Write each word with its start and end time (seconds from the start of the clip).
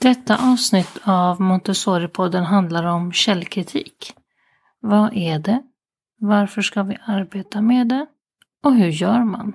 Detta 0.00 0.52
avsnitt 0.52 0.98
av 1.04 1.40
Montessori-podden 1.40 2.44
handlar 2.44 2.84
om 2.84 3.12
källkritik. 3.12 4.14
Vad 4.80 5.16
är 5.16 5.38
det? 5.38 5.62
Varför 6.20 6.62
ska 6.62 6.82
vi 6.82 6.98
arbeta 7.06 7.60
med 7.60 7.88
det? 7.88 8.06
Och 8.64 8.74
hur 8.74 8.88
gör 8.88 9.24
man? 9.24 9.52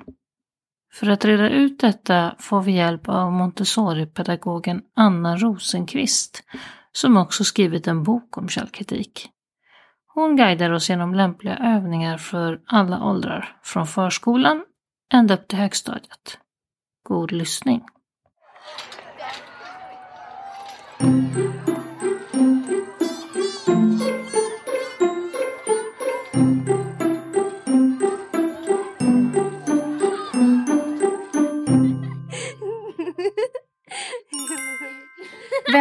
För 0.94 1.10
att 1.10 1.26
reda 1.26 1.50
ut 1.50 1.79
detta 1.79 2.36
får 2.40 2.62
vi 2.62 2.71
hjälp 2.71 3.10
av 3.10 3.32
Montessori-pedagogen 3.32 4.82
Anna 4.96 5.38
Rosenqvist 5.38 6.44
som 6.91 7.18
också 7.18 7.44
skrivit 7.44 7.88
en 7.88 8.04
bok 8.04 8.38
om 8.38 8.50
källkritik. 8.50 9.30
Hon 10.14 10.36
guidar 10.36 10.71
oss 10.71 10.89
genom 10.89 11.14
lämpliga 11.14 11.57
övningar 11.57 12.18
för 12.18 12.62
alla 12.66 13.04
åldrar, 13.04 13.57
från 13.64 13.88
förskolan 13.88 14.66
ända 15.14 15.34
upp 15.34 15.48
till 15.48 15.60
högstadiet. 15.60 16.38
God 17.04 17.32
lyssning! 17.32 17.84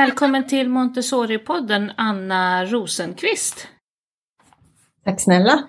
Välkommen 0.03 0.47
till 0.47 0.69
Montessori-podden 0.69 1.93
Anna 1.97 2.65
Rosenqvist. 2.65 3.69
Tack 5.05 5.21
snälla. 5.21 5.69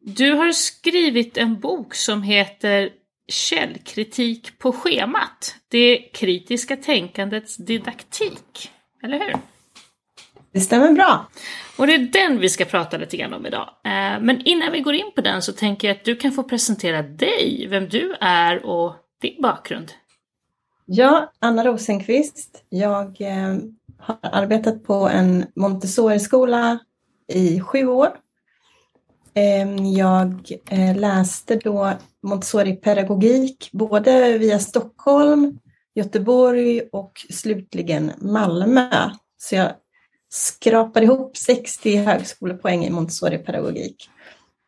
Du 0.00 0.32
har 0.32 0.52
skrivit 0.52 1.36
en 1.36 1.60
bok 1.60 1.94
som 1.94 2.22
heter 2.22 2.90
Källkritik 3.28 4.58
på 4.58 4.72
schemat. 4.72 5.56
Det 5.68 5.98
kritiska 5.98 6.76
tänkandets 6.76 7.56
didaktik. 7.56 8.70
Eller 9.02 9.18
hur? 9.18 9.36
Det 10.52 10.60
stämmer 10.60 10.92
bra. 10.92 11.28
Och 11.76 11.86
det 11.86 11.94
är 11.94 11.98
den 11.98 12.38
vi 12.38 12.48
ska 12.48 12.64
prata 12.64 12.96
lite 12.96 13.16
grann 13.16 13.34
om 13.34 13.46
idag. 13.46 13.68
Eh, 13.84 14.20
men 14.20 14.40
innan 14.44 14.72
vi 14.72 14.80
går 14.80 14.94
in 14.94 15.12
på 15.14 15.20
den 15.20 15.42
så 15.42 15.52
tänker 15.52 15.88
jag 15.88 15.96
att 15.96 16.04
du 16.04 16.16
kan 16.16 16.32
få 16.32 16.42
presentera 16.42 17.02
dig, 17.02 17.66
vem 17.70 17.88
du 17.88 18.16
är 18.20 18.66
och 18.66 18.94
din 19.22 19.42
bakgrund. 19.42 19.92
Ja, 20.92 21.32
Anna 21.38 21.64
Rosenqvist. 21.64 22.64
Jag 22.68 23.20
eh, 23.20 23.56
har 23.98 24.18
arbetat 24.22 24.84
på 24.84 25.08
en 25.08 25.46
Montessori-skola 25.56 26.78
i 27.32 27.60
sju 27.60 27.86
år. 27.86 28.08
Eh, 29.34 29.86
jag 29.96 30.52
eh, 30.70 30.96
läste 30.96 31.56
då 31.56 31.92
Montessori-pedagogik 32.22 33.68
både 33.72 34.38
via 34.38 34.58
Stockholm, 34.58 35.58
Göteborg 35.94 36.80
och 36.92 37.12
slutligen 37.30 38.12
Malmö. 38.18 39.10
Så 39.38 39.54
jag 39.54 39.72
skrapade 40.32 41.06
ihop 41.06 41.36
60 41.36 41.96
högskolepoäng 41.96 42.84
i 42.84 42.90
Montessori-pedagogik. 42.90 44.10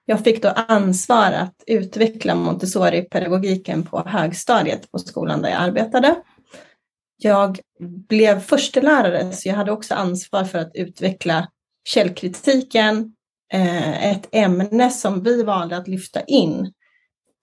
Jag 0.05 0.25
fick 0.25 0.43
då 0.43 0.49
ansvar 0.49 1.33
att 1.33 1.55
utveckla 1.67 2.35
Montessori-pedagogiken 2.35 3.83
på 3.83 4.03
högstadiet 4.07 4.91
på 4.91 4.99
skolan 4.99 5.43
där 5.43 5.49
jag 5.49 5.63
arbetade. 5.63 6.17
Jag 7.17 7.61
blev 8.09 8.41
förstelärare 8.41 9.33
så 9.33 9.49
jag 9.49 9.55
hade 9.55 9.73
också 9.73 9.95
ansvar 9.95 10.45
för 10.45 10.59
att 10.59 10.71
utveckla 10.75 11.49
källkritiken, 11.85 13.15
eh, 13.53 14.13
ett 14.13 14.29
ämne 14.33 14.91
som 14.91 15.23
vi 15.23 15.43
valde 15.43 15.77
att 15.77 15.89
lyfta 15.89 16.21
in. 16.21 16.73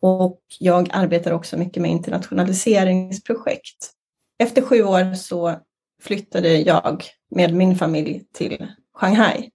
Och 0.01 0.41
jag 0.59 0.89
arbetar 0.91 1.31
också 1.31 1.57
mycket 1.57 1.81
med 1.81 1.91
internationaliseringsprojekt. 1.91 3.91
Efter 4.39 4.61
sju 4.61 4.83
år 4.83 5.13
så 5.13 5.59
flyttade 6.01 6.57
jag 6.57 7.03
med 7.31 7.53
min 7.53 7.75
familj 7.75 8.23
till 8.33 8.67
Shanghai 8.93 9.49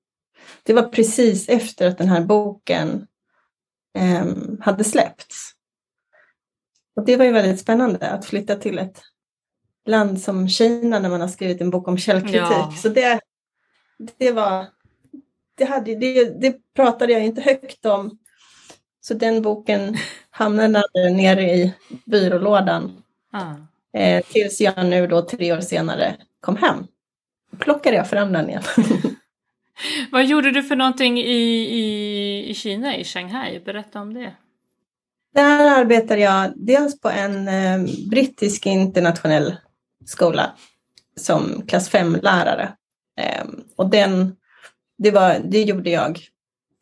det 0.62 0.72
var 0.72 0.82
precis 0.82 1.48
efter 1.48 1.88
att 1.88 1.98
den 1.98 2.08
här 2.08 2.20
boken 2.20 3.06
eh, 3.98 4.26
hade 4.60 4.84
släppts. 4.84 5.54
Och 6.96 7.04
det 7.04 7.16
var 7.16 7.24
ju 7.24 7.32
väldigt 7.32 7.60
spännande 7.60 8.10
att 8.10 8.24
flytta 8.24 8.56
till 8.56 8.78
ett 8.78 9.02
land 9.86 10.20
som 10.20 10.48
Kina 10.48 10.98
när 10.98 11.08
man 11.08 11.20
har 11.20 11.28
skrivit 11.28 11.60
en 11.60 11.70
bok 11.70 11.88
om 11.88 11.98
källkritik. 11.98 12.40
Ja. 12.40 12.74
Så 12.82 12.88
det, 12.88 13.20
det 14.18 14.32
var, 14.32 14.66
det, 15.54 15.64
hade, 15.64 15.94
det, 15.94 16.40
det 16.40 16.56
pratade 16.74 17.12
jag 17.12 17.24
inte 17.24 17.40
högt 17.40 17.86
om. 17.86 18.18
Så 19.00 19.14
den 19.14 19.42
boken 19.42 19.96
hamnade 20.30 20.82
nere 20.94 21.42
i 21.42 21.74
byrålådan. 22.04 23.02
Ah. 23.32 23.54
Eh, 23.98 24.24
tills 24.24 24.60
jag 24.60 24.86
nu 24.86 25.06
då 25.06 25.22
tre 25.22 25.52
år 25.52 25.60
senare 25.60 26.16
kom 26.40 26.56
hem. 26.56 26.86
Då 27.50 27.56
plockade 27.56 27.96
jag 27.96 28.08
fram 28.08 28.32
den 28.32 28.48
igen. 28.48 28.62
Vad 30.12 30.26
gjorde 30.26 30.50
du 30.50 30.62
för 30.62 30.76
någonting 30.76 31.18
i, 31.18 31.40
i, 31.70 32.50
i 32.50 32.54
Kina, 32.54 32.96
i 32.96 33.04
Shanghai? 33.04 33.60
Berätta 33.60 34.00
om 34.00 34.14
det. 34.14 34.34
Där 35.34 35.80
arbetade 35.80 36.20
jag 36.20 36.52
dels 36.56 37.00
på 37.00 37.08
en 37.10 37.48
eh, 37.48 37.80
brittisk 38.10 38.66
internationell 38.66 39.56
skola 40.06 40.52
som 41.16 41.66
klass 41.66 41.90
5-lärare. 41.90 42.72
Eh, 43.20 43.44
och 43.76 43.90
den, 43.90 44.36
det, 44.98 45.10
var, 45.10 45.38
det 45.44 45.62
gjorde 45.62 45.90
jag 45.90 46.20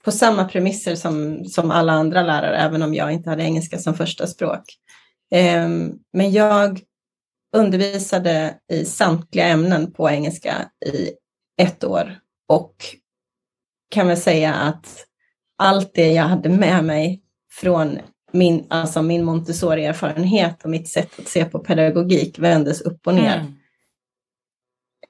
på 0.05 0.13
samma 0.13 0.45
premisser 0.45 0.95
som, 0.95 1.45
som 1.45 1.71
alla 1.71 1.93
andra 1.93 2.23
lärare, 2.23 2.57
även 2.57 2.83
om 2.83 2.95
jag 2.95 3.13
inte 3.13 3.31
hade 3.31 3.43
engelska 3.43 3.79
som 3.79 3.95
första 3.95 4.27
språk. 4.27 4.63
Eh, 5.35 5.69
men 6.13 6.33
jag 6.33 6.81
undervisade 7.57 8.55
i 8.73 8.85
samtliga 8.85 9.47
ämnen 9.47 9.93
på 9.93 10.11
engelska 10.11 10.55
i 10.87 11.11
ett 11.63 11.85
år 11.85 12.22
och 12.49 12.75
kan 13.91 14.09
väl 14.09 14.17
säga 14.17 14.55
att 14.55 15.07
allt 15.59 15.95
det 15.95 16.13
jag 16.13 16.25
hade 16.25 16.49
med 16.49 16.85
mig 16.85 17.23
från 17.53 17.99
min, 18.33 18.67
alltså 18.69 19.03
min 19.03 19.25
Montessori-erfarenhet 19.25 20.65
och 20.65 20.71
mitt 20.71 20.89
sätt 20.89 21.19
att 21.19 21.29
se 21.29 21.45
på 21.45 21.59
pedagogik 21.59 22.39
vändes 22.39 22.81
upp 22.81 23.07
och 23.07 23.15
ner. 23.15 23.37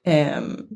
Mm. 0.05 0.37
Um, 0.37 0.67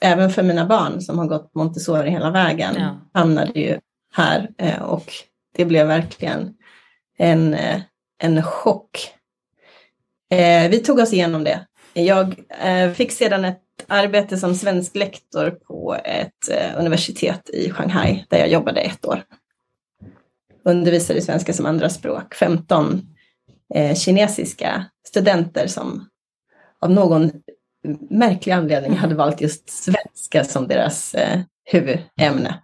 även 0.00 0.30
för 0.30 0.42
mina 0.42 0.66
barn 0.66 1.00
som 1.00 1.18
har 1.18 1.26
gått 1.26 1.54
Montessori 1.54 2.10
hela 2.10 2.30
vägen 2.30 2.74
ja. 2.78 2.96
hamnade 3.20 3.60
ju 3.60 3.78
här 4.12 4.50
uh, 4.62 4.82
och 4.82 5.12
det 5.56 5.64
blev 5.64 5.86
verkligen 5.86 6.54
en, 7.18 7.54
uh, 7.54 7.80
en 8.18 8.42
chock. 8.42 9.14
Uh, 10.34 10.70
vi 10.70 10.78
tog 10.78 10.98
oss 10.98 11.12
igenom 11.12 11.44
det. 11.44 11.66
Jag 11.92 12.36
fick 12.96 13.12
sedan 13.12 13.44
ett 13.44 13.62
arbete 13.88 14.36
som 14.36 14.54
svensk 14.54 14.96
lektor 14.96 15.50
på 15.50 15.96
ett 16.04 16.48
eh, 16.50 16.78
universitet 16.78 17.50
i 17.50 17.70
Shanghai 17.70 18.24
där 18.28 18.38
jag 18.38 18.48
jobbade 18.48 18.80
ett 18.80 19.06
år. 19.06 19.24
Undervisade 20.64 21.18
i 21.18 21.22
svenska 21.22 21.52
som 21.52 21.66
andraspråk, 21.66 22.34
15 22.34 23.00
eh, 23.74 23.94
kinesiska 23.94 24.84
studenter 25.08 25.66
som 25.66 26.08
av 26.80 26.90
någon 26.90 27.30
märklig 28.10 28.52
anledning 28.52 28.96
hade 28.96 29.14
valt 29.14 29.40
just 29.40 29.70
svenska 29.70 30.44
som 30.44 30.68
deras 30.68 31.14
eh, 31.14 31.40
huvudämne. 31.64 32.62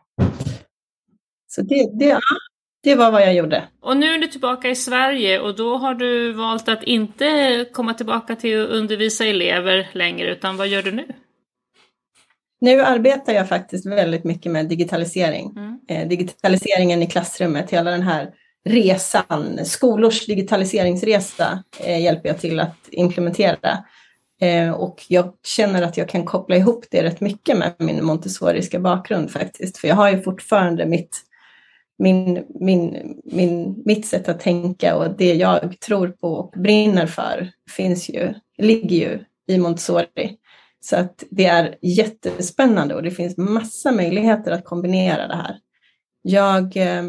Så 1.49 1.63
det, 1.63 1.91
det, 1.93 2.21
det 2.89 2.95
var 2.95 3.11
vad 3.11 3.23
jag 3.23 3.35
gjorde. 3.35 3.65
Och 3.81 3.97
nu 3.97 4.15
är 4.15 4.19
du 4.19 4.27
tillbaka 4.27 4.69
i 4.69 4.75
Sverige 4.75 5.41
och 5.41 5.57
då 5.57 5.77
har 5.77 5.95
du 5.95 6.33
valt 6.33 6.69
att 6.69 6.83
inte 6.83 7.67
komma 7.73 7.95
tillbaka 7.95 8.37
till 8.37 8.63
att 8.63 8.69
undervisa 8.69 9.25
elever 9.25 9.89
längre, 9.93 10.33
utan 10.33 10.57
vad 10.57 10.69
gör 10.69 10.83
du 10.83 10.93
nu? 10.93 11.07
Nu 12.61 12.81
arbetar 12.81 13.33
jag 13.33 13.49
faktiskt 13.49 13.87
väldigt 13.87 14.25
mycket 14.25 14.53
med 14.53 14.69
digitalisering. 14.69 15.53
Mm. 15.57 15.79
Eh, 15.89 16.09
digitaliseringen 16.09 17.03
i 17.03 17.07
klassrummet, 17.07 17.71
hela 17.71 17.91
den 17.91 18.03
här 18.03 18.31
resan, 18.69 19.59
skolors 19.65 20.27
digitaliseringsresa 20.27 21.65
eh, 21.81 22.03
hjälper 22.03 22.29
jag 22.29 22.39
till 22.39 22.61
att 22.61 22.89
implementera. 22.91 23.85
Eh, 24.41 24.71
och 24.71 25.05
jag 25.09 25.33
känner 25.47 25.83
att 25.83 25.97
jag 25.97 26.09
kan 26.09 26.25
koppla 26.25 26.57
ihop 26.57 26.85
det 26.91 27.03
rätt 27.03 27.21
mycket 27.21 27.59
med 27.59 27.75
min 27.79 28.05
montessoriska 28.05 28.81
bakgrund 28.81 29.31
faktiskt. 29.31 29.79
För 29.79 29.89
jag 29.89 29.95
har 29.95 30.11
ju 30.11 30.23
fortfarande 30.23 30.87
mitt 30.87 31.28
min, 31.99 32.45
min, 32.61 33.15
min, 33.25 33.83
mitt 33.85 34.07
sätt 34.07 34.29
att 34.29 34.41
tänka 34.41 34.97
och 34.97 35.17
det 35.17 35.35
jag 35.35 35.81
tror 35.81 36.09
på 36.09 36.29
och 36.29 36.55
brinner 36.57 37.07
för 37.07 37.51
finns 37.71 38.09
ju, 38.09 38.35
ligger 38.59 38.97
ju 38.97 39.25
i 39.55 39.59
Montessori. 39.59 40.37
Så 40.81 40.97
att 40.97 41.25
det 41.31 41.45
är 41.45 41.75
jättespännande 41.83 42.95
och 42.95 43.03
det 43.03 43.11
finns 43.11 43.37
massa 43.37 43.93
möjligheter 43.93 44.53
att 44.53 44.65
kombinera 44.65 45.27
det 45.27 45.37
här. 45.37 45.59
Jag 46.23 46.77
eh, 46.77 47.03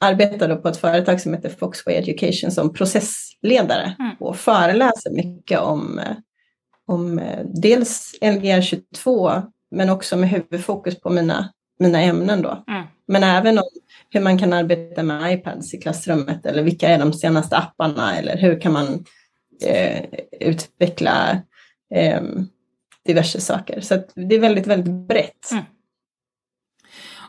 arbetar 0.00 0.48
då 0.48 0.56
på 0.56 0.68
ett 0.68 0.76
företag 0.76 1.20
som 1.20 1.34
heter 1.34 1.48
Foxway 1.48 1.94
Education 1.94 2.50
som 2.50 2.72
processledare 2.72 3.96
mm. 3.98 4.16
och 4.20 4.36
föreläser 4.36 5.10
mycket 5.10 5.60
om, 5.60 5.98
eh, 5.98 6.16
om 6.86 7.18
eh, 7.18 7.44
dels 7.44 8.14
Lgr 8.20 8.60
22 8.60 9.30
men 9.70 9.90
också 9.90 10.16
med 10.16 10.28
huvudfokus 10.28 11.00
på 11.00 11.10
mina, 11.10 11.52
mina 11.78 12.00
ämnen 12.00 12.42
då. 12.42 12.64
Mm. 12.68 12.86
Men 13.08 13.22
även 13.22 13.58
om 13.58 13.64
hur 14.10 14.20
man 14.20 14.38
kan 14.38 14.52
arbeta 14.52 15.02
med 15.02 15.32
iPads 15.32 15.74
i 15.74 15.80
klassrummet 15.80 16.46
eller 16.46 16.62
vilka 16.62 16.88
är 16.88 16.98
de 16.98 17.12
senaste 17.12 17.56
apparna 17.56 18.16
eller 18.18 18.36
hur 18.36 18.60
kan 18.60 18.72
man 18.72 19.04
eh, 19.64 20.04
utveckla 20.40 21.42
eh, 21.94 22.22
diverse 23.04 23.40
saker. 23.40 23.80
Så 23.80 24.02
det 24.14 24.34
är 24.34 24.40
väldigt, 24.40 24.66
väldigt 24.66 25.08
brett. 25.08 25.50
Mm. 25.52 25.64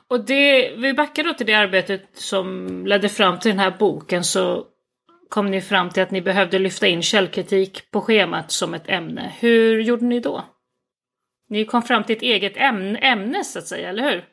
Och 0.07 0.25
det, 0.25 0.75
vi 0.77 0.93
backar 0.93 1.23
då 1.23 1.33
till 1.33 1.45
det 1.45 1.53
arbetet 1.53 2.09
som 2.13 2.67
ledde 2.85 3.09
fram 3.09 3.39
till 3.39 3.51
den 3.51 3.59
här 3.59 3.75
boken 3.79 4.23
så 4.23 4.65
kom 5.29 5.51
ni 5.51 5.61
fram 5.61 5.89
till 5.89 6.03
att 6.03 6.11
ni 6.11 6.21
behövde 6.21 6.59
lyfta 6.59 6.87
in 6.87 7.01
källkritik 7.01 7.91
på 7.91 8.01
schemat 8.01 8.51
som 8.51 8.73
ett 8.73 8.89
ämne. 8.89 9.33
Hur 9.39 9.81
gjorde 9.81 10.05
ni 10.05 10.19
då? 10.19 10.45
Ni 11.49 11.65
kom 11.65 11.81
fram 11.81 12.03
till 12.03 12.15
ett 12.15 12.21
eget 12.21 12.57
ämne, 12.57 12.99
ämne 12.99 13.43
så 13.43 13.59
att 13.59 13.67
säga, 13.67 13.89
eller 13.89 14.03
hur? 14.03 14.25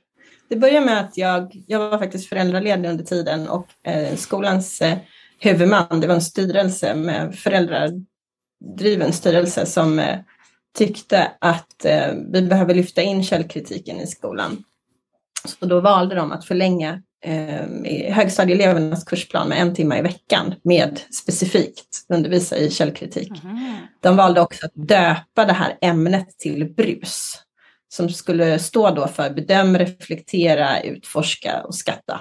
Det 0.48 0.56
började 0.56 0.86
med 0.86 1.00
att 1.00 1.16
jag, 1.16 1.62
jag 1.66 1.78
var 1.78 1.98
faktiskt 1.98 2.28
föräldraledig 2.28 2.88
under 2.88 3.04
tiden 3.04 3.48
och 3.48 3.66
eh, 3.86 4.16
skolans 4.16 4.80
eh, 4.80 4.98
huvudman, 5.40 6.00
det 6.00 6.06
var 6.06 6.14
en 6.14 6.20
styrelse 6.20 6.94
med 6.94 7.34
föräldradriven 7.34 9.12
styrelse 9.12 9.66
som 9.66 9.98
eh, 9.98 10.18
tyckte 10.78 11.32
att 11.40 11.84
eh, 11.84 12.12
vi 12.32 12.42
behöver 12.42 12.74
lyfta 12.74 13.02
in 13.02 13.24
källkritiken 13.24 14.00
i 14.00 14.06
skolan. 14.06 14.64
Så 15.44 15.66
då 15.66 15.80
valde 15.80 16.14
de 16.14 16.32
att 16.32 16.44
förlänga 16.44 17.02
eh, 17.24 18.12
högstadieelevernas 18.12 19.04
kursplan 19.04 19.48
med 19.48 19.60
en 19.60 19.74
timme 19.74 19.98
i 19.98 20.02
veckan 20.02 20.54
med 20.62 21.00
specifikt 21.10 22.06
undervisa 22.08 22.56
i 22.56 22.70
källkritik. 22.70 23.32
Mm. 23.44 23.76
De 24.00 24.16
valde 24.16 24.40
också 24.40 24.66
att 24.66 24.72
döpa 24.74 25.44
det 25.44 25.52
här 25.52 25.78
ämnet 25.80 26.38
till 26.38 26.74
brus 26.74 27.45
som 27.88 28.08
skulle 28.08 28.58
stå 28.58 28.90
då 28.90 29.06
för 29.08 29.30
bedöm, 29.30 29.78
reflektera, 29.78 30.80
utforska 30.80 31.62
och 31.62 31.74
skatta. 31.74 32.20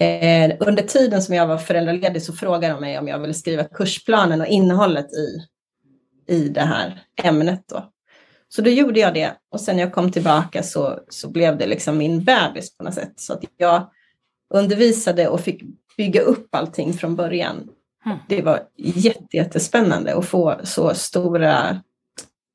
Eh, 0.00 0.56
under 0.60 0.82
tiden 0.82 1.22
som 1.22 1.34
jag 1.34 1.46
var 1.46 1.58
föräldraledig 1.58 2.22
så 2.22 2.32
frågade 2.32 2.74
de 2.74 2.80
mig 2.80 2.98
om 2.98 3.08
jag 3.08 3.18
ville 3.18 3.34
skriva 3.34 3.64
kursplanen 3.64 4.40
och 4.40 4.46
innehållet 4.46 5.06
i, 5.12 5.46
i 6.34 6.48
det 6.48 6.60
här 6.60 7.02
ämnet. 7.22 7.64
Då. 7.68 7.92
Så 8.48 8.62
då 8.62 8.70
gjorde 8.70 9.00
jag 9.00 9.14
det 9.14 9.32
och 9.52 9.60
sen 9.60 9.76
när 9.76 9.82
jag 9.82 9.92
kom 9.92 10.12
tillbaka 10.12 10.62
så, 10.62 11.00
så 11.08 11.30
blev 11.30 11.58
det 11.58 11.66
liksom 11.66 11.98
min 11.98 12.24
bebis 12.24 12.76
på 12.76 12.84
något 12.84 12.94
sätt. 12.94 13.12
Så 13.16 13.32
att 13.32 13.44
jag 13.56 13.90
undervisade 14.54 15.28
och 15.28 15.40
fick 15.40 15.62
bygga 15.96 16.20
upp 16.20 16.54
allting 16.54 16.92
från 16.92 17.16
början. 17.16 17.68
Mm. 18.06 18.18
Det 18.28 18.42
var 18.42 18.62
jättespännande 19.30 20.14
att 20.14 20.26
få 20.26 20.60
så 20.64 20.94
stora, 20.94 21.82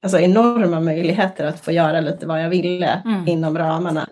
alltså 0.04 0.20
enorma 0.20 0.80
möjligheter 0.80 1.46
att 1.46 1.60
få 1.60 1.72
göra 1.72 2.02
lite 2.02 2.26
vad 2.26 2.44
jag 2.44 2.50
ville 2.50 3.02
mm. 3.06 3.28
inom 3.28 3.58
ramarna. 3.58 4.08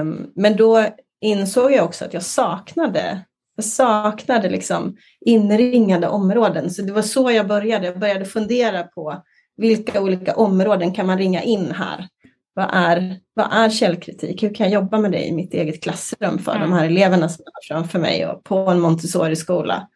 Um, 0.00 0.32
men 0.34 0.56
då 0.56 0.86
insåg 1.20 1.72
jag 1.72 1.84
också 1.84 2.04
att 2.04 2.14
jag 2.14 2.22
saknade 2.22 3.24
jag 3.56 3.64
saknade 3.64 4.50
liksom 4.50 4.96
inringade 5.20 6.08
områden. 6.08 6.70
Så 6.70 6.82
det 6.82 6.92
var 6.92 7.02
så 7.02 7.30
jag 7.30 7.48
började. 7.48 7.86
Jag 7.86 7.98
började 7.98 8.24
fundera 8.24 8.82
på 8.82 9.22
vilka 9.56 10.00
olika 10.00 10.34
områden 10.34 10.92
kan 10.92 11.06
man 11.06 11.18
ringa 11.18 11.42
in 11.42 11.72
här? 11.72 12.08
Vad 12.54 12.70
är, 12.72 13.16
vad 13.34 13.52
är 13.52 13.70
källkritik? 13.70 14.42
Hur 14.42 14.54
kan 14.54 14.70
jag 14.70 14.82
jobba 14.82 14.98
med 14.98 15.12
det 15.12 15.26
i 15.26 15.32
mitt 15.32 15.54
eget 15.54 15.82
klassrum 15.82 16.38
för 16.38 16.56
mm. 16.56 16.70
de 16.70 16.76
här 16.76 16.86
eleverna 16.86 17.28
som 17.28 17.44
är 17.44 17.74
framför 17.74 17.98
mig 17.98 18.26
och 18.26 18.44
på 18.44 18.56
en 18.56 18.80
Montessori-skola? 18.80 19.88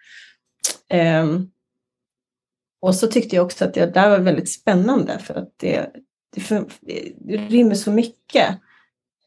Um, 1.22 1.50
och 2.80 2.94
så 2.94 3.06
tyckte 3.06 3.36
jag 3.36 3.44
också 3.44 3.64
att 3.64 3.74
det 3.74 3.86
där 3.86 4.10
var 4.10 4.18
väldigt 4.18 4.50
spännande 4.50 5.18
för 5.18 5.34
att 5.34 5.52
det, 5.56 5.90
det, 6.34 6.40
för, 6.40 6.64
det 7.16 7.36
rymmer 7.36 7.74
så 7.74 7.90
mycket. 7.90 8.58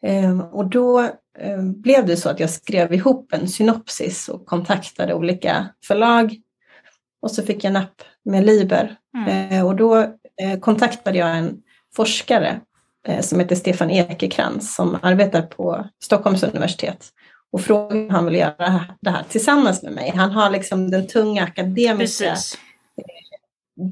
Um, 0.02 0.42
och 0.42 0.70
då 0.70 1.10
um, 1.40 1.82
blev 1.82 2.06
det 2.06 2.18
så 2.18 2.30
att 2.30 2.40
jag 2.40 2.50
skrev 2.50 2.94
ihop 2.94 3.34
en 3.34 3.48
synopsis 3.48 4.30
och 4.30 4.46
kontaktade 4.46 5.14
olika 5.14 5.68
förlag. 5.88 6.36
Och 7.22 7.32
så 7.32 7.44
fick 7.44 7.64
jag 7.64 7.74
napp 7.74 8.02
med 8.26 8.46
Liber. 8.46 8.98
Mm. 9.18 9.52
Uh, 9.54 9.66
och 9.66 9.76
då 9.76 10.08
Eh, 10.42 10.60
kontaktade 10.60 11.18
jag 11.18 11.38
en 11.38 11.58
forskare 11.96 12.62
eh, 13.08 13.22
som 13.22 13.40
heter 13.40 13.56
Stefan 13.56 13.92
Ekekrans 13.92 14.76
som 14.76 14.98
arbetar 15.02 15.42
på 15.42 15.86
Stockholms 16.04 16.44
universitet 16.44 17.10
och 17.52 17.62
frågade 17.62 18.02
om 18.02 18.10
han 18.10 18.26
vill 18.26 18.36
göra 18.36 18.86
det 19.02 19.10
här 19.10 19.24
tillsammans 19.30 19.84
med 19.84 19.92
mig. 19.92 20.14
Han 20.16 20.32
har 20.32 20.50
liksom 20.50 20.92
den 20.92 21.08
tunga 21.08 21.44
akademiska 21.44 22.30
Precis. 22.30 22.58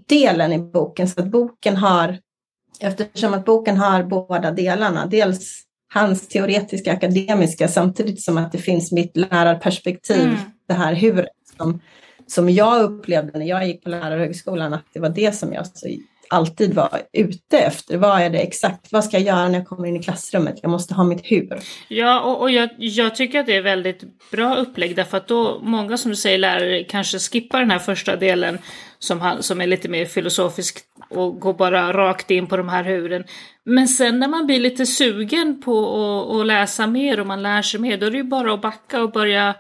Delen 0.08 0.54
i 0.54 0.60
boken 0.60 1.10
så 1.10 1.22
att 1.22 1.32
boken 1.32 1.76
har, 1.76 2.18
eftersom 2.80 3.34
att 3.34 3.46
boken 3.46 3.78
har 3.78 4.04
båda 4.04 4.52
delarna, 4.52 5.06
dels 5.06 5.64
hans 5.94 6.28
teoretiska 6.28 6.94
akademiska 6.94 7.68
samtidigt 7.68 8.22
som 8.22 8.38
att 8.38 8.52
det 8.52 8.58
finns 8.58 8.92
mitt 8.92 9.18
lärarperspektiv, 9.18 10.22
mm. 10.22 10.38
det 10.68 10.74
här 10.74 10.94
hur 10.94 11.28
som, 11.58 11.80
som 12.28 12.50
jag 12.50 12.84
upplevde 12.84 13.40
när 13.40 13.46
jag 13.46 13.68
gick 13.68 13.84
på 13.84 13.90
lärarhögskolan, 13.90 14.74
att 14.74 14.86
det 14.94 15.00
var 15.00 15.10
det 15.10 15.36
som 15.36 15.54
jag 15.54 15.68
så 15.68 15.88
alltid 16.30 16.74
vara 16.74 17.00
ute 17.14 17.60
efter. 17.60 17.98
Vad 17.98 18.22
är 18.22 18.30
det 18.30 18.40
exakt? 18.40 18.92
Vad 18.92 19.04
ska 19.04 19.18
jag 19.18 19.26
göra 19.26 19.48
när 19.48 19.60
jag 19.60 19.68
kommer 19.68 19.88
in 19.88 19.96
i 19.96 20.04
klassrummet? 20.04 20.60
Jag 20.62 20.72
måste 20.72 20.94
ha 20.94 21.04
mitt 21.04 21.22
hur. 21.24 21.60
Ja, 21.88 22.22
och, 22.22 22.42
och 22.42 22.52
jag, 22.52 22.70
jag, 22.78 23.16
tycker 23.16 23.40
att 23.40 23.46
det 23.46 23.56
är 23.56 23.62
väldigt 23.62 24.04
bra 24.32 24.56
upplägg 24.56 24.96
därför 24.96 25.18
att 25.18 25.28
då 25.28 25.60
många 25.64 25.98
som 25.98 26.12
du 26.12 26.16
säger 26.18 26.38
lärare 26.38 26.84
kanske 26.84 27.20
skippar 27.20 27.60
den 27.60 27.72
här 27.72 27.80
första 27.80 28.16
delen 28.16 28.58
som, 29.00 29.38
som 29.40 29.62
är 29.62 29.68
lite 29.68 29.90
mer 29.90 30.06
filosofisk 30.06 30.80
och 31.10 31.40
går 31.40 31.54
bara 31.54 31.94
rakt 31.94 32.32
in 32.32 32.48
på 32.48 32.58
de 32.58 32.70
här 32.70 32.84
huren. 32.84 33.24
Men 33.64 33.88
sen 33.88 34.20
när 34.20 34.28
man 34.28 34.46
blir 34.46 34.60
lite 34.60 34.86
sugen 34.86 35.62
på 35.62 36.40
att 36.40 36.48
läsa 36.48 36.88
mer 36.88 37.20
och 37.20 37.28
man 37.28 37.44
lär 37.44 37.62
sig 37.62 37.80
mer, 37.80 37.98
då 37.98 38.06
är 38.06 38.12
det 38.12 38.18
ju 38.18 38.24
bara 38.24 38.54
att 38.54 38.62
backa 38.62 39.02
och 39.02 39.12
börja 39.12 39.56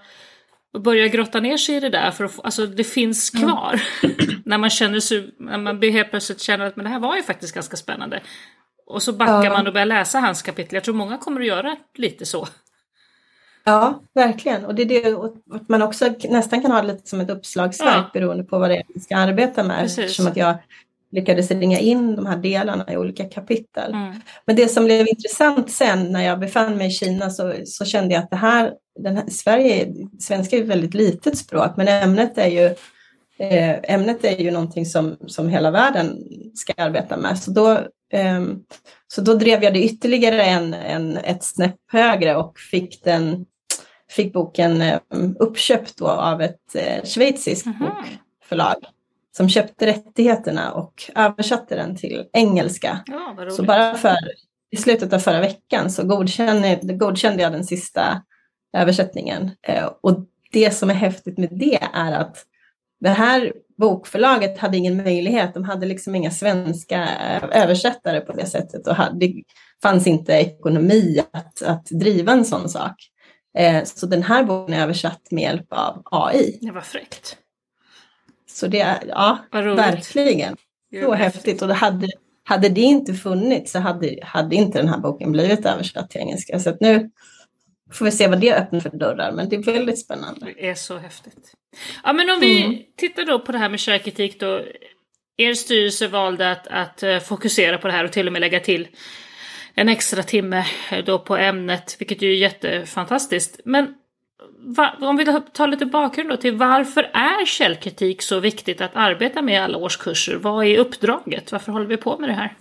och 0.73 0.81
börja 0.81 1.07
grotta 1.07 1.39
ner 1.39 1.57
sig 1.57 1.75
i 1.75 1.79
det 1.79 1.89
där 1.89 2.11
för 2.11 2.25
att 2.25 2.39
alltså 2.43 2.65
det 2.65 2.83
finns 2.83 3.29
kvar. 3.29 3.81
Mm. 4.03 4.15
när 4.45 4.57
man 4.57 4.69
känner 4.69 4.99
sig, 4.99 5.35
när 5.39 5.57
man 5.57 5.81
helt 5.81 6.09
plötsligt 6.09 6.41
känner 6.41 6.65
att 6.65 6.75
men 6.75 6.85
det 6.85 6.91
här 6.91 6.99
var 6.99 7.15
ju 7.15 7.23
faktiskt 7.23 7.55
ganska 7.55 7.77
spännande. 7.77 8.21
Och 8.85 9.03
så 9.03 9.13
backar 9.13 9.43
ja. 9.43 9.53
man 9.53 9.67
och 9.67 9.73
börjar 9.73 9.85
läsa 9.85 10.19
hans 10.19 10.41
kapitel. 10.41 10.73
Jag 10.73 10.83
tror 10.83 10.95
många 10.95 11.17
kommer 11.17 11.41
att 11.41 11.47
göra 11.47 11.75
lite 11.95 12.25
så. 12.25 12.47
Ja, 13.63 14.01
verkligen. 14.13 14.65
Och 14.65 14.75
det 14.75 14.81
är 14.81 14.85
det 14.85 15.13
att 15.55 15.69
man 15.69 15.81
också 15.81 16.13
nästan 16.29 16.61
kan 16.61 16.71
ha 16.71 16.81
det 16.81 16.87
lite 16.87 17.09
som 17.09 17.21
ett 17.21 17.29
uppslagsverk 17.29 18.05
ja. 18.05 18.09
beroende 18.13 18.43
på 18.43 18.59
vad 18.59 18.69
det 18.69 18.75
är 18.75 18.83
man 18.95 19.01
ska 19.01 19.17
arbeta 19.17 19.63
med. 19.63 19.79
Precis. 19.79 19.99
Eftersom 19.99 20.27
att 20.27 20.37
jag 20.37 20.55
lyckades 21.11 21.51
ringa 21.51 21.79
in 21.79 22.15
de 22.15 22.25
här 22.25 22.37
delarna 22.37 22.93
i 22.93 22.97
olika 22.97 23.23
kapitel. 23.23 23.93
Mm. 23.93 24.15
Men 24.45 24.55
det 24.55 24.67
som 24.67 24.85
blev 24.85 25.07
intressant 25.07 25.71
sen 25.71 26.11
när 26.11 26.25
jag 26.25 26.39
befann 26.39 26.77
mig 26.77 26.87
i 26.87 26.91
Kina 26.91 27.29
så, 27.29 27.53
så 27.65 27.85
kände 27.85 28.13
jag 28.13 28.23
att 28.23 28.29
det 28.29 28.35
här, 28.35 28.73
här 29.05 29.29
Sverige, 29.29 29.93
svenska 30.19 30.57
är 30.57 30.61
ett 30.61 30.67
väldigt 30.67 30.93
litet 30.93 31.37
språk 31.37 31.71
men 31.77 31.87
ämnet 31.87 32.37
är 32.37 32.47
ju 32.47 32.65
eh, 33.39 33.93
ämnet 33.93 34.25
är 34.25 34.37
ju 34.37 34.51
någonting 34.51 34.85
som, 34.85 35.17
som 35.27 35.49
hela 35.49 35.71
världen 35.71 36.17
ska 36.55 36.73
arbeta 36.77 37.17
med. 37.17 37.39
Så 37.39 37.51
då, 37.51 37.71
eh, 38.13 38.41
så 39.07 39.21
då 39.21 39.33
drev 39.33 39.63
jag 39.63 39.73
det 39.73 39.83
ytterligare 39.83 40.43
en, 40.43 40.73
en, 40.73 41.17
ett 41.17 41.43
snäpp 41.43 41.75
högre 41.91 42.35
och 42.35 42.59
fick, 42.59 43.03
den, 43.03 43.45
fick 44.09 44.33
boken 44.33 44.81
eh, 44.81 44.99
uppköpt 45.39 46.01
av 46.01 46.41
ett 46.41 46.75
eh, 46.75 47.03
schweiziskt 47.03 47.65
mm 47.65 47.91
bokförlag 48.49 48.75
som 49.37 49.49
köpte 49.49 49.85
rättigheterna 49.85 50.71
och 50.71 51.11
översatte 51.15 51.75
den 51.75 51.95
till 51.95 52.25
engelska. 52.33 53.03
Ja, 53.05 53.49
så 53.51 53.63
bara 53.63 53.95
för 53.95 54.17
i 54.71 54.77
slutet 54.77 55.13
av 55.13 55.19
förra 55.19 55.39
veckan 55.39 55.91
så 55.91 56.03
godkände, 56.03 56.79
godkände 56.83 57.43
jag 57.43 57.51
den 57.51 57.65
sista 57.65 58.21
översättningen. 58.77 59.51
Eh, 59.67 59.89
och 60.01 60.25
det 60.51 60.71
som 60.71 60.89
är 60.89 60.93
häftigt 60.93 61.37
med 61.37 61.49
det 61.51 61.79
är 61.93 62.11
att 62.11 62.45
det 62.99 63.09
här 63.09 63.53
bokförlaget 63.77 64.57
hade 64.57 64.77
ingen 64.77 64.97
möjlighet, 64.97 65.53
de 65.53 65.63
hade 65.63 65.85
liksom 65.85 66.15
inga 66.15 66.31
svenska 66.31 67.09
översättare 67.51 68.21
på 68.21 68.33
det 68.33 68.45
sättet 68.45 68.87
och 68.87 68.95
det 69.19 69.33
fanns 69.83 70.07
inte 70.07 70.33
ekonomi 70.33 71.23
att, 71.31 71.61
att 71.61 71.85
driva 71.85 72.31
en 72.31 72.45
sån 72.45 72.69
sak. 72.69 72.95
Eh, 73.57 73.83
så 73.83 74.05
den 74.05 74.23
här 74.23 74.43
boken 74.43 74.75
är 74.75 74.83
översatt 74.83 75.31
med 75.31 75.41
hjälp 75.41 75.67
av 75.69 76.01
AI. 76.05 76.59
Det 76.61 76.71
var 76.71 76.81
fräckt. 76.81 77.37
Så 78.59 78.67
det 78.67 78.79
är, 78.79 79.03
ja, 79.07 79.37
verkligen. 79.51 80.57
Så 81.01 81.13
häftigt. 81.13 81.61
Och 81.61 81.67
det 81.67 81.73
hade, 81.73 82.07
hade 82.43 82.69
det 82.69 82.81
inte 82.81 83.13
funnits 83.13 83.71
så 83.71 83.79
hade, 83.79 84.19
hade 84.23 84.55
inte 84.55 84.77
den 84.77 84.87
här 84.87 84.97
boken 84.97 85.31
blivit 85.31 85.65
översatt 85.65 86.09
till 86.09 86.21
engelska. 86.21 86.59
Så 86.59 86.77
nu 86.79 87.09
får 87.93 88.05
vi 88.05 88.11
se 88.11 88.27
vad 88.27 88.41
det 88.41 88.53
öppnar 88.53 88.79
för 88.79 88.89
dörrar, 88.89 89.31
men 89.31 89.49
det 89.49 89.55
är 89.55 89.63
väldigt 89.63 89.99
spännande. 89.99 90.45
Det 90.45 90.69
är 90.69 90.75
så 90.75 90.97
häftigt. 90.97 91.53
Ja, 92.03 92.13
men 92.13 92.29
om 92.29 92.39
vi 92.39 92.65
mm. 92.65 92.79
tittar 92.97 93.25
då 93.25 93.39
på 93.39 93.51
det 93.51 93.57
här 93.57 93.69
med 93.69 93.79
källkritik 93.79 94.39
då. 94.39 94.61
Er 95.37 95.53
styrelse 95.53 96.07
valde 96.07 96.51
att, 96.51 96.67
att 96.67 97.03
eh, 97.03 97.19
fokusera 97.19 97.77
på 97.77 97.87
det 97.87 97.93
här 97.93 98.05
och 98.05 98.11
till 98.11 98.27
och 98.27 98.33
med 98.33 98.39
lägga 98.39 98.59
till 98.59 98.87
en 99.75 99.89
extra 99.89 100.23
timme 100.23 100.65
då 101.05 101.19
på 101.19 101.37
ämnet, 101.37 101.95
vilket 101.99 102.21
är 102.21 102.27
jättefantastiskt. 102.27 103.59
Men 103.65 103.93
om 104.99 105.17
vi 105.17 105.25
tar 105.53 105.67
lite 105.67 105.85
bakgrund 105.85 106.29
då 106.29 106.37
till 106.37 106.55
varför 106.55 107.03
är 107.03 107.45
källkritik 107.45 108.21
så 108.21 108.39
viktigt 108.39 108.81
att 108.81 108.91
arbeta 108.93 109.41
med 109.41 109.53
i 109.53 109.57
alla 109.57 109.77
årskurser? 109.77 110.35
Vad 110.35 110.65
är 110.65 110.77
uppdraget? 110.77 111.51
Varför 111.51 111.71
håller 111.71 111.85
vi 111.85 111.97
på 111.97 112.17
med 112.17 112.29
det 112.29 112.33
här? 112.33 112.57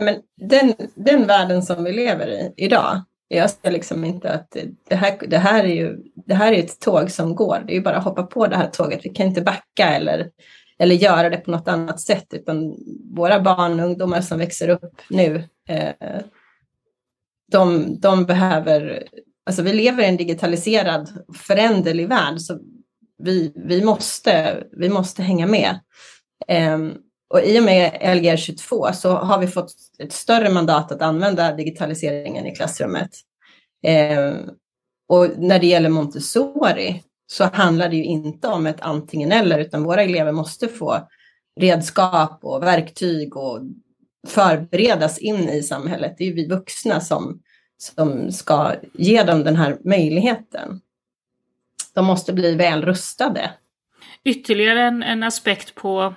Men 0.00 0.22
den, 0.36 0.74
den 0.94 1.26
världen 1.26 1.62
som 1.62 1.84
vi 1.84 1.92
lever 1.92 2.28
i 2.28 2.54
idag, 2.56 3.02
jag 3.28 3.50
ser 3.50 3.70
liksom 3.70 4.04
inte 4.04 4.32
att 4.32 4.56
det 4.88 4.94
här, 4.94 5.18
det, 5.28 5.38
här 5.38 5.64
är 5.64 5.74
ju, 5.74 5.98
det 6.14 6.34
här 6.34 6.52
är 6.52 6.58
ett 6.58 6.80
tåg 6.80 7.10
som 7.10 7.34
går. 7.34 7.62
Det 7.66 7.72
är 7.72 7.74
ju 7.74 7.82
bara 7.82 7.96
att 7.96 8.04
hoppa 8.04 8.22
på 8.22 8.46
det 8.46 8.56
här 8.56 8.70
tåget. 8.70 9.00
Vi 9.02 9.10
kan 9.10 9.26
inte 9.26 9.42
backa 9.42 9.88
eller 9.88 10.30
eller 10.80 10.94
göra 10.94 11.30
det 11.30 11.36
på 11.36 11.50
något 11.50 11.68
annat 11.68 12.00
sätt, 12.00 12.26
utan 12.30 12.76
våra 13.14 13.40
barn 13.40 13.80
och 13.80 13.86
ungdomar 13.86 14.20
som 14.20 14.38
växer 14.38 14.68
upp 14.68 15.02
nu, 15.10 15.44
eh, 15.68 15.92
de, 17.52 17.96
de 18.00 18.24
behöver, 18.24 19.04
alltså 19.46 19.62
vi 19.62 19.72
lever 19.72 20.02
i 20.02 20.06
en 20.06 20.16
digitaliserad, 20.16 21.24
föränderlig 21.34 22.08
värld, 22.08 22.40
så 22.40 22.58
vi, 23.22 23.52
vi, 23.54 23.84
måste, 23.84 24.64
vi 24.72 24.88
måste 24.88 25.22
hänga 25.22 25.46
med. 25.46 25.80
Um, 26.74 26.94
och 27.34 27.40
i 27.40 27.60
och 27.60 27.64
med 27.64 28.16
Lgr 28.16 28.36
22 28.36 28.92
så 28.92 29.14
har 29.14 29.38
vi 29.38 29.46
fått 29.46 29.72
ett 29.98 30.12
större 30.12 30.50
mandat 30.50 30.92
att 30.92 31.02
använda 31.02 31.54
digitaliseringen 31.54 32.46
i 32.46 32.54
klassrummet. 32.54 33.10
Um, 34.18 34.50
och 35.08 35.28
när 35.38 35.58
det 35.58 35.66
gäller 35.66 35.88
Montessori 35.88 37.02
så 37.26 37.44
handlar 37.44 37.88
det 37.88 37.96
ju 37.96 38.04
inte 38.04 38.48
om 38.48 38.66
ett 38.66 38.80
antingen 38.80 39.32
eller, 39.32 39.58
utan 39.58 39.82
våra 39.82 40.02
elever 40.02 40.32
måste 40.32 40.68
få 40.68 41.08
redskap 41.60 42.38
och 42.42 42.62
verktyg 42.62 43.36
och 43.36 43.60
förberedas 44.28 45.18
in 45.18 45.48
i 45.48 45.62
samhället. 45.62 46.14
Det 46.18 46.24
är 46.24 46.28
ju 46.28 46.34
vi 46.34 46.46
vuxna 46.46 47.00
som, 47.00 47.40
som 47.80 48.32
ska 48.32 48.74
ge 48.92 49.22
dem 49.22 49.44
den 49.44 49.56
här 49.56 49.78
möjligheten. 49.84 50.80
De 51.94 52.04
måste 52.04 52.32
bli 52.32 52.54
väl 52.54 52.82
rustade. 52.82 53.50
Ytterligare 54.24 54.82
en, 54.82 55.02
en 55.02 55.22
aspekt 55.22 55.74
på 55.74 56.14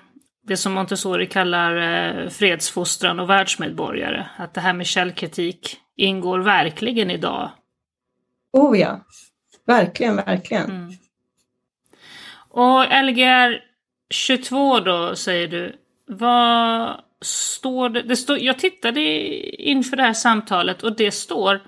det 0.47 0.57
som 0.57 0.73
Montessori 0.73 1.27
kallar 1.27 1.75
eh, 1.75 2.29
fredsfostran 2.29 3.19
och 3.19 3.29
världsmedborgare. 3.29 4.25
Att 4.37 4.53
det 4.53 4.61
här 4.61 4.73
med 4.73 4.85
källkritik 4.85 5.77
ingår 5.95 6.39
verkligen 6.39 7.11
idag. 7.11 7.51
Oh 8.53 8.79
ja, 8.79 8.99
verkligen, 9.65 10.15
verkligen. 10.15 10.71
Mm. 10.71 10.93
Och 12.49 12.83
Lgr 13.03 13.61
22 14.09 14.79
då, 14.79 15.15
säger 15.15 15.47
du. 15.47 15.75
Vad 16.07 17.01
står 17.23 17.89
det? 17.89 18.01
det 18.01 18.15
står, 18.15 18.39
jag 18.39 18.59
tittade 18.59 19.01
inför 19.61 19.97
det 19.97 20.03
här 20.03 20.13
samtalet 20.13 20.83
och 20.83 20.95
det 20.95 21.11
står 21.11 21.61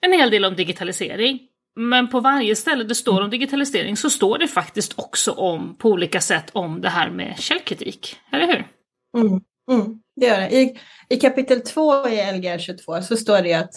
en 0.00 0.12
hel 0.12 0.30
del 0.30 0.44
om 0.44 0.54
digitalisering. 0.54 1.40
Men 1.76 2.08
på 2.08 2.20
varje 2.20 2.56
ställe 2.56 2.84
det 2.84 2.94
står 2.94 3.20
om 3.20 3.30
digitalisering 3.30 3.96
så 3.96 4.10
står 4.10 4.38
det 4.38 4.48
faktiskt 4.48 4.98
också 4.98 5.32
om, 5.32 5.76
på 5.78 5.88
olika 5.88 6.20
sätt, 6.20 6.50
om 6.52 6.80
det 6.80 6.88
här 6.88 7.10
med 7.10 7.38
källkritik. 7.38 8.16
Eller 8.32 8.46
hur? 8.46 8.66
Mm, 9.18 9.40
mm, 9.70 10.00
det 10.16 10.26
gör 10.26 10.40
det. 10.40 10.50
I, 10.50 10.78
I 11.08 11.16
kapitel 11.16 11.60
2 11.60 12.08
i 12.08 12.32
Lgr 12.32 12.58
22 12.58 13.02
så 13.02 13.16
står 13.16 13.42
det 13.42 13.54
att 13.54 13.72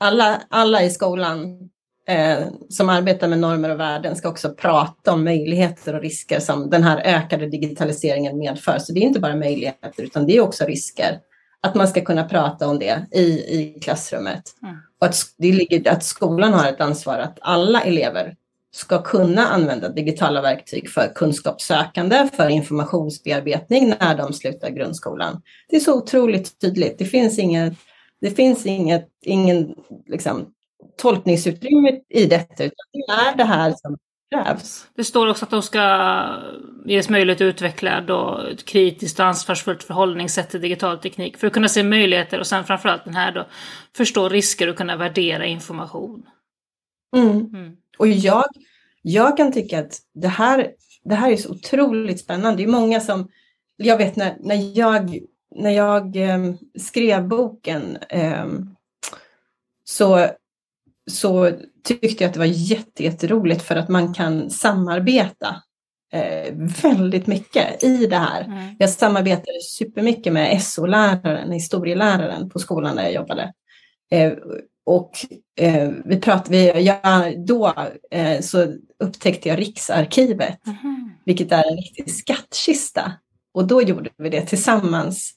alla, 0.00 0.42
alla 0.50 0.82
i 0.82 0.90
skolan 0.90 1.70
eh, 2.08 2.38
som 2.68 2.88
arbetar 2.88 3.28
med 3.28 3.38
normer 3.38 3.70
och 3.70 3.80
värden 3.80 4.16
ska 4.16 4.28
också 4.28 4.54
prata 4.54 5.12
om 5.12 5.24
möjligheter 5.24 5.94
och 5.94 6.02
risker 6.02 6.40
som 6.40 6.70
den 6.70 6.82
här 6.82 7.02
ökade 7.04 7.46
digitaliseringen 7.46 8.38
medför. 8.38 8.78
Så 8.78 8.92
det 8.92 9.00
är 9.00 9.02
inte 9.02 9.20
bara 9.20 9.36
möjligheter 9.36 10.02
utan 10.02 10.26
det 10.26 10.36
är 10.36 10.40
också 10.40 10.64
risker. 10.64 11.20
Att 11.60 11.74
man 11.74 11.88
ska 11.88 12.00
kunna 12.00 12.24
prata 12.24 12.68
om 12.68 12.78
det 12.78 13.06
i, 13.12 13.24
i 13.24 13.78
klassrummet. 13.82 14.42
Mm. 14.62 14.76
Och 15.00 15.06
att, 15.06 15.16
det 15.38 15.52
ligger, 15.52 15.92
att 15.92 16.04
skolan 16.04 16.52
har 16.52 16.68
ett 16.68 16.80
ansvar 16.80 17.18
att 17.18 17.38
alla 17.40 17.80
elever 17.80 18.34
ska 18.76 19.02
kunna 19.02 19.46
använda 19.46 19.88
digitala 19.88 20.42
verktyg 20.42 20.90
för 20.90 21.12
kunskapssökande, 21.14 22.28
för 22.32 22.48
informationsbearbetning 22.48 23.94
när 24.00 24.16
de 24.16 24.32
slutar 24.32 24.70
grundskolan. 24.70 25.42
Det 25.68 25.76
är 25.76 25.80
så 25.80 25.94
otroligt 25.94 26.60
tydligt. 26.60 26.98
Det 26.98 27.04
finns 27.04 27.38
inget, 27.38 27.74
det 28.20 28.30
finns 28.30 28.66
inget, 28.66 29.08
ingen 29.22 29.74
liksom, 30.06 30.46
tolkningsutrymme 30.98 32.00
i 32.08 32.26
detta, 32.26 32.64
utan 32.64 32.86
det 32.92 33.12
är 33.12 33.36
det 33.36 33.44
här 33.44 33.74
som 33.76 33.98
krävs. 34.30 34.86
Det 34.94 35.04
står 35.04 35.26
också 35.30 35.44
att 35.44 35.50
de 35.50 35.62
ska 35.62 36.24
ges 36.86 37.08
möjlighet 37.08 37.40
att 37.40 37.42
utveckla 37.42 38.00
då 38.00 38.40
ett 38.52 38.64
kritiskt 38.64 39.20
och 39.20 39.26
ansvarsfullt 39.26 39.82
förhållningssätt 39.82 40.50
till 40.50 40.60
digital 40.60 40.98
teknik 40.98 41.36
för 41.36 41.46
att 41.46 41.52
kunna 41.52 41.68
se 41.68 41.82
möjligheter 41.82 42.40
och 42.40 42.46
sen 42.46 42.64
framförallt 42.64 43.04
den 43.04 43.14
här 43.14 43.32
då 43.32 43.46
förstå 43.96 44.28
risker 44.28 44.68
och 44.68 44.76
kunna 44.76 44.96
värdera 44.96 45.46
information. 45.46 46.26
Mm. 47.16 47.30
Mm. 47.30 47.76
Och 47.98 48.08
jag, 48.08 48.44
jag 49.02 49.36
kan 49.36 49.52
tycka 49.52 49.78
att 49.78 49.98
det 50.14 50.28
här, 50.28 50.70
det 51.04 51.14
här 51.14 51.32
är 51.32 51.36
så 51.36 51.50
otroligt 51.50 52.20
spännande. 52.20 52.56
Det 52.56 52.68
är 52.68 52.72
många 52.72 53.00
som, 53.00 53.28
jag 53.76 53.98
vet 53.98 54.16
när, 54.16 54.36
när 54.40 54.78
jag, 54.78 55.18
när 55.54 55.70
jag 55.70 56.16
eh, 56.16 56.54
skrev 56.78 57.28
boken 57.28 57.96
eh, 58.08 58.46
så 59.84 60.28
så 61.10 61.50
tyckte 61.84 62.24
jag 62.24 62.28
att 62.28 62.34
det 62.34 62.38
var 62.38 62.46
jätteroligt 63.00 63.62
för 63.62 63.76
att 63.76 63.88
man 63.88 64.14
kan 64.14 64.50
samarbeta 64.50 65.62
eh, 66.12 66.54
väldigt 66.82 67.26
mycket 67.26 67.84
i 67.84 68.06
det 68.06 68.16
här. 68.16 68.44
Mm. 68.44 68.76
Jag 68.78 68.90
samarbetade 68.90 69.60
supermycket 69.62 70.32
med 70.32 70.62
SO-läraren, 70.62 71.52
historieläraren 71.52 72.50
på 72.50 72.58
skolan 72.58 72.96
där 72.96 73.02
jag 73.02 73.12
jobbade. 73.12 73.52
Eh, 74.10 74.32
och 74.86 75.10
eh, 75.60 75.90
vi 76.04 76.20
pratade, 76.20 76.50
vi, 76.50 76.82
ja, 76.82 77.32
då 77.36 77.74
eh, 78.10 78.40
så 78.40 78.66
upptäckte 79.04 79.48
jag 79.48 79.58
Riksarkivet, 79.58 80.66
mm. 80.66 81.10
vilket 81.24 81.52
är 81.52 81.70
en 81.70 81.76
riktig 81.76 82.10
skattkista. 82.14 83.12
Och 83.54 83.66
då 83.66 83.82
gjorde 83.82 84.10
vi 84.18 84.28
det 84.28 84.46
tillsammans 84.46 85.35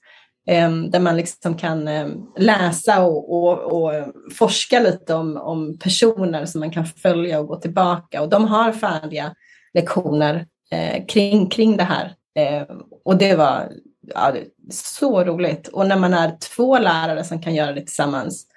Ehm, 0.50 0.92
där 0.92 1.00
man 1.00 1.18
liksom 1.18 1.58
kan 1.58 1.88
ehm, 1.88 2.26
läsa 2.38 3.06
och, 3.06 3.34
och, 3.34 3.60
och, 3.60 3.94
forska 4.34 4.80
lite 4.80 5.14
om, 5.14 5.38
om 5.38 5.78
personer 5.78 6.46
som 6.46 6.60
man 6.60 6.72
kan 6.72 6.86
följa 6.86 7.40
och 7.40 7.48
gå 7.48 7.56
tillbaka. 7.56 8.22
Och 8.22 8.30
de 8.30 8.46
har 8.46 8.72
färdiga 8.72 9.36
lektioner 9.74 10.48
eh, 10.72 11.06
kring, 11.06 11.50
kring 11.50 11.78
det 11.78 11.84
här. 11.84 12.16
Eh, 12.36 12.76
och 13.06 13.18
det 13.18 13.36
var 13.36 13.72
ja, 14.02 14.34
så 14.72 15.24
roligt. 15.24 15.68
Och 15.68 15.88
när 15.88 15.98
man 15.98 16.14
är 16.14 16.38
två 16.56 16.80
lärare 16.80 17.24
som 17.24 17.42
kan 17.42 17.56
göra 17.56 17.72
det 17.72 17.82
tillsammans, 17.82 18.48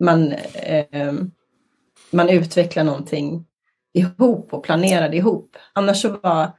man, 0.00 0.32
eh, 0.54 1.12
man 2.10 2.28
utvecklar 2.28 2.84
någonting 2.84 3.46
ihop 3.94 4.52
och 4.52 4.64
planerar 4.64 5.08
det 5.08 5.16
ihop. 5.16 5.56
Annars 5.72 6.02
så 6.02 6.08
var 6.08 6.50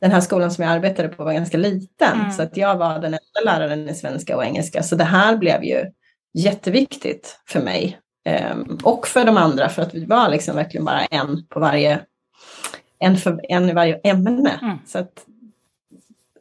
den 0.00 0.10
här 0.10 0.20
skolan 0.20 0.50
som 0.50 0.64
jag 0.64 0.72
arbetade 0.72 1.08
på 1.08 1.24
var 1.24 1.32
ganska 1.32 1.56
liten, 1.56 2.20
mm. 2.20 2.30
så 2.30 2.42
att 2.42 2.56
jag 2.56 2.76
var 2.76 2.98
den 2.98 3.14
enda 3.14 3.40
läraren 3.44 3.88
i 3.88 3.94
svenska 3.94 4.36
och 4.36 4.44
engelska. 4.44 4.82
Så 4.82 4.96
det 4.96 5.04
här 5.04 5.36
blev 5.36 5.64
ju 5.64 5.84
jätteviktigt 6.34 7.40
för 7.46 7.60
mig 7.60 7.98
um, 8.52 8.78
och 8.84 9.06
för 9.06 9.24
de 9.24 9.36
andra, 9.36 9.68
för 9.68 9.82
att 9.82 9.94
vi 9.94 10.04
var 10.04 10.28
liksom 10.28 10.56
verkligen 10.56 10.84
bara 10.84 11.04
en 11.04 11.46
på 11.48 11.60
varje, 11.60 12.00
en, 12.98 13.16
för, 13.16 13.40
en 13.48 13.70
i 13.70 13.72
varje 13.72 14.00
ämne. 14.04 14.58
Mm. 14.62 14.78
Så 14.86 14.98
att, 14.98 15.26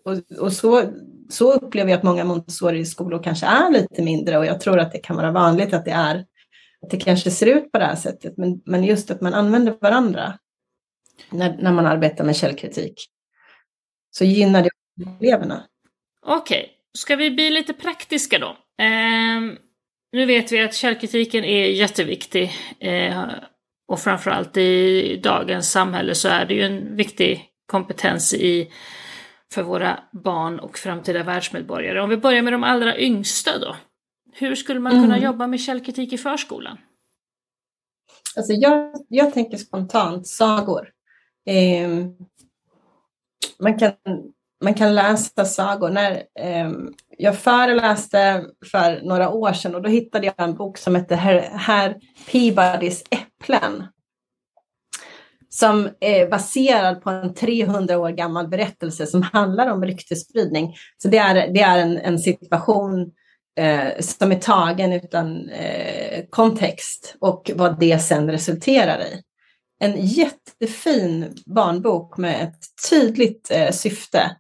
och, 0.06 0.40
och 0.40 0.54
så, 0.54 0.84
så 1.30 1.54
upplever 1.54 1.92
jag 1.92 1.98
att 1.98 2.04
många 2.04 2.24
Montessori-skolor 2.24 3.24
kanske 3.24 3.46
är 3.46 3.72
lite 3.72 4.02
mindre 4.02 4.38
och 4.38 4.46
jag 4.46 4.62
tror 4.62 4.80
att 4.80 4.92
det 4.92 5.00
kan 5.00 5.16
vara 5.16 5.32
vanligt 5.32 5.74
att 5.74 5.86
det 5.86 5.92
är 5.92 6.26
att 6.82 6.90
det 6.90 6.98
kanske 6.98 7.32
ser 7.32 7.46
ut 7.46 7.72
på 7.72 7.80
det 7.80 7.86
här 7.86 7.96
sättet, 7.96 8.38
men, 8.38 8.62
men 8.66 8.84
just 8.84 9.12
att 9.12 9.22
man 9.22 9.34
använder 9.34 9.78
varandra 9.82 10.34
när, 11.32 11.58
när 11.62 11.72
man 11.72 11.86
arbetar 11.86 12.24
med 12.24 12.36
källkritik 12.36 13.10
så 14.12 14.26
gynnar 14.26 14.64
det 14.64 14.70
eleverna. 15.22 15.64
Okej, 16.26 16.60
okay. 16.60 16.70
ska 16.94 17.16
vi 17.16 17.32
bli 17.32 17.50
lite 17.50 17.74
praktiska 17.74 18.40
då? 18.40 18.48
Eh, 18.84 19.42
nu 20.12 20.26
vet 20.26 20.52
vi 20.52 20.62
att 20.62 20.74
källkritiken 20.74 21.44
är 21.44 21.66
jätteviktig 21.66 22.52
eh, 22.80 23.24
och 23.88 24.00
framförallt 24.00 24.58
i 24.58 25.18
dagens 25.24 25.72
samhälle 25.72 26.16
så 26.16 26.28
är 26.28 26.46
det 26.46 26.54
ju 26.54 26.62
en 26.62 26.96
viktig 26.96 27.46
kompetens 27.66 28.34
i 28.34 28.72
för 29.54 29.64
våra 29.64 30.00
barn 30.12 30.60
och 30.60 30.78
framtida 30.78 31.24
världsmedborgare. 31.24 32.02
Om 32.02 32.10
vi 32.10 32.18
börjar 32.18 32.42
med 32.42 32.54
de 32.54 32.64
allra 32.64 32.98
yngsta 32.98 33.60
då. 33.60 33.76
Hur 34.34 34.56
skulle 34.56 34.80
man 34.80 34.92
kunna 34.92 35.16
mm. 35.16 35.24
jobba 35.24 35.48
med 35.48 35.60
källkritik 35.60 36.14
i 36.14 36.18
förskolan? 36.18 36.78
Alltså 38.38 38.54
jag, 38.54 38.92
jag 39.08 39.34
tänker 39.34 39.58
spontant 39.58 40.28
sagor. 40.28 40.90
Eh, 41.46 41.90
man 43.60 43.80
kan, 43.80 43.92
man 44.64 44.74
kan 44.74 44.96
läsa 44.96 45.46
sagor. 45.46 45.90
När, 45.90 46.12
eh, 46.40 46.72
jag 47.18 47.38
föreläste 47.38 48.46
för 48.72 49.02
några 49.04 49.30
år 49.30 49.54
sedan 49.54 49.76
och 49.76 49.82
då 49.82 49.90
hittade 49.90 50.26
jag 50.26 50.36
en 50.38 50.56
bok 50.56 50.78
som 50.78 50.96
heter 50.96 51.16
Herr 51.16 51.96
Peabodys 52.32 53.04
äpplen. 53.10 53.84
Som 55.50 55.90
är 56.00 56.30
baserad 56.30 57.02
på 57.02 57.10
en 57.10 57.34
300 57.34 57.98
år 57.98 58.10
gammal 58.10 58.48
berättelse 58.48 59.06
som 59.06 59.22
handlar 59.22 59.72
om 59.72 59.86
ryktesspridning. 59.86 60.76
Så 60.98 61.08
det 61.08 61.18
är, 61.18 61.54
det 61.54 61.62
är 61.62 61.80
en, 61.80 61.98
en 61.98 62.20
situation 62.20 63.12
eh, 63.60 64.00
som 64.00 64.32
är 64.32 64.40
tagen 64.40 64.94
utan 64.94 65.50
eh, 65.50 66.26
kontext 66.30 67.16
och 67.20 67.52
vad 67.56 67.80
det 67.80 68.00
sen 68.00 68.32
resulterar 68.32 69.00
i 69.00 69.22
en 69.80 70.06
jättefin 70.06 71.36
barnbok 71.46 72.18
med 72.18 72.44
ett 72.44 72.90
tydligt 72.90 73.52
eh, 73.52 73.72
syfte 73.72 74.36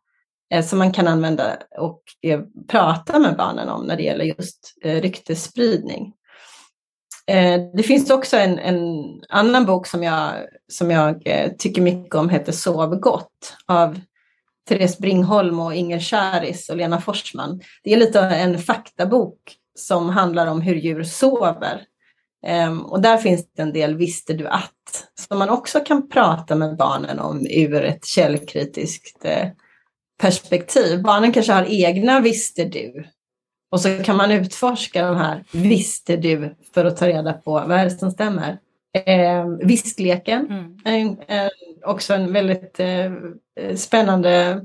eh, 0.53 0.65
som 0.65 0.79
man 0.79 0.91
kan 0.91 1.07
använda 1.07 1.57
och 1.77 2.03
eh, 2.21 2.41
prata 2.67 3.19
med 3.19 3.37
barnen 3.37 3.69
om 3.69 3.85
när 3.85 3.97
det 3.97 4.03
gäller 4.03 4.25
just 4.25 4.73
eh, 4.83 5.01
ryktesspridning. 5.01 6.13
Eh, 7.27 7.61
det 7.73 7.83
finns 7.83 8.09
också 8.09 8.37
en, 8.37 8.59
en, 8.59 8.79
annan 9.29 9.65
bok 9.65 9.87
som 9.87 10.03
jag, 10.03 10.33
som 10.71 10.91
jag 10.91 11.27
eh, 11.27 11.51
tycker 11.57 11.81
mycket 11.81 12.15
om, 12.15 12.29
heter 12.29 12.51
Sov 12.51 12.95
gott 12.95 13.57
av 13.65 13.99
Therese 14.69 14.97
Bringholm 14.97 15.59
och 15.59 15.75
Inger 15.75 15.99
Käris 15.99 16.69
och 16.69 16.77
Lena 16.77 17.01
Forsman. 17.01 17.61
Det 17.83 17.93
är 17.93 17.97
lite 17.97 18.25
av 18.25 18.31
en 18.31 18.59
faktabok 18.59 19.55
som 19.75 20.09
handlar 20.09 20.47
om 20.47 20.61
hur 20.61 20.75
djur 20.75 21.03
sover. 21.03 21.85
Um, 22.47 22.85
och 22.85 23.01
där 23.01 23.17
finns 23.17 23.53
det 23.55 23.61
en 23.61 23.73
del 23.73 23.95
visste 23.95 24.33
du 24.33 24.47
att 24.47 25.07
som 25.27 25.39
man 25.39 25.49
också 25.49 25.79
kan 25.79 26.09
prata 26.09 26.55
med 26.55 26.77
barnen 26.77 27.19
om 27.19 27.47
ur 27.49 27.83
ett 27.83 28.05
källkritiskt 28.05 29.25
uh, 29.25 29.49
perspektiv. 30.21 31.03
Barnen 31.03 31.31
kanske 31.31 31.53
har 31.53 31.65
egna 31.69 32.19
visste 32.19 32.65
du. 32.65 33.05
Och 33.71 33.81
så 33.81 34.03
kan 34.03 34.17
man 34.17 34.31
utforska 34.31 35.07
de 35.07 35.17
här 35.17 35.43
visste 35.51 36.17
du 36.17 36.55
för 36.73 36.85
att 36.85 36.97
ta 36.97 37.07
reda 37.07 37.33
på 37.33 37.51
vad 37.51 37.71
är 37.71 37.83
det 37.83 37.91
som 37.91 38.11
stämmer. 38.11 38.57
Eh, 39.05 39.45
viskleken, 39.63 40.47
mm. 40.49 40.77
en, 40.85 41.17
en, 41.27 41.49
också 41.85 42.13
en 42.13 42.33
väldigt 42.33 42.79
eh, 42.79 43.11
spännande, 43.75 44.61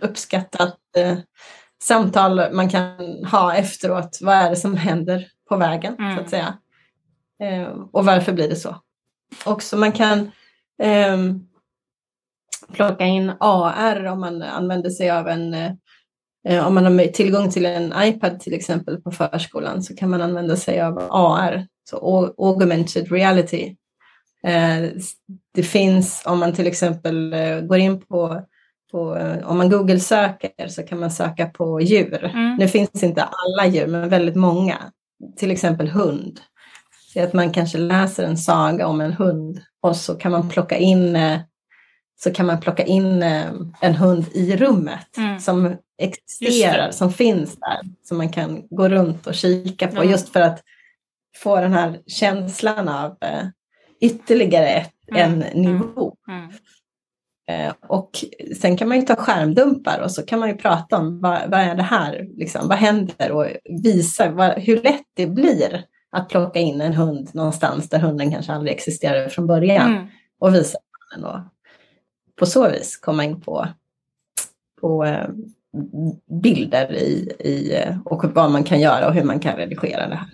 uppskattat 0.00 0.78
eh, 0.96 1.18
samtal 1.82 2.52
man 2.52 2.70
kan 2.70 3.24
ha 3.24 3.54
efteråt. 3.54 4.18
Vad 4.20 4.34
är 4.34 4.50
det 4.50 4.56
som 4.56 4.76
händer 4.76 5.26
på 5.48 5.56
vägen 5.56 5.96
mm. 5.98 6.16
så 6.16 6.22
att 6.22 6.30
säga. 6.30 6.54
Eh, 7.42 7.68
och 7.92 8.04
varför 8.04 8.32
blir 8.32 8.48
det 8.48 8.56
så? 8.56 8.76
Också 9.46 9.76
man 9.76 9.92
kan 9.92 10.30
eh, 10.82 11.18
plocka 12.72 13.04
in 13.04 13.32
AR 13.40 14.04
om 14.06 14.20
man 14.20 14.42
använder 14.42 14.90
sig 14.90 15.10
av 15.10 15.28
en 15.28 15.54
eh, 16.48 16.66
om 16.66 16.74
man 16.74 16.84
har 16.84 17.06
tillgång 17.06 17.50
till 17.50 17.66
en 17.66 17.92
iPad 17.96 18.40
till 18.40 18.54
exempel 18.54 19.00
på 19.00 19.10
förskolan 19.10 19.82
så 19.82 19.96
kan 19.96 20.10
man 20.10 20.22
använda 20.22 20.56
sig 20.56 20.80
av 20.80 20.98
AR, 20.98 21.66
så 21.90 21.96
augmented 22.38 23.12
reality. 23.12 23.76
Eh, 24.46 24.90
det 25.54 25.62
finns 25.62 26.22
om 26.26 26.38
man 26.38 26.52
till 26.52 26.66
exempel 26.66 27.32
eh, 27.32 27.60
går 27.60 27.78
in 27.78 28.00
på, 28.00 28.42
på 28.90 29.00
om 29.44 29.58
man 29.58 29.70
Google 29.70 30.00
söker 30.00 30.68
så 30.68 30.82
kan 30.82 31.00
man 31.00 31.10
söka 31.10 31.46
på 31.46 31.80
djur. 31.80 32.24
Mm. 32.24 32.56
Nu 32.56 32.68
finns 32.68 33.02
inte 33.02 33.22
alla 33.22 33.66
djur 33.66 33.86
men 33.86 34.08
väldigt 34.08 34.36
många. 34.36 34.78
Till 35.36 35.50
exempel 35.50 35.88
hund. 35.88 36.40
Så 37.12 37.22
att 37.22 37.32
man 37.32 37.52
kanske 37.52 37.78
läser 37.78 38.24
en 38.24 38.38
saga 38.38 38.86
om 38.86 39.00
en 39.00 39.12
hund 39.12 39.60
och 39.80 39.96
så 39.96 40.14
kan 40.14 40.32
man 40.32 40.48
plocka 40.48 40.76
in 40.76 41.18
så 42.20 42.30
kan 42.30 42.46
man 42.46 42.60
plocka 42.60 42.84
in 42.84 43.22
en 43.80 43.94
hund 43.94 44.24
i 44.34 44.56
rummet 44.56 45.16
mm. 45.16 45.40
som 45.40 45.76
existerar, 45.98 46.90
som 46.90 47.12
finns 47.12 47.56
där, 47.56 47.80
som 48.02 48.18
man 48.18 48.28
kan 48.28 48.66
gå 48.70 48.88
runt 48.88 49.26
och 49.26 49.34
kika 49.34 49.88
på, 49.88 49.96
mm. 49.96 50.10
just 50.10 50.28
för 50.28 50.40
att 50.40 50.62
få 51.36 51.60
den 51.60 51.72
här 51.72 52.00
känslan 52.06 52.88
av 52.88 53.16
eh, 53.20 53.46
ytterligare 54.00 54.68
ett, 54.68 54.92
mm. 55.10 55.42
en 55.42 55.62
nivå. 55.62 56.16
Mm. 56.28 56.50
Eh, 57.48 57.74
och 57.88 58.24
sen 58.60 58.76
kan 58.76 58.88
man 58.88 59.00
ju 59.00 59.06
ta 59.06 59.16
skärmdumpar 59.16 60.00
och 60.00 60.10
så 60.10 60.22
kan 60.22 60.40
man 60.40 60.48
ju 60.48 60.54
prata 60.54 60.98
om 60.98 61.20
vad, 61.20 61.50
vad 61.50 61.60
är 61.60 61.74
det 61.74 61.82
här, 61.82 62.26
liksom, 62.36 62.68
vad 62.68 62.78
händer 62.78 63.32
och 63.32 63.46
visa 63.82 64.30
vad, 64.30 64.58
hur 64.58 64.82
lätt 64.82 65.06
det 65.14 65.26
blir 65.26 65.84
att 66.12 66.28
plocka 66.28 66.58
in 66.58 66.80
en 66.80 66.94
hund 66.94 67.30
någonstans 67.32 67.88
där 67.88 67.98
hunden 67.98 68.30
kanske 68.30 68.52
aldrig 68.52 68.74
existerade 68.74 69.30
från 69.30 69.46
början 69.46 69.90
mm. 69.90 70.06
och 70.38 70.54
visa 70.54 70.78
den 71.14 71.24
och 71.24 71.40
på 72.36 72.46
så 72.46 72.70
vis 72.70 72.96
komma 72.96 73.24
in 73.24 73.40
på, 73.40 73.68
på 74.80 75.04
eh, 75.04 75.28
bilder 76.42 76.92
i, 76.92 77.32
i, 77.38 77.84
och 78.04 78.24
vad 78.24 78.50
man 78.50 78.64
kan 78.64 78.80
göra 78.80 79.08
och 79.08 79.14
hur 79.14 79.24
man 79.24 79.40
kan 79.40 79.56
redigera 79.56 80.08
det 80.08 80.14
här. 80.14 80.28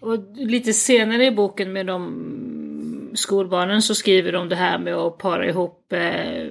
Och 0.00 0.18
lite 0.34 0.72
senare 0.72 1.26
i 1.26 1.30
boken 1.30 1.72
med 1.72 1.86
de 1.86 3.12
skolbarnen 3.14 3.82
så 3.82 3.94
skriver 3.94 4.32
de 4.32 4.48
det 4.48 4.56
här 4.56 4.78
med 4.78 4.94
att 4.94 5.18
para 5.18 5.48
ihop 5.48 5.92
eh, 5.92 6.46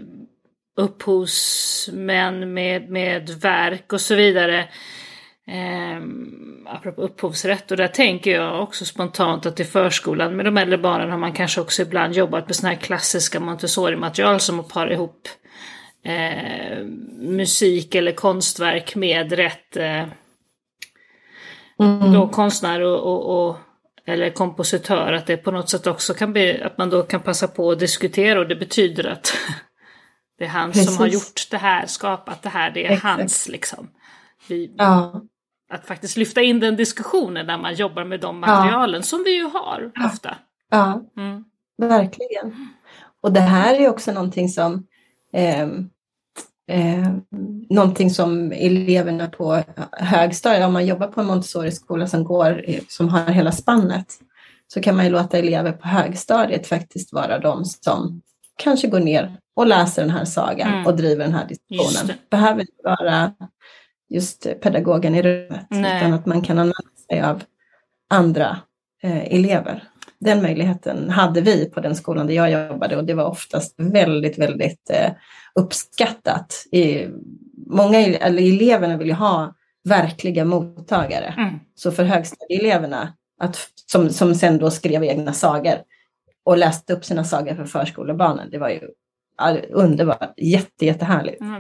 upphovsmän 0.76 2.54
med, 2.54 2.90
med 2.90 3.30
verk 3.30 3.94
och 3.94 4.02
så 4.02 4.16
vidare. 4.16 4.70
Eh, 5.52 6.02
apropå 6.66 7.02
upphovsrätt 7.02 7.72
och 7.72 7.78
där 7.78 7.88
tänker 7.88 8.32
jag 8.32 8.64
också 8.64 8.86
spontant 8.86 9.46
att 9.46 9.60
i 9.60 9.64
förskolan 9.64 10.36
med 10.36 10.46
de 10.46 10.58
äldre 10.58 10.78
barnen 10.78 11.12
har 11.12 11.18
man 11.18 11.34
kanske 11.34 11.62
också 11.62 11.82
ibland 11.82 12.14
jobbat 12.14 12.48
med 12.48 12.56
sådana 12.56 12.76
här 12.76 12.82
klassiska 12.82 13.40
Montessori-material 13.40 14.40
som 14.40 14.60
att 14.60 14.70
para 14.70 14.94
ihop 14.94 15.28
eh, 16.06 16.84
musik 17.20 17.96
eller 17.96 18.12
konstverk 18.12 18.96
med 18.96 19.32
rätt 19.32 19.78
eh, 19.78 20.06
mm. 21.80 22.14
då 22.14 22.28
konstnär 22.28 22.82
och, 22.82 23.00
och, 23.00 23.50
och, 23.50 23.58
eller 24.06 24.30
kompositör. 24.30 25.14
Att 25.14 25.28
det 25.28 25.38
på 25.38 25.52
något 25.52 25.70
sätt 25.70 25.88
också 25.88 26.14
kan 26.14 26.34
bli 26.34 26.62
att 26.62 26.78
man 26.78 26.90
då 26.90 27.04
kan 27.04 27.22
passa 27.22 27.48
på 27.48 27.72
att 27.72 27.80
diskutera 27.80 28.40
och 28.40 28.48
det 28.48 28.56
betyder 28.56 29.08
att 29.08 29.34
det 30.38 30.46
är 30.46 30.50
han 30.50 30.72
Precis. 30.72 30.88
som 30.88 30.98
har 30.98 31.08
gjort 31.08 31.48
det 31.52 31.58
här, 31.58 31.86
skapat 31.86 32.44
det 32.44 32.50
här, 32.50 32.72
det 32.72 32.86
är 32.86 32.92
Exakt. 32.92 33.04
hans 33.04 33.48
liksom. 33.48 33.90
Vi, 34.48 34.76
ja. 34.78 35.22
Att 35.72 35.86
faktiskt 35.86 36.18
lyfta 36.18 36.42
in 36.42 36.60
den 36.60 36.76
diskussionen 36.76 37.46
när 37.46 37.58
man 37.58 37.76
jobbar 37.76 38.04
med 38.04 38.20
de 38.20 38.40
materialen 38.40 38.96
ja. 38.96 39.02
som 39.02 39.24
vi 39.24 39.36
ju 39.36 39.44
har 39.44 39.92
ofta. 40.06 40.36
Ja, 40.70 41.02
mm. 41.18 41.44
verkligen. 41.78 42.70
Och 43.22 43.32
det 43.32 43.40
här 43.40 43.76
är 43.76 43.90
också 43.90 44.12
någonting 44.12 44.50
som 44.50 44.88
eh, 45.34 45.62
eh, 46.72 47.12
någonting 47.70 48.10
som 48.10 48.52
eleverna 48.52 49.28
på 49.28 49.64
högstadiet, 49.92 50.66
om 50.66 50.74
man 50.74 50.86
jobbar 50.86 51.08
på 51.08 51.22
en 51.22 51.28
Montessori-skola 51.28 52.08
som, 52.08 52.24
går, 52.24 52.66
som 52.88 53.10
har 53.10 53.26
hela 53.26 53.52
spannet, 53.52 54.08
så 54.74 54.82
kan 54.82 54.96
man 54.96 55.06
ju 55.06 55.12
låta 55.12 55.38
elever 55.38 55.72
på 55.72 55.88
högstadiet 55.88 56.68
faktiskt 56.68 57.14
vara 57.14 57.40
de 57.40 57.66
som 57.66 58.22
kanske 58.58 58.88
går 58.88 59.00
ner 59.00 59.38
och 59.56 59.68
läser 59.68 60.02
den 60.02 60.12
här 60.12 60.26
sagan 60.26 60.74
mm. 60.74 60.86
och 60.86 60.96
driver 60.96 61.26
den 61.26 61.34
här 61.34 61.48
diskussionen. 61.48 62.08
Det. 62.08 62.30
Behöver 62.30 62.62
inte 62.62 62.82
vara 62.84 63.34
just 64.14 64.48
pedagogen 64.62 65.16
i 65.16 65.22
rummet, 65.22 65.66
Nej. 65.70 65.98
utan 65.98 66.14
att 66.14 66.26
man 66.26 66.42
kan 66.42 66.58
använda 66.58 66.92
sig 67.10 67.22
av 67.22 67.44
andra 68.10 68.58
eh, 69.04 69.34
elever 69.34 69.84
den 70.22 70.42
möjligheten 70.42 71.10
hade 71.10 71.42
vi 71.42 71.70
på 71.70 71.80
den 71.80 71.96
skolan 71.96 72.28
där 72.28 72.34
jag 72.34 72.52
jobbade 72.52 72.98
och 72.98 73.04
det 73.04 73.14
var 73.14 73.26
oftast 73.26 73.76
väldigt, 73.78 74.38
väldigt 74.38 74.90
eh, 74.90 75.12
uppskattat. 75.56 76.66
I, 76.72 77.08
många 77.68 78.00
eller 78.00 78.44
eleverna 78.44 78.98
vill 78.98 79.08
ju 79.08 79.14
ha 79.14 79.56
verkliga 79.84 80.46
mottagare. 80.46 81.34
Mm. 81.38 81.60
Så 81.76 81.92
för 81.92 82.04
högstadieeleverna, 82.04 83.14
att, 83.40 83.58
som, 83.86 84.10
som 84.10 84.36
sen 84.36 84.58
då 84.58 84.72
skrev 84.72 85.04
egna 85.04 85.34
sagor 85.34 85.76
och 86.44 86.58
läste 86.58 86.94
upp 86.94 87.06
sina 87.06 87.24
sagor 87.24 87.56
för 87.56 87.66
förskolebarnen, 87.66 88.50
det 88.52 88.58
var 88.58 88.70
ju 88.70 88.80
underbart, 89.70 90.34
jätte, 90.38 90.86
jättehärligt. 90.86 91.38
Ja, 91.40 91.56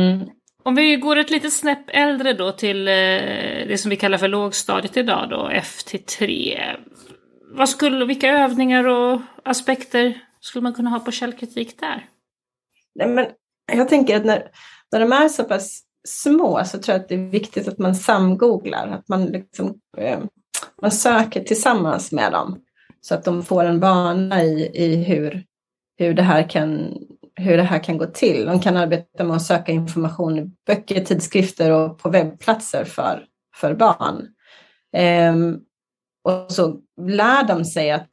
mm. 0.00 0.28
Om 0.66 0.74
vi 0.74 0.96
går 0.96 1.16
ett 1.16 1.30
litet 1.30 1.52
snäpp 1.52 1.84
äldre 1.88 2.32
då 2.32 2.52
till 2.52 2.88
eh, 2.88 2.94
det 3.68 3.80
som 3.80 3.90
vi 3.90 3.96
kallar 3.96 4.18
för 4.18 4.28
lågstadiet 4.28 4.96
idag 4.96 5.30
då, 5.30 5.48
F 5.52 5.84
till 5.84 6.04
3. 6.04 6.60
Vad 7.52 7.68
skulle, 7.68 8.04
vilka 8.04 8.28
övningar 8.28 8.86
och 8.86 9.20
aspekter 9.44 10.20
skulle 10.40 10.62
man 10.62 10.74
kunna 10.74 10.90
ha 10.90 11.00
på 11.00 11.10
källkritik 11.10 11.80
där? 11.80 12.06
Nej, 12.94 13.08
men 13.08 13.26
jag 13.72 13.88
tänker 13.88 14.16
att 14.16 14.24
när, 14.24 14.50
när 14.92 15.00
de 15.00 15.12
är 15.12 15.28
så 15.28 15.44
pass 15.44 15.82
små 16.08 16.64
så 16.64 16.78
tror 16.78 16.94
jag 16.94 17.02
att 17.02 17.08
det 17.08 17.14
är 17.14 17.30
viktigt 17.30 17.68
att 17.68 17.78
man 17.78 17.94
samgooglar, 17.94 18.88
att 18.88 19.08
man, 19.08 19.26
liksom, 19.26 19.80
eh, 19.96 20.18
man 20.82 20.90
söker 20.90 21.44
tillsammans 21.44 22.12
med 22.12 22.32
dem 22.32 22.60
så 23.00 23.14
att 23.14 23.24
de 23.24 23.42
får 23.42 23.64
en 23.64 23.80
vana 23.80 24.44
i, 24.44 24.70
i 24.74 25.04
hur, 25.04 25.44
hur 25.98 26.14
det 26.14 26.22
här 26.22 26.48
kan 26.48 26.98
hur 27.36 27.56
det 27.56 27.62
här 27.62 27.78
kan 27.78 27.98
gå 27.98 28.06
till. 28.06 28.46
De 28.46 28.60
kan 28.60 28.76
arbeta 28.76 29.24
med 29.24 29.36
att 29.36 29.42
söka 29.42 29.72
information 29.72 30.38
i 30.38 30.50
böcker, 30.66 31.04
tidskrifter 31.04 31.70
och 31.70 31.98
på 31.98 32.10
webbplatser 32.10 32.84
för, 32.84 33.24
för 33.56 33.74
barn. 33.74 34.28
Ehm, 34.92 35.58
och 36.24 36.52
så 36.52 36.80
lär 37.06 37.48
de 37.48 37.64
sig 37.64 37.90
att 37.90 38.10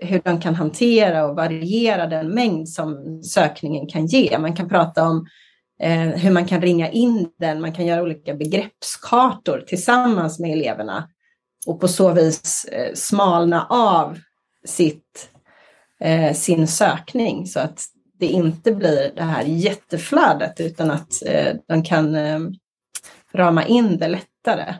hur 0.00 0.20
de 0.24 0.40
kan 0.40 0.54
hantera 0.54 1.26
och 1.26 1.36
variera 1.36 2.06
den 2.06 2.28
mängd 2.28 2.68
som 2.68 3.22
sökningen 3.22 3.86
kan 3.86 4.06
ge. 4.06 4.38
Man 4.38 4.56
kan 4.56 4.68
prata 4.68 5.08
om 5.08 5.26
eh, 5.82 6.08
hur 6.08 6.30
man 6.30 6.46
kan 6.46 6.62
ringa 6.62 6.90
in 6.90 7.30
den, 7.38 7.60
man 7.60 7.72
kan 7.72 7.86
göra 7.86 8.02
olika 8.02 8.34
begreppskartor 8.34 9.64
tillsammans 9.66 10.38
med 10.38 10.52
eleverna 10.52 11.08
och 11.66 11.80
på 11.80 11.88
så 11.88 12.12
vis 12.12 12.64
eh, 12.64 12.94
smalna 12.94 13.66
av 13.70 14.18
sitt, 14.64 15.30
eh, 16.00 16.34
sin 16.34 16.68
sökning 16.68 17.46
så 17.46 17.60
att 17.60 17.84
det 18.20 18.26
inte 18.26 18.72
blir 18.72 19.12
det 19.16 19.22
här 19.22 19.44
jätteflödet 19.44 20.60
utan 20.60 20.90
att 20.90 21.26
eh, 21.26 21.54
de 21.68 21.82
kan 21.82 22.14
eh, 22.14 22.40
rama 23.32 23.66
in 23.66 23.98
det 23.98 24.08
lättare. 24.08 24.74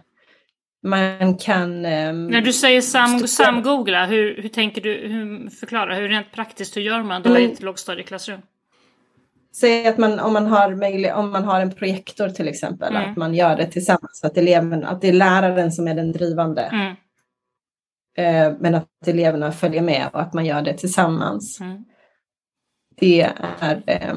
Man 0.82 1.36
kan... 1.36 1.84
Eh, 1.84 2.12
När 2.12 2.40
du 2.40 2.52
säger 2.52 2.80
sam, 2.80 3.28
samgoogla, 3.28 4.06
hur, 4.06 4.42
hur 4.42 4.48
tänker 4.48 4.80
du, 4.80 4.92
hur, 4.92 5.50
förklara, 5.50 5.94
hur 5.94 6.08
rent 6.08 6.32
praktiskt, 6.32 6.76
hur 6.76 6.82
gör 6.82 7.02
man 7.02 7.22
då 7.22 7.30
men, 7.30 7.42
i 7.42 7.44
ett 7.44 7.62
lågstadieklassrum? 7.62 8.40
Säg 9.56 9.86
att 9.86 9.98
man, 9.98 10.20
om, 10.20 10.32
man 10.32 10.46
har, 10.46 10.72
om 11.14 11.30
man 11.30 11.44
har 11.44 11.60
en 11.60 11.74
projektor 11.74 12.28
till 12.28 12.48
exempel, 12.48 12.96
mm. 12.96 13.10
att 13.10 13.16
man 13.16 13.34
gör 13.34 13.56
det 13.56 13.66
tillsammans, 13.66 14.24
att, 14.24 14.36
eleven, 14.36 14.84
att 14.84 15.00
det 15.00 15.08
är 15.08 15.12
läraren 15.12 15.72
som 15.72 15.88
är 15.88 15.94
den 15.94 16.12
drivande. 16.12 16.62
Mm. 16.62 16.94
Eh, 18.16 18.56
men 18.60 18.74
att 18.74 18.88
eleverna 19.06 19.52
följer 19.52 19.82
med 19.82 20.10
och 20.12 20.20
att 20.22 20.34
man 20.34 20.46
gör 20.46 20.62
det 20.62 20.74
tillsammans. 20.74 21.60
Mm 21.60 21.84
det 23.00 23.20
är, 23.60 23.82
eh, 23.86 24.14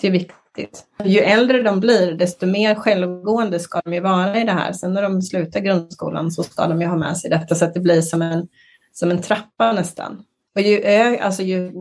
Det 0.00 0.06
är 0.06 0.10
viktigt. 0.10 0.84
Ju 1.04 1.18
äldre 1.18 1.62
de 1.62 1.80
blir, 1.80 2.12
desto 2.12 2.46
mer 2.46 2.74
självgående 2.74 3.60
ska 3.60 3.80
de 3.84 3.94
ju 3.94 4.00
vara 4.00 4.40
i 4.40 4.44
det 4.44 4.52
här. 4.52 4.72
Sen 4.72 4.92
när 4.92 5.02
de 5.02 5.22
slutar 5.22 5.60
grundskolan 5.60 6.30
så 6.30 6.42
ska 6.42 6.66
de 6.66 6.80
ju 6.80 6.86
ha 6.86 6.96
med 6.96 7.16
sig 7.16 7.30
detta 7.30 7.54
så 7.54 7.64
att 7.64 7.74
det 7.74 7.80
blir 7.80 8.00
som 8.00 8.22
en, 8.22 8.48
som 8.92 9.10
en 9.10 9.22
trappa 9.22 9.72
nästan. 9.72 10.24
Och 10.54 10.60
ju, 10.60 10.86
alltså 11.18 11.42
ju, 11.42 11.72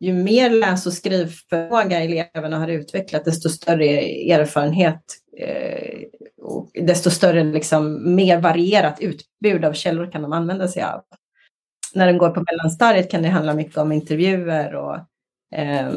ju 0.00 0.12
mer 0.12 0.50
läs 0.50 0.86
och 0.86 0.92
skrivförmåga 0.92 2.00
eleverna 2.00 2.58
har 2.58 2.68
utvecklat, 2.68 3.24
desto 3.24 3.48
större 3.48 3.86
erfarenhet 4.32 5.02
eh, 5.38 5.98
och 6.42 6.70
desto 6.74 7.10
större, 7.10 7.44
liksom, 7.44 8.14
mer 8.14 8.40
varierat 8.40 9.00
utbud 9.00 9.64
av 9.64 9.72
källor 9.72 10.12
kan 10.12 10.22
de 10.22 10.32
använda 10.32 10.68
sig 10.68 10.82
av. 10.82 11.00
När 11.94 12.06
de 12.06 12.18
går 12.18 12.30
på 12.30 12.44
mellanstadiet 12.50 13.10
kan 13.10 13.22
det 13.22 13.28
handla 13.28 13.54
mycket 13.54 13.76
om 13.76 13.92
intervjuer 13.92 14.74
och 14.74 14.96
eh, 15.52 15.90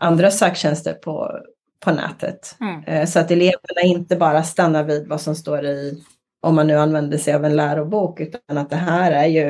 andra 0.00 0.30
söktjänster 0.30 0.92
på, 0.92 1.40
på 1.80 1.90
nätet. 1.90 2.56
Mm. 2.60 2.84
Eh, 2.84 3.06
så 3.06 3.18
att 3.18 3.30
eleverna 3.30 3.82
inte 3.82 4.16
bara 4.16 4.42
stannar 4.42 4.84
vid 4.84 5.08
vad 5.08 5.20
som 5.20 5.34
står 5.34 5.64
i, 5.64 6.04
om 6.40 6.54
man 6.54 6.66
nu 6.66 6.76
använder 6.76 7.18
sig 7.18 7.34
av 7.34 7.44
en 7.44 7.56
lärobok, 7.56 8.20
utan 8.20 8.58
att 8.58 8.70
det 8.70 8.76
här 8.76 9.12
är 9.12 9.26
ju 9.26 9.48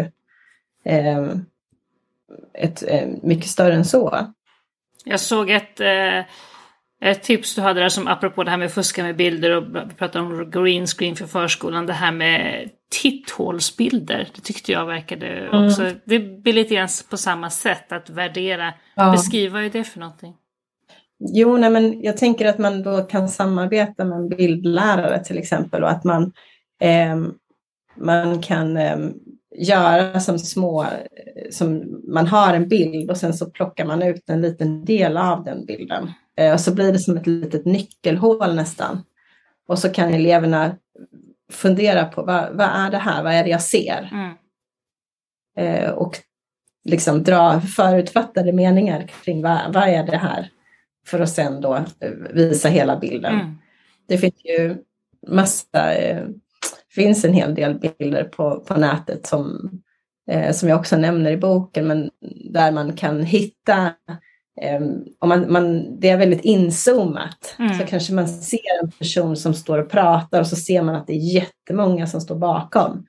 eh, 0.85 1.29
ett, 2.55 2.83
eh, 2.83 3.09
mycket 3.23 3.51
större 3.51 3.75
än 3.75 3.85
så. 3.85 4.27
Jag 5.05 5.21
såg 5.21 5.51
ett, 5.51 5.81
ett 7.03 7.23
tips 7.23 7.55
du 7.55 7.63
hade 7.63 7.81
där 7.81 7.89
som 7.89 8.09
apropå 8.09 8.45
det 8.45 8.51
här 8.51 8.59
med 8.59 8.73
fuska 8.73 9.03
med 9.03 9.17
bilder 9.17 9.57
och 9.57 9.65
prata 9.99 10.21
om 10.21 10.51
green 10.51 10.87
screen 10.87 11.17
för 11.17 11.27
förskolan, 11.27 11.87
det 11.87 11.93
här 11.93 12.13
med 12.13 12.71
titthålsbilder. 13.03 14.29
Det 14.35 14.41
tyckte 14.41 14.73
jag 14.73 14.87
verkade 14.87 15.27
mm. 15.27 15.67
också, 15.67 15.91
det 16.05 16.19
blir 16.19 16.53
lite 16.53 16.75
grann 16.75 16.89
på 17.11 17.17
samma 17.17 17.51
sätt 17.51 17.93
att 17.93 18.11
värdera, 18.11 18.75
ja. 18.95 19.13
beskriva 19.13 19.53
vad 19.53 19.65
är 19.65 19.71
det 19.71 19.85
för 19.85 20.01
någonting? 20.01 20.35
Jo, 21.19 21.57
nej, 21.57 21.71
men 21.71 22.03
jag 22.03 22.17
tänker 22.17 22.47
att 22.47 22.59
man 22.59 22.83
då 22.83 23.03
kan 23.03 23.29
samarbeta 23.29 24.05
med 24.05 24.19
en 24.19 24.29
bildlärare 24.29 25.25
till 25.25 25.39
exempel 25.39 25.83
och 25.83 25.91
att 25.91 26.05
man, 26.05 26.33
eh, 26.81 27.17
man 27.97 28.43
kan 28.43 28.77
eh, 28.77 28.99
göra 29.59 30.21
som 30.21 30.39
små, 30.39 30.87
som 31.51 32.01
man 32.09 32.27
har 32.27 32.55
en 32.55 32.69
bild 32.69 33.11
och 33.11 33.17
sen 33.17 33.35
så 33.35 33.51
plockar 33.51 33.85
man 33.85 34.03
ut 34.03 34.31
en 34.31 34.41
liten 34.41 34.85
del 34.85 35.17
av 35.17 35.45
den 35.45 35.67
bilden. 35.67 36.09
Eh, 36.37 36.53
och 36.53 36.61
så 36.61 36.75
blir 36.75 36.93
det 36.93 36.99
som 36.99 37.17
ett 37.17 37.27
litet 37.27 37.65
nyckelhål 37.65 38.55
nästan. 38.55 39.03
Och 39.69 39.79
så 39.79 39.89
kan 39.89 40.15
eleverna 40.15 40.77
fundera 41.53 42.05
på 42.05 42.23
vad, 42.23 42.57
vad 42.57 42.67
är 42.67 42.91
det 42.91 42.99
här, 42.99 43.23
vad 43.23 43.33
är 43.33 43.45
det 43.45 43.51
jag 43.51 43.63
ser? 43.63 44.11
Mm. 44.13 44.35
Eh, 45.57 45.91
och 45.91 46.19
liksom 46.85 47.23
dra 47.23 47.61
förutfattade 47.61 48.53
meningar 48.53 49.07
kring 49.07 49.43
vad, 49.43 49.75
vad 49.75 49.89
är 49.89 50.07
det 50.07 50.17
här? 50.17 50.51
För 51.07 51.21
att 51.21 51.31
sen 51.31 51.61
då 51.61 51.75
eh, 51.75 52.11
visa 52.31 52.69
hela 52.69 52.99
bilden. 52.99 53.35
Mm. 53.35 53.59
Det 54.09 54.19
finns 54.19 54.45
ju 54.45 54.77
massa 55.29 55.95
eh, 55.95 56.27
finns 56.95 57.25
en 57.25 57.33
hel 57.33 57.55
del 57.55 57.79
bilder 57.99 58.25
på, 58.25 58.61
på 58.61 58.75
nätet 58.75 59.27
som, 59.27 59.71
eh, 60.31 60.53
som 60.53 60.69
jag 60.69 60.81
också 60.81 60.97
nämner 60.97 61.31
i 61.31 61.37
boken, 61.37 61.87
men 61.87 62.11
där 62.51 62.73
man 62.73 62.93
kan 62.93 63.23
hitta 63.23 63.93
om 65.19 65.29
man, 65.29 65.53
man, 65.53 66.01
det 66.01 66.09
är 66.09 66.17
väldigt 66.17 66.41
inzoomat 66.41 67.57
mm. 67.59 67.79
så 67.79 67.87
kanske 67.87 68.13
man 68.13 68.29
ser 68.29 68.83
en 68.83 68.91
person 68.91 69.37
som 69.37 69.55
står 69.55 69.79
och 69.79 69.91
pratar 69.91 70.41
och 70.41 70.47
så 70.47 70.57
ser 70.57 70.83
man 70.83 70.95
att 70.95 71.07
det 71.07 71.13
är 71.13 71.35
jättemånga 71.35 72.07
som 72.07 72.21
står 72.21 72.37
bakom. 72.37 73.07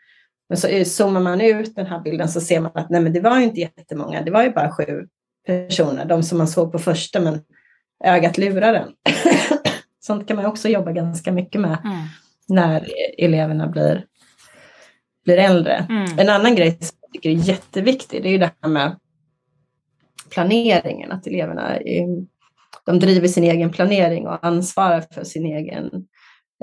Men 0.49 0.57
så 0.57 0.85
zoomar 0.85 1.21
man 1.21 1.41
ut 1.41 1.75
den 1.75 1.85
här 1.85 1.99
bilden 1.99 2.29
så 2.29 2.41
ser 2.41 2.59
man 2.59 2.71
att 2.75 2.89
nej 2.89 3.01
men 3.01 3.13
det 3.13 3.19
var 3.19 3.37
ju 3.37 3.43
inte 3.43 3.59
jättemånga, 3.59 4.21
det 4.21 4.31
var 4.31 4.43
ju 4.43 4.51
bara 4.51 4.71
sju 4.71 5.07
personer, 5.47 6.05
de 6.05 6.23
som 6.23 6.37
man 6.37 6.47
såg 6.47 6.71
på 6.71 6.79
första 6.79 7.19
men 7.19 7.41
ögat 8.03 8.37
lurar 8.37 8.73
en. 8.73 8.89
Sånt 9.99 10.27
kan 10.27 10.35
man 10.35 10.45
också 10.45 10.69
jobba 10.69 10.91
ganska 10.91 11.31
mycket 11.31 11.61
med. 11.61 11.77
Mm 11.83 12.07
när 12.47 12.87
eleverna 13.17 13.67
blir, 13.67 14.05
blir 15.25 15.37
äldre. 15.37 15.85
Mm. 15.89 16.19
En 16.19 16.29
annan 16.29 16.55
grej 16.55 16.77
som 16.81 16.97
jag 17.01 17.11
tycker 17.11 17.29
är 17.29 17.33
jätteviktig, 17.33 18.23
det 18.23 18.29
är 18.29 18.31
ju 18.31 18.37
det 18.37 18.51
här 18.61 18.69
med 18.69 18.95
planeringen, 20.29 21.11
att 21.11 21.27
eleverna 21.27 21.77
de 22.85 22.99
driver 22.99 23.27
sin 23.27 23.43
egen 23.43 23.71
planering 23.71 24.27
och 24.27 24.45
ansvarar 24.45 25.03
för 25.13 25.23
sin 25.23 25.45
egen 25.45 25.85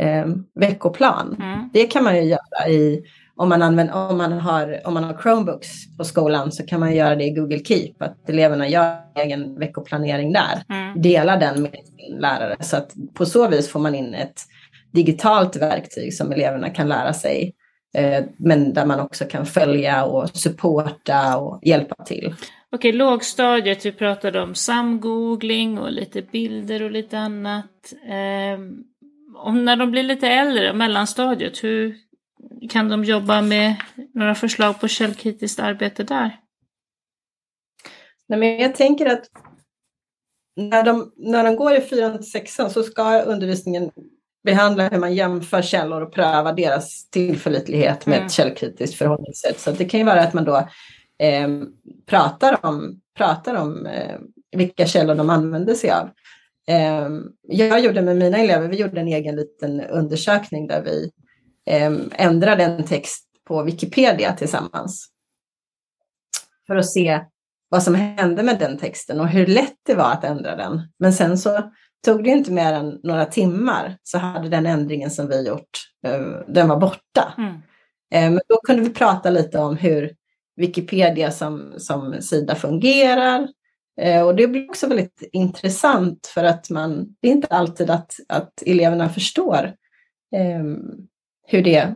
eh, 0.01 0.27
veckoplan. 0.55 1.37
Mm. 1.41 1.69
Det 1.73 1.87
kan 1.87 2.05
man 2.05 2.17
ju 2.17 2.23
göra 2.23 2.69
i, 2.69 3.03
om 3.37 3.49
man, 3.49 3.63
använder, 3.63 4.11
om, 4.11 4.19
man 4.19 4.33
har, 4.33 4.81
om 4.85 4.95
man 4.95 5.05
har 5.05 5.19
Chromebooks 5.23 5.97
på 5.99 6.05
skolan 6.05 6.53
så 6.53 6.67
kan 6.67 6.81
man 6.81 6.95
göra 6.95 7.17
det 7.17 7.25
i 7.25 7.31
Google 7.31 7.65
Keep, 7.65 7.95
att 7.99 8.29
eleverna 8.29 8.69
gör 8.69 8.97
egen 9.15 9.59
veckoplanering 9.59 10.33
där. 10.33 10.63
Mm. 10.69 11.03
Delar 11.03 11.41
den 11.41 11.63
med 11.63 11.73
sin 11.73 12.17
lärare 12.21 12.57
så 12.61 12.77
att 12.77 12.95
på 13.15 13.27
så 13.27 13.49
vis 13.49 13.69
får 13.69 13.81
man 13.81 13.95
in 13.95 14.15
ett 14.15 14.43
digitalt 14.93 15.57
verktyg 15.57 16.15
som 16.15 16.33
eleverna 16.33 16.71
kan 16.71 16.89
lära 16.89 17.13
sig. 17.13 17.55
Eh, 17.95 18.25
men 18.39 18.75
där 18.75 18.87
man 18.87 19.01
också 19.01 19.25
kan 19.25 19.47
följa 19.47 20.05
och 20.05 20.31
supporta 20.31 21.39
och 21.39 21.61
hjälpa 21.63 22.05
till. 22.05 22.35
Okej, 22.73 22.93
lågstadiet, 22.93 23.87
vi 23.87 23.93
pratade 23.93 24.41
om 24.41 24.55
samgoogling 24.55 25.79
och 25.79 25.93
lite 25.93 26.23
bilder 26.23 26.83
och 26.83 26.91
lite 26.91 27.19
annat. 27.19 27.93
Eh, 28.05 28.59
när 29.53 29.77
de 29.77 29.91
blir 29.91 30.03
lite 30.03 30.29
äldre, 30.29 30.73
mellanstadiet, 30.73 31.65
hur 31.65 31.97
kan 32.71 32.89
de 32.89 33.05
jobba 33.05 33.43
med 33.43 33.77
några 34.15 34.35
förslag 34.35 34.81
på 34.81 34.89
källkritiskt 34.89 35.61
arbete 35.61 36.03
där? 36.03 36.41
Nej, 38.29 38.39
men 38.39 38.59
jag 38.59 38.75
tänker 38.75 39.07
att 39.07 39.25
när 40.57 40.83
de, 40.83 41.13
när 41.17 41.45
de 41.45 41.57
går 41.57 41.75
i 41.75 41.81
4 41.81 42.19
till 42.19 42.31
6 42.31 42.57
så 42.57 42.83
ska 42.83 43.23
undervisningen 43.23 43.91
behandla 44.45 44.89
hur 44.89 44.99
man 44.99 45.15
jämför 45.15 45.63
källor 45.63 46.03
och 46.03 46.15
prövar 46.15 46.53
deras 46.53 47.11
tillförlitlighet 47.11 48.07
med 48.07 48.17
mm. 48.17 48.27
ett 48.27 48.33
källkritiskt 48.33 48.99
förhållningssätt. 48.99 49.61
Så 49.61 49.71
det 49.71 49.85
kan 49.85 50.01
ju 50.01 50.07
vara 50.07 50.23
att 50.23 50.35
man 50.35 50.45
då 50.45 50.69
eh, 51.21 51.49
pratar 52.07 52.67
om, 52.67 53.01
pratar 53.17 53.55
om 53.55 53.87
eh, 53.87 54.19
vilka 54.57 54.87
källor 54.87 55.15
de 55.15 55.31
använder 55.31 55.75
sig 55.75 55.91
av. 55.91 56.11
Eh, 56.69 57.09
jag 57.43 57.81
gjorde 57.81 58.03
med 58.03 58.17
mina 58.17 58.39
elever, 58.39 58.69
vi 58.69 58.77
gjorde 58.77 59.01
en 59.01 59.09
egen 59.09 59.37
liten 59.37 59.81
undersökning 59.81 60.67
där 60.67 60.83
vi 60.83 61.11
eh, 61.67 61.93
ändrade 62.13 62.65
en 62.65 62.85
text 62.85 63.27
på 63.49 63.63
Wikipedia 63.63 64.33
tillsammans. 64.33 65.09
För 66.67 66.77
att 66.77 66.91
se 66.91 67.21
vad 67.69 67.83
som 67.83 67.95
hände 67.95 68.43
med 68.43 68.59
den 68.59 68.79
texten 68.79 69.21
och 69.21 69.29
hur 69.29 69.47
lätt 69.47 69.77
det 69.87 69.95
var 69.95 70.13
att 70.13 70.25
ändra 70.25 70.57
den. 70.57 70.81
Men 70.99 71.13
sen 71.13 71.39
så 71.39 71.71
tog 72.05 72.25
det 72.25 72.31
inte 72.31 72.53
mer 72.53 72.73
än 72.73 73.01
några 73.03 73.27
timmar 73.27 73.97
så 74.03 74.19
hade 74.19 74.49
den 74.49 74.67
ändringen 74.67 75.11
som 75.11 75.29
vi 75.29 75.47
gjort, 75.47 75.71
eh, 76.07 76.21
den 76.49 76.69
var 76.69 76.77
borta. 76.77 77.35
Mm. 77.39 77.55
Eh, 78.15 78.31
men 78.31 78.41
då 78.49 78.61
kunde 78.67 78.83
vi 78.83 78.91
prata 78.91 79.31
lite 79.31 79.59
om 79.59 79.77
hur 79.77 80.15
Wikipedia 80.61 81.31
som, 81.31 81.75
som 81.77 82.23
sida 82.23 82.55
fungerar. 82.55 83.49
Eh, 84.01 84.23
och 84.23 84.37
det 84.37 84.49
blir 84.49 84.69
också 84.69 84.87
väldigt 84.87 85.29
intressant 85.33 86.27
för 86.27 86.45
att 86.45 86.71
man, 86.71 87.17
det 87.21 87.29
är 87.29 87.33
inte 87.33 87.49
alltid 87.49 87.91
att, 87.91 88.13
att 88.29 88.63
eleverna 88.67 89.09
förstår 89.09 89.65
eh, 90.37 90.65
hur, 91.47 91.63
det, 91.63 91.95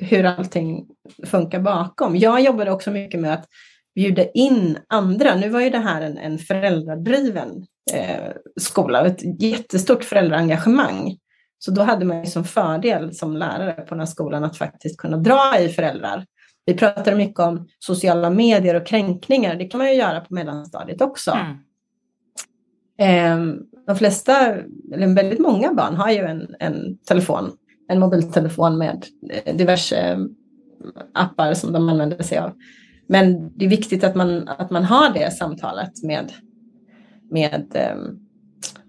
hur 0.00 0.24
allting 0.24 0.86
funkar 1.26 1.60
bakom. 1.60 2.16
Jag 2.16 2.40
jobbade 2.40 2.70
också 2.70 2.90
mycket 2.90 3.20
med 3.20 3.34
att 3.34 3.46
bjuda 3.94 4.30
in 4.30 4.78
andra. 4.88 5.34
Nu 5.34 5.48
var 5.48 5.60
ju 5.60 5.70
det 5.70 5.78
här 5.78 6.02
en, 6.02 6.18
en 6.18 6.38
föräldradriven 6.38 7.66
eh, 7.92 8.32
skola, 8.60 9.06
ett 9.06 9.42
jättestort 9.42 10.04
föräldraengagemang. 10.04 11.16
Så 11.58 11.70
då 11.70 11.82
hade 11.82 12.04
man 12.04 12.20
ju 12.20 12.26
som 12.26 12.44
fördel 12.44 13.14
som 13.14 13.36
lärare 13.36 13.72
på 13.72 13.94
den 13.94 13.98
här 13.98 14.06
skolan 14.06 14.44
att 14.44 14.56
faktiskt 14.56 14.96
kunna 14.96 15.16
dra 15.16 15.60
i 15.60 15.68
föräldrar. 15.68 16.26
Vi 16.68 16.74
pratar 16.74 17.14
mycket 17.14 17.40
om 17.40 17.68
sociala 17.78 18.30
medier 18.30 18.74
och 18.74 18.86
kränkningar. 18.86 19.56
Det 19.56 19.64
kan 19.64 19.78
man 19.78 19.88
ju 19.88 19.94
göra 19.94 20.20
på 20.20 20.34
mellanstadiet 20.34 21.00
också. 21.00 21.30
Mm. 21.30 21.56
Eh, 22.98 23.56
de 23.86 23.96
flesta, 23.96 24.54
eller 24.92 25.14
väldigt 25.14 25.38
många 25.38 25.74
barn 25.74 25.94
har 25.94 26.10
ju 26.10 26.18
en, 26.18 26.54
en 26.58 26.98
telefon, 26.98 27.50
en 27.88 28.00
mobiltelefon 28.00 28.78
med 28.78 29.06
eh, 29.30 29.56
diverse 29.56 30.18
appar 31.14 31.54
som 31.54 31.72
de 31.72 31.88
använder 31.88 32.22
sig 32.22 32.38
av. 32.38 32.52
Men 33.06 33.58
det 33.58 33.64
är 33.64 33.70
viktigt 33.70 34.04
att 34.04 34.14
man, 34.14 34.48
att 34.48 34.70
man 34.70 34.84
har 34.84 35.14
det 35.14 35.30
samtalet 35.30 36.02
med, 36.02 36.32
med 37.30 37.66
eh, 37.74 37.96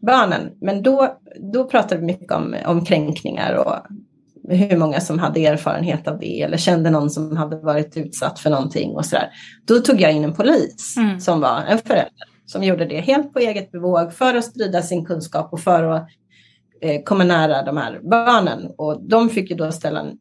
barnen. 0.02 0.52
Men 0.62 0.84
då, 0.84 1.18
då 1.54 1.70
pratar 1.70 1.98
vi 1.98 2.06
mycket 2.06 2.32
om, 2.32 2.56
om 2.66 2.86
kränkningar 2.86 3.54
och 3.54 3.76
hur 4.50 4.78
många 4.78 5.00
som 5.00 5.20
hade 5.20 5.46
erfarenhet 5.46 6.08
av 6.08 6.20
det 6.20 6.42
eller 6.42 6.58
kände 6.58 6.90
någon 6.90 7.10
som 7.10 7.38
hade 7.38 7.56
varit 7.56 7.98
utsatt 7.98 8.40
för 8.40 8.50
någonting 8.50 8.92
och 8.96 9.06
sådär. 9.06 9.30
Då 9.68 9.80
tog 9.80 10.02
jag 10.02 10.12
in 10.12 10.24
en 10.24 10.34
polis 10.34 10.98
mm. 10.98 11.20
som 11.20 11.42
var 11.42 11.64
en 11.68 11.78
förälder 11.78 12.30
som 12.46 12.64
gjorde 12.64 12.86
det 12.86 13.00
helt 13.00 13.34
på 13.34 13.40
eget 13.40 13.72
bevåg 13.72 14.14
för 14.14 14.36
att 14.36 14.46
sprida 14.46 14.82
sin 14.82 15.06
kunskap 15.06 15.54
och 15.54 15.60
för 15.60 15.84
att 15.84 16.08
eh, 16.82 17.04
komma 17.04 17.24
nära 17.24 17.64
de 17.64 17.78
här 17.78 18.00
barnen. 18.04 18.72
Och 18.78 19.04
de 19.10 19.30
fick 19.30 19.50
ju 19.50 19.56
då 19.56 19.72
ställa 19.72 20.00
en 20.00 20.18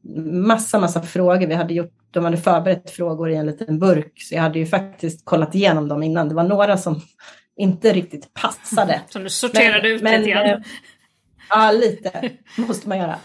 massa, 0.47 0.81
massa 0.81 1.03
frågor. 1.03 1.47
Vi 1.47 1.55
hade 1.55 1.75
gjort, 1.75 1.93
de 2.11 2.25
hade 2.25 2.37
förberett 2.37 2.91
frågor 2.91 3.31
i 3.31 3.37
en 3.37 3.47
liten 3.47 3.79
burk, 3.79 4.13
så 4.17 4.35
jag 4.35 4.43
hade 4.43 4.59
ju 4.59 4.67
faktiskt 4.67 5.25
kollat 5.25 5.55
igenom 5.55 5.89
dem 5.89 6.03
innan. 6.03 6.29
Det 6.29 6.35
var 6.35 6.45
några 6.45 6.77
som 6.77 7.01
inte 7.57 7.93
riktigt 7.93 8.35
passade. 8.35 9.01
Som 9.09 9.25
du 9.25 9.31
sorterade 9.31 9.83
men, 9.83 9.97
ut 9.97 10.03
men, 10.03 10.21
lite 10.21 10.31
grann? 10.31 10.47
Eh, 10.47 10.59
ja, 11.51 11.73
lite 11.73 12.31
måste 12.57 12.89
man 12.89 12.99
göra. 12.99 13.17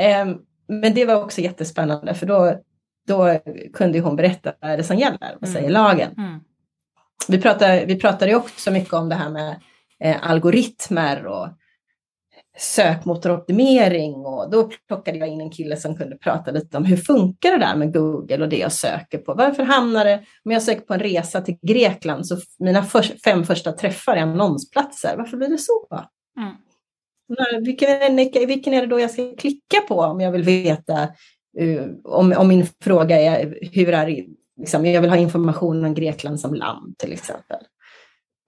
Eh, 0.00 0.26
men 0.68 0.94
det 0.94 1.04
var 1.04 1.24
också 1.24 1.40
jättespännande 1.40 2.14
för 2.14 2.26
då, 2.26 2.60
då 3.06 3.38
kunde 3.72 4.00
hon 4.00 4.16
berätta 4.16 4.52
vad 4.60 4.78
det 4.78 4.84
som 4.84 4.96
gäller, 4.96 5.36
vad 5.40 5.50
säger 5.50 5.70
mm. 5.70 5.72
lagen? 5.72 6.14
Mm. 6.18 6.40
Vi, 7.28 7.40
pratade, 7.40 7.84
vi 7.86 8.00
pratade 8.00 8.34
också 8.34 8.70
mycket 8.70 8.92
om 8.92 9.08
det 9.08 9.14
här 9.14 9.30
med 9.30 9.60
eh, 10.00 10.30
algoritmer 10.30 11.26
och 11.26 11.48
sökmotoroptimering 12.58 14.14
och 14.14 14.50
då 14.50 14.70
plockade 14.88 15.18
jag 15.18 15.28
in 15.28 15.40
en 15.40 15.50
kille 15.50 15.76
som 15.76 15.96
kunde 15.96 16.16
prata 16.16 16.50
lite 16.50 16.76
om 16.76 16.84
hur 16.84 16.96
funkar 16.96 17.50
det 17.50 17.58
där 17.58 17.76
med 17.76 17.92
Google 17.94 18.42
och 18.42 18.48
det 18.48 18.58
jag 18.58 18.72
söker 18.72 19.18
på. 19.18 19.34
Varför 19.34 19.62
hamnar 19.62 20.04
det, 20.04 20.24
om 20.44 20.50
jag 20.50 20.62
söker 20.62 20.80
på 20.80 20.94
en 20.94 21.00
resa 21.00 21.40
till 21.40 21.58
Grekland 21.62 22.26
så 22.26 22.36
mina 22.58 22.82
för, 22.82 23.02
fem 23.02 23.44
första 23.44 23.72
träffar 23.72 24.16
är 24.16 24.20
annonsplatser. 24.20 25.14
Varför 25.16 25.36
blir 25.36 25.48
det 25.48 25.58
så? 25.58 25.88
Mm. 26.38 26.54
Vilken, 27.60 28.16
vilken 28.46 28.74
är 28.74 28.80
det 28.80 28.86
då 28.86 29.00
jag 29.00 29.10
ska 29.10 29.36
klicka 29.36 29.80
på 29.88 30.00
om 30.00 30.20
jag 30.20 30.32
vill 30.32 30.42
veta 30.42 31.08
uh, 31.60 31.86
om, 32.04 32.34
om 32.36 32.48
min 32.48 32.66
fråga 32.82 33.20
är 33.20 33.58
hur 33.72 33.92
är 33.92 34.26
liksom, 34.60 34.86
jag 34.86 35.00
vill 35.00 35.10
ha 35.10 35.16
information 35.16 35.84
om 35.84 35.94
Grekland 35.94 36.40
som 36.40 36.54
land 36.54 36.98
till 36.98 37.12
exempel. 37.12 37.58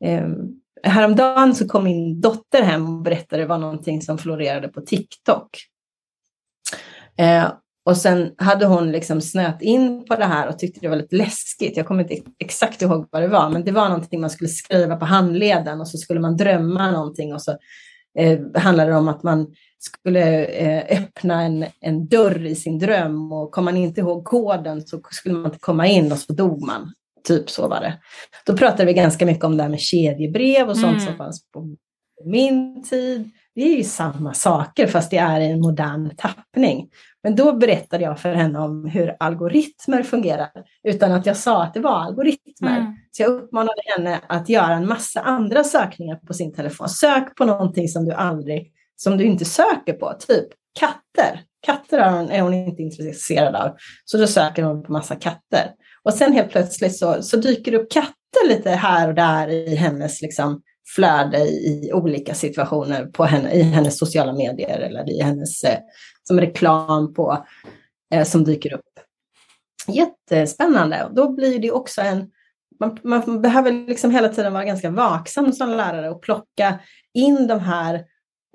Um, 0.04 0.60
häromdagen 0.82 1.54
så 1.54 1.68
kom 1.68 1.84
min 1.84 2.20
dotter 2.20 2.62
hem 2.62 2.96
och 2.96 3.02
berättade 3.02 3.42
det 3.42 3.46
var 3.46 3.58
någonting 3.58 4.02
som 4.02 4.18
florerade 4.18 4.68
på 4.68 4.80
TikTok. 4.80 5.48
Uh, 7.20 7.52
och 7.84 7.96
sen 7.96 8.34
hade 8.38 8.66
hon 8.66 8.92
liksom 8.92 9.20
snöt 9.20 9.62
in 9.62 10.04
på 10.04 10.16
det 10.16 10.24
här 10.24 10.48
och 10.48 10.58
tyckte 10.58 10.80
det 10.80 10.88
var 10.88 10.96
lite 10.96 11.16
läskigt. 11.16 11.76
Jag 11.76 11.86
kommer 11.86 12.02
inte 12.02 12.30
exakt 12.38 12.82
ihåg 12.82 13.08
vad 13.10 13.22
det 13.22 13.28
var, 13.28 13.50
men 13.50 13.64
det 13.64 13.72
var 13.72 13.88
någonting 13.88 14.20
man 14.20 14.30
skulle 14.30 14.50
skriva 14.50 14.96
på 14.96 15.04
handleden 15.04 15.80
och 15.80 15.88
så 15.88 15.98
skulle 15.98 16.20
man 16.20 16.36
drömma 16.36 16.90
någonting 16.90 17.34
och 17.34 17.42
så 17.42 17.58
eh, 18.18 18.38
handlade 18.54 18.96
om 18.96 19.08
att 19.08 19.22
man 19.22 19.46
skulle 19.78 20.44
eh, 20.44 21.02
öppna 21.02 21.42
en, 21.42 21.66
en 21.80 22.06
dörr 22.06 22.46
i 22.46 22.54
sin 22.54 22.78
dröm 22.78 23.32
och 23.32 23.52
kom 23.52 23.64
man 23.64 23.76
inte 23.76 24.00
ihåg 24.00 24.24
koden 24.24 24.86
så 24.86 25.00
skulle 25.10 25.34
man 25.34 25.44
inte 25.44 25.58
komma 25.58 25.86
in 25.86 26.12
och 26.12 26.18
så 26.18 26.32
dog 26.32 26.66
man. 26.66 26.92
Typ 27.28 27.50
så 27.50 27.68
var 27.68 27.80
det. 27.80 27.98
Då 28.46 28.56
pratade 28.56 28.84
vi 28.84 28.92
ganska 28.92 29.26
mycket 29.26 29.44
om 29.44 29.56
det 29.56 29.62
här 29.62 29.70
med 29.70 29.80
kedjebrev 29.80 30.68
och 30.68 30.76
sånt 30.76 30.92
mm. 30.92 31.06
som 31.06 31.16
fanns 31.16 31.50
på 31.52 31.76
min 32.24 32.82
tid. 32.82 33.30
Det 33.54 33.62
är 33.62 33.76
ju 33.76 33.84
samma 33.84 34.34
saker 34.34 34.86
fast 34.86 35.10
det 35.10 35.16
är 35.16 35.40
i 35.40 35.50
en 35.50 35.60
modern 35.60 36.16
tappning. 36.16 36.88
Men 37.22 37.36
då 37.36 37.52
berättade 37.52 38.04
jag 38.04 38.20
för 38.20 38.34
henne 38.34 38.58
om 38.58 38.86
hur 38.86 39.16
algoritmer 39.20 40.02
fungerar 40.02 40.50
utan 40.88 41.12
att 41.12 41.26
jag 41.26 41.36
sa 41.36 41.62
att 41.62 41.74
det 41.74 41.80
var 41.80 42.00
algoritmer. 42.00 42.78
Mm. 42.78 42.92
Så 43.10 43.22
jag 43.22 43.30
uppmanade 43.30 43.82
henne 43.96 44.20
att 44.28 44.48
göra 44.48 44.74
en 44.74 44.88
massa 44.88 45.20
andra 45.20 45.64
sökningar 45.64 46.16
på 46.16 46.34
sin 46.34 46.54
telefon. 46.54 46.88
Sök 46.88 47.36
på 47.36 47.44
någonting 47.44 47.88
som 47.88 48.04
du 48.04 48.12
aldrig, 48.12 48.72
som 48.96 49.18
du 49.18 49.24
inte 49.24 49.44
söker 49.44 49.92
på, 49.92 50.14
typ 50.18 50.48
katter. 50.78 51.40
Katter 51.66 51.98
är 51.98 52.10
hon, 52.10 52.30
är 52.30 52.40
hon 52.40 52.54
inte 52.54 52.82
intresserad 52.82 53.54
av. 53.54 53.76
Så 54.04 54.18
då 54.18 54.26
söker 54.26 54.62
hon 54.62 54.82
på 54.82 54.92
massa 54.92 55.16
katter. 55.16 55.70
Och 56.02 56.14
sen 56.14 56.32
helt 56.32 56.50
plötsligt 56.50 56.96
så, 56.96 57.22
så 57.22 57.36
dyker 57.36 57.72
det 57.72 57.78
upp 57.78 57.92
katter 57.92 58.48
lite 58.48 58.70
här 58.70 59.08
och 59.08 59.14
där 59.14 59.48
i 59.48 59.74
hennes 59.74 60.22
liksom, 60.22 60.62
flöde 60.94 61.38
i 61.38 61.90
olika 61.94 62.34
situationer 62.34 63.06
på 63.06 63.24
henne, 63.24 63.52
i 63.52 63.62
hennes 63.62 63.98
sociala 63.98 64.32
medier 64.32 64.78
eller 64.78 65.10
i 65.10 65.22
hennes 65.22 65.64
eh, 65.64 65.78
som 66.32 66.40
reklam 66.40 67.14
på, 67.14 67.46
eh, 68.14 68.24
som 68.24 68.44
dyker 68.44 68.74
upp. 68.74 69.00
Jättespännande. 69.88 71.04
Och 71.04 71.14
då 71.14 71.32
blir 71.32 71.58
det 71.58 71.70
också 71.70 72.00
en... 72.00 72.30
Man, 72.80 72.98
man 73.02 73.42
behöver 73.42 73.72
liksom 73.72 74.10
hela 74.10 74.28
tiden 74.28 74.52
vara 74.52 74.64
ganska 74.64 74.90
vaksam 74.90 75.52
som 75.52 75.70
lärare 75.70 76.10
och 76.10 76.22
plocka 76.22 76.78
in 77.14 77.46
de 77.46 77.60
här 77.60 77.94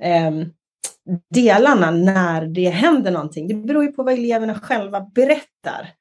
eh, 0.04 0.32
delarna 1.34 1.92
när 1.92 2.46
det 2.46 2.70
händer 2.70 3.12
någonting. 3.12 3.48
Det 3.48 3.56
beror 3.56 3.84
ju 3.84 3.92
på 3.92 4.04
vad 4.04 4.14
eleverna 4.14 4.60
själva 4.60 5.02
berättar 5.16 5.94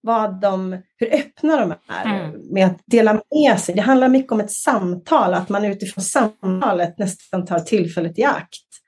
vad 0.00 0.40
de, 0.40 0.82
hur 0.96 1.14
öppna 1.14 1.56
de 1.56 1.74
är 1.88 2.04
mm. 2.04 2.40
med 2.50 2.66
att 2.66 2.80
dela 2.86 3.22
med 3.30 3.60
sig. 3.60 3.74
Det 3.74 3.80
handlar 3.80 4.08
mycket 4.08 4.32
om 4.32 4.40
ett 4.40 4.52
samtal, 4.52 5.34
att 5.34 5.48
man 5.48 5.64
utifrån 5.64 6.04
samtalet 6.04 6.98
nästan 6.98 7.44
tar 7.46 7.58
tillfället 7.58 8.18
i 8.18 8.24
akt. 8.24 8.81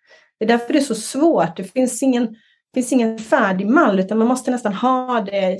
Det 0.47 0.53
är 0.53 0.59
därför 0.59 0.73
det 0.73 0.79
är 0.79 0.83
så 0.83 0.95
svårt. 0.95 1.57
Det 1.57 1.65
finns 1.65 2.03
ingen, 2.03 2.37
finns 2.75 2.93
ingen 2.93 3.19
färdig 3.19 3.67
mall, 3.67 4.01
utan 4.01 4.19
man 4.19 4.29
måste 4.29 4.51
nästan 4.51 4.75
ha 4.75 5.21
det, 5.21 5.59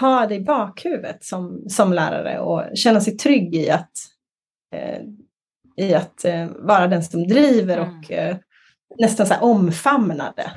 ha 0.00 0.26
det 0.26 0.34
i 0.34 0.40
bakhuvudet 0.40 1.24
som, 1.24 1.64
som 1.68 1.92
lärare 1.92 2.38
och 2.40 2.76
känna 2.76 3.00
sig 3.00 3.16
trygg 3.16 3.54
i 3.54 3.70
att, 3.70 3.90
eh, 4.74 5.00
i 5.86 5.94
att 5.94 6.24
eh, 6.24 6.46
vara 6.46 6.86
den 6.86 7.04
som 7.04 7.28
driver 7.28 7.78
mm. 7.78 7.98
och 7.98 8.12
eh, 8.12 8.36
nästan 8.98 9.26
så 9.26 9.34
här 9.34 9.44
omfamna 9.44 10.32
det. 10.36 10.50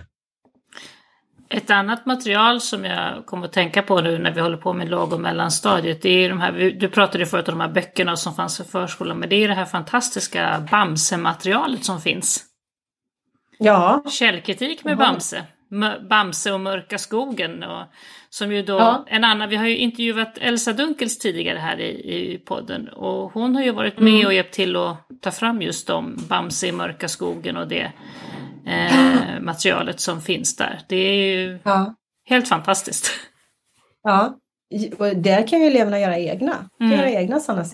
Ett 1.49 1.69
annat 1.69 2.05
material 2.05 2.62
som 2.62 2.86
jag 2.86 3.25
kommer 3.25 3.45
att 3.45 3.53
tänka 3.53 3.81
på 3.81 4.01
nu 4.01 4.17
när 4.17 4.31
vi 4.31 4.41
håller 4.41 4.57
på 4.57 4.73
med 4.73 4.89
låg 4.89 5.13
och 5.13 5.19
mellanstadiet, 5.19 6.01
det 6.01 6.10
är 6.10 6.29
de 6.29 6.41
här, 6.41 6.51
du 6.79 6.89
pratade 6.89 7.25
förut 7.25 7.49
om 7.49 7.57
de 7.57 7.62
här 7.63 7.73
böckerna 7.73 8.15
som 8.15 8.34
fanns 8.34 8.57
för 8.57 8.63
förskolan, 8.63 9.19
men 9.19 9.29
det 9.29 9.36
är 9.36 9.47
det 9.47 9.53
här 9.53 9.65
fantastiska 9.65 10.67
Bamse-materialet 10.71 11.86
som 11.86 12.01
finns. 12.01 12.50
Ja. 13.63 14.04
Källkritik 14.10 14.84
med 14.84 14.97
Bamse. 14.97 15.43
Bamse 16.10 16.52
och 16.52 16.60
Mörka 16.60 16.97
skogen. 16.97 17.63
Och, 17.63 17.86
som 18.30 18.52
ju 18.52 18.62
då, 18.62 18.74
ja. 18.74 19.06
en 19.08 19.24
annan, 19.24 19.50
vi 19.50 19.56
har 19.56 19.67
ju 19.67 19.78
intervjuat 19.78 20.38
Elsa 20.38 20.74
Dunkels 20.74 21.17
tidigare 21.19 21.58
här 21.58 21.80
i, 21.80 21.89
i 21.89 22.38
podden 22.38 22.89
och 22.89 23.32
hon 23.32 23.56
har 23.56 23.63
ju 23.63 23.71
varit 23.71 24.00
med 24.00 24.13
mm. 24.13 24.26
och 24.26 24.34
hjälpt 24.34 24.54
till 24.54 24.76
att 24.76 24.97
ta 25.21 25.32
fram 25.32 25.62
just 25.62 25.88
de 25.88 26.15
Bamse 26.30 26.67
i 26.67 26.71
Mörka 26.71 27.08
skogen 27.08 27.58
och 27.58 27.67
det 27.67 27.91
eh, 28.67 29.39
materialet 29.41 30.00
som 30.00 30.21
finns 30.21 30.56
där. 30.56 30.80
Det 30.88 30.95
är 30.95 31.13
ju 31.13 31.60
ja. 31.63 31.95
helt 32.26 32.47
fantastiskt. 32.47 33.12
Ja, 34.04 34.38
och 34.97 35.17
där 35.17 35.47
kan 35.47 35.62
ju 35.62 35.67
eleverna 35.67 36.00
göra 36.00 36.17
egna, 36.17 36.69
mm. 36.80 36.91
göra 36.91 37.10
egna 37.10 37.39
sådana 37.39 37.65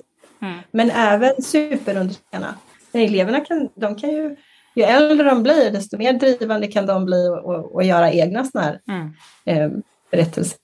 mm. 0.41 0.60
Men 0.71 0.91
även 0.91 1.41
superundersökarna. 1.41 2.56
Eleverna 2.93 3.39
kan, 3.39 3.69
de 3.76 3.95
kan 3.95 4.10
ju, 4.10 4.36
ju 4.77 4.83
äldre 4.83 5.29
de 5.29 5.43
blir, 5.43 5.71
desto 5.71 5.97
mer 5.97 6.13
drivande 6.13 6.67
kan 6.67 6.85
de 6.85 7.05
bli 7.05 7.27
och, 7.27 7.75
och, 7.75 7.83
göra 7.83 8.11
egna 8.11 8.43
sådana 8.43 8.67
här 8.67 8.81
mm. 8.87 9.13
eh, 9.45 9.79
berättelser. 10.11 10.59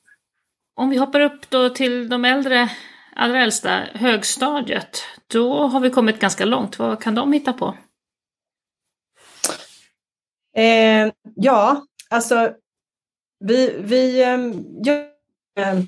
Om 0.75 0.89
vi 0.89 0.97
hoppar 0.97 1.19
upp 1.19 1.49
då 1.49 1.69
till 1.69 2.09
de 2.09 2.25
äldre, 2.25 2.69
allra 3.15 3.43
äldsta, 3.43 3.83
högstadiet, 3.93 5.03
då 5.27 5.67
har 5.67 5.79
vi 5.79 5.89
kommit 5.89 6.19
ganska 6.19 6.45
långt. 6.45 6.79
Vad 6.79 7.01
kan 7.01 7.15
de 7.15 7.33
hitta 7.33 7.53
på? 7.53 7.77
Eh, 10.55 11.11
ja, 11.35 11.85
alltså 12.09 12.53
vi, 13.39 13.75
vi 13.79 14.23
eh, 14.23 14.33
eh, 15.63 15.79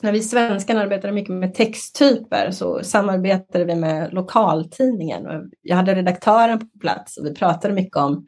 när 0.00 0.12
vi 0.12 0.22
svenskar 0.22 0.76
arbetade 0.76 1.12
mycket 1.12 1.34
med 1.34 1.54
texttyper 1.54 2.50
så 2.50 2.82
samarbetade 2.82 3.64
vi 3.64 3.74
med 3.74 4.14
lokaltidningen. 4.14 5.22
Jag 5.62 5.76
hade 5.76 5.94
redaktören 5.94 6.58
på 6.58 6.78
plats 6.80 7.16
och 7.16 7.26
vi 7.26 7.34
pratade 7.34 7.74
mycket 7.74 7.96
om, 7.96 8.26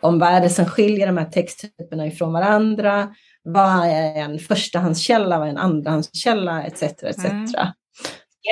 om 0.00 0.18
vad 0.18 0.28
är 0.28 0.40
det 0.40 0.50
som 0.50 0.64
skiljer 0.64 1.06
de 1.06 1.16
här 1.16 1.30
texttyperna 1.30 2.06
ifrån 2.06 2.32
varandra. 2.32 3.08
Vad 3.42 3.86
är 3.86 4.14
en 4.14 4.38
förstahandskälla, 4.38 5.38
vad 5.38 5.46
är 5.46 5.50
en 5.50 5.58
andrahandskälla 5.58 6.62
etc. 6.62 6.82
etc. 6.82 7.24
Mm 7.24 7.46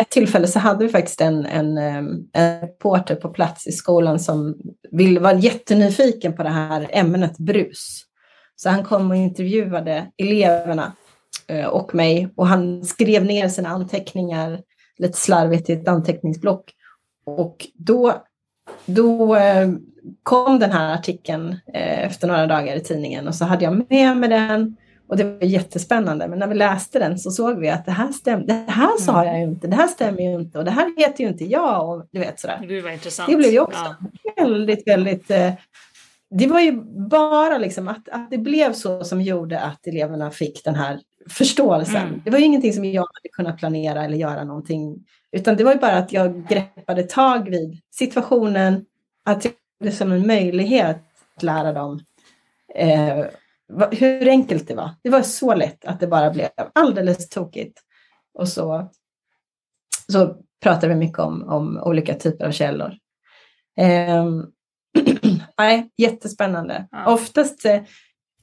ett 0.00 0.10
tillfälle 0.10 0.46
så 0.46 0.58
hade 0.58 0.84
vi 0.84 0.92
faktiskt 0.92 1.20
en, 1.20 1.46
en, 1.46 1.78
en 2.32 2.60
reporter 2.60 3.14
på 3.14 3.28
plats 3.28 3.66
i 3.66 3.72
skolan 3.72 4.20
som 4.20 4.56
vill, 4.90 5.18
var 5.18 5.32
jättenyfiken 5.32 6.36
på 6.36 6.42
det 6.42 6.48
här 6.48 6.90
ämnet 6.92 7.38
brus. 7.38 8.02
Så 8.56 8.68
han 8.68 8.84
kom 8.84 9.10
och 9.10 9.16
intervjuade 9.16 10.06
eleverna 10.16 10.92
och 11.70 11.94
mig 11.94 12.28
och 12.36 12.46
han 12.46 12.84
skrev 12.84 13.24
ner 13.24 13.48
sina 13.48 13.68
anteckningar 13.68 14.60
lite 14.98 15.18
slarvigt 15.18 15.70
i 15.70 15.72
ett 15.72 15.88
anteckningsblock. 15.88 16.72
Och 17.26 17.66
då, 17.74 18.22
då 18.86 19.36
eh, 19.36 19.68
kom 20.22 20.58
den 20.58 20.72
här 20.72 20.94
artikeln 20.94 21.56
eh, 21.74 22.06
efter 22.06 22.28
några 22.28 22.46
dagar 22.46 22.76
i 22.76 22.80
tidningen 22.80 23.28
och 23.28 23.34
så 23.34 23.44
hade 23.44 23.64
jag 23.64 23.90
med 23.90 24.16
mig 24.16 24.28
den 24.28 24.76
och 25.08 25.16
det 25.16 25.24
var 25.24 25.44
jättespännande. 25.44 26.28
Men 26.28 26.38
när 26.38 26.46
vi 26.46 26.54
läste 26.54 26.98
den 26.98 27.18
så 27.18 27.30
såg 27.30 27.58
vi 27.58 27.68
att 27.68 27.86
det 27.86 27.92
här 27.92 28.12
stämde. 28.12 28.64
Det 28.66 28.72
här 28.72 29.00
sa 29.00 29.12
mm. 29.12 29.26
jag 29.26 29.38
ju 29.38 29.44
inte. 29.44 29.66
Det 29.66 29.76
här 29.76 29.86
stämmer 29.86 30.20
ju 30.20 30.34
inte. 30.34 30.58
Och 30.58 30.64
det 30.64 30.70
här 30.70 30.94
heter 30.96 31.24
ju 31.24 31.30
inte 31.30 31.44
jag. 31.44 31.90
Och 31.90 32.08
du 32.12 32.18
vet 32.18 32.40
sådär. 32.40 32.64
Det 32.68 32.80
var 32.80 32.90
intressant. 32.90 33.30
Det 33.30 33.36
blev 33.36 33.52
ju 33.52 33.60
också 33.60 33.94
ja. 34.22 34.44
väldigt, 34.44 34.88
väldigt... 34.88 35.30
Eh, 35.30 35.52
det 36.30 36.46
var 36.46 36.60
ju 36.60 36.72
bara 37.08 37.58
liksom 37.58 37.88
att, 37.88 38.08
att 38.08 38.30
det 38.30 38.38
blev 38.38 38.72
så 38.72 39.04
som 39.04 39.22
gjorde 39.22 39.60
att 39.60 39.86
eleverna 39.86 40.30
fick 40.30 40.64
den 40.64 40.74
här 40.74 41.00
förståelsen. 41.28 42.08
Mm. 42.08 42.22
Det 42.24 42.30
var 42.30 42.38
ju 42.38 42.44
ingenting 42.44 42.72
som 42.72 42.84
jag 42.84 43.02
hade 43.02 43.28
kunnat 43.32 43.58
planera 43.58 44.04
eller 44.04 44.16
göra 44.16 44.44
någonting. 44.44 45.06
Utan 45.32 45.56
det 45.56 45.64
var 45.64 45.72
ju 45.72 45.78
bara 45.78 45.96
att 45.96 46.12
jag 46.12 46.48
greppade 46.48 47.02
tag 47.02 47.50
vid 47.50 47.80
situationen. 47.90 48.84
Att 49.24 49.46
det 49.80 49.92
som 49.92 50.12
en 50.12 50.26
möjlighet 50.26 51.02
att 51.36 51.42
lära 51.42 51.72
dem 51.72 52.00
eh, 52.74 53.24
hur 53.90 54.28
enkelt 54.28 54.68
det 54.68 54.74
var. 54.74 54.90
Det 55.02 55.10
var 55.10 55.22
så 55.22 55.54
lätt 55.54 55.84
att 55.84 56.00
det 56.00 56.06
bara 56.06 56.30
blev 56.30 56.48
alldeles 56.72 57.28
tokigt. 57.28 57.80
Och 58.38 58.48
så 58.48 58.90
så 60.12 60.36
pratar 60.62 60.88
vi 60.88 60.94
mycket 60.94 61.18
om, 61.18 61.42
om 61.48 61.78
olika 61.78 62.14
typer 62.14 62.44
av 62.44 62.50
källor. 62.50 62.92
Eh, 63.78 64.24
nej, 65.58 65.90
jättespännande. 65.96 66.88
Ja. 66.90 67.12
Oftast 67.12 67.60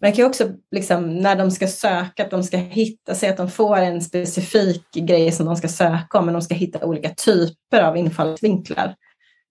eh, 0.03 0.07
man 0.07 0.13
kan 0.13 0.25
också, 0.25 0.49
liksom, 0.71 1.17
när 1.17 1.35
de 1.35 1.51
ska 1.51 1.67
söka, 1.67 2.23
att 2.23 2.31
de 2.31 2.43
ska 2.43 2.57
hitta, 2.57 3.15
säg 3.15 3.29
att 3.29 3.37
de 3.37 3.49
får 3.49 3.77
en 3.77 4.01
specifik 4.01 4.91
grej 4.93 5.31
som 5.31 5.45
de 5.45 5.55
ska 5.55 5.67
söka 5.67 6.19
om, 6.19 6.25
men 6.25 6.33
de 6.33 6.41
ska 6.41 6.55
hitta 6.55 6.85
olika 6.85 7.09
typer 7.09 7.81
av 7.81 7.97
infallsvinklar. 7.97 8.95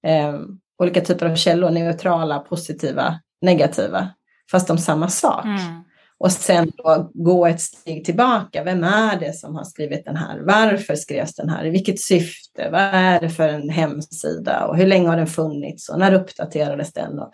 Eh, 0.07 0.35
olika 0.83 1.01
typer 1.01 1.27
av 1.27 1.37
källor, 1.37 1.71
neutrala, 1.71 2.39
positiva, 2.39 3.21
negativa, 3.41 4.09
fast 4.51 4.71
om 4.71 4.79
samma 4.79 5.09
sak. 5.09 5.45
Mm. 5.45 5.83
Och 6.23 6.33
sen 6.33 6.71
då 6.77 7.11
gå 7.15 7.47
ett 7.47 7.61
steg 7.61 8.05
tillbaka. 8.05 8.65
Vem 8.65 8.85
är 8.85 9.21
det 9.21 9.33
som 9.33 9.57
har 9.57 9.65
skrivit 9.65 10.05
den 10.05 10.17
här? 10.17 10.41
Varför 10.41 10.95
skrevs 10.95 11.35
den 11.35 11.49
här? 11.49 11.65
I 11.65 11.71
vilket 11.71 12.01
syfte? 12.01 12.69
Vad 12.71 12.81
är 12.81 13.21
det 13.21 13.29
för 13.29 13.49
en 13.49 13.69
hemsida? 13.69 14.67
Och 14.67 14.77
hur 14.77 14.87
länge 14.87 15.09
har 15.09 15.17
den 15.17 15.27
funnits? 15.27 15.89
Och 15.89 15.99
när 15.99 16.15
uppdaterades 16.15 16.93
den? 16.93 17.19
Och 17.19 17.33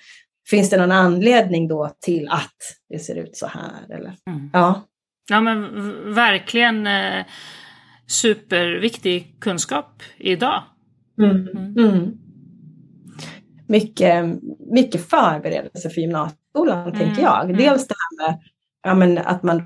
finns 0.50 0.70
det 0.70 0.76
någon 0.76 0.92
anledning 0.92 1.68
då 1.68 1.90
till 2.00 2.28
att 2.28 2.56
det 2.88 2.98
ser 2.98 3.14
ut 3.14 3.37
så 3.37 3.46
här? 3.46 3.96
Eller? 3.96 4.14
Mm. 4.30 4.50
Ja. 4.52 4.82
ja, 5.30 5.40
men 5.40 5.64
verkligen 6.14 6.87
eh, 6.87 7.24
superviktig 8.06 9.37
kunskap 9.40 10.02
idag. 10.16 10.62
Mm. 11.18 11.48
Mm. 11.48 11.78
mm. 11.78 12.18
Mycket, 13.66 14.24
mycket 14.72 15.08
förberedelse 15.08 15.90
för 15.90 16.00
gymnasieskolan, 16.00 16.92
tänker 16.92 17.04
mm. 17.04 17.22
jag. 17.22 17.44
Mm. 17.44 17.56
Dels 17.56 17.88
det 17.88 17.94
här 17.94 18.26
med 18.26 18.38
ja, 18.82 18.94
men 18.94 19.18
att 19.18 19.42
man 19.42 19.62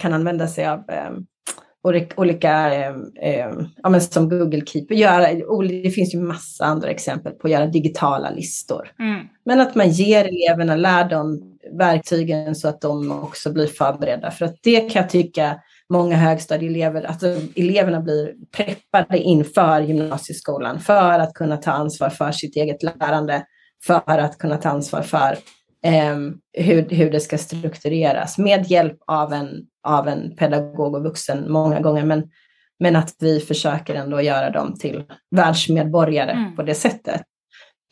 kan 0.00 0.12
använda 0.12 0.48
sig 0.48 0.66
av 0.66 0.90
eh, 0.90 1.10
olika, 2.16 2.74
eh, 2.74 3.50
ja, 3.82 3.88
men 3.88 4.00
som 4.00 4.28
Google 4.28 4.66
Keep. 4.66 4.86
Göra, 4.90 5.26
det 5.68 5.90
finns 5.90 6.14
ju 6.14 6.18
massa 6.18 6.64
andra 6.64 6.88
exempel 6.88 7.32
på 7.32 7.46
att 7.46 7.52
göra 7.52 7.66
digitala 7.66 8.30
listor. 8.30 8.92
Mm. 8.98 9.20
Men 9.44 9.60
att 9.60 9.74
man 9.74 9.90
ger 9.90 10.24
eleverna, 10.24 10.76
lär 10.76 11.08
dem 11.08 11.58
verktygen 11.78 12.54
så 12.54 12.68
att 12.68 12.80
de 12.80 13.22
också 13.22 13.52
blir 13.52 13.66
förberedda. 13.66 14.30
För 14.30 14.44
att 14.44 14.56
det 14.62 14.80
kan 14.80 15.02
jag 15.02 15.10
tycka 15.10 15.60
många 15.90 16.16
högstadieelever, 16.16 17.02
alltså 17.02 17.26
eleverna 17.56 18.00
blir 18.00 18.32
preppade 18.56 19.18
inför 19.18 19.80
gymnasieskolan 19.80 20.80
för 20.80 21.18
att 21.18 21.34
kunna 21.34 21.56
ta 21.56 21.70
ansvar 21.70 22.10
för 22.10 22.32
sitt 22.32 22.56
eget 22.56 22.82
lärande, 22.82 23.44
för 23.86 24.18
att 24.18 24.38
kunna 24.38 24.56
ta 24.56 24.68
ansvar 24.68 25.02
för 25.02 25.38
eh, 25.86 26.18
hur, 26.52 26.88
hur 26.88 27.10
det 27.10 27.20
ska 27.20 27.38
struktureras 27.38 28.38
med 28.38 28.70
hjälp 28.70 28.98
av 29.06 29.32
en, 29.32 29.66
av 29.82 30.08
en 30.08 30.36
pedagog 30.36 30.94
och 30.94 31.02
vuxen 31.02 31.52
många 31.52 31.80
gånger. 31.80 32.04
Men, 32.04 32.30
men 32.78 32.96
att 32.96 33.16
vi 33.18 33.40
försöker 33.40 33.94
ändå 33.94 34.20
göra 34.20 34.50
dem 34.50 34.78
till 34.78 35.04
världsmedborgare 35.30 36.32
mm. 36.32 36.56
på 36.56 36.62
det 36.62 36.74
sättet. 36.74 37.22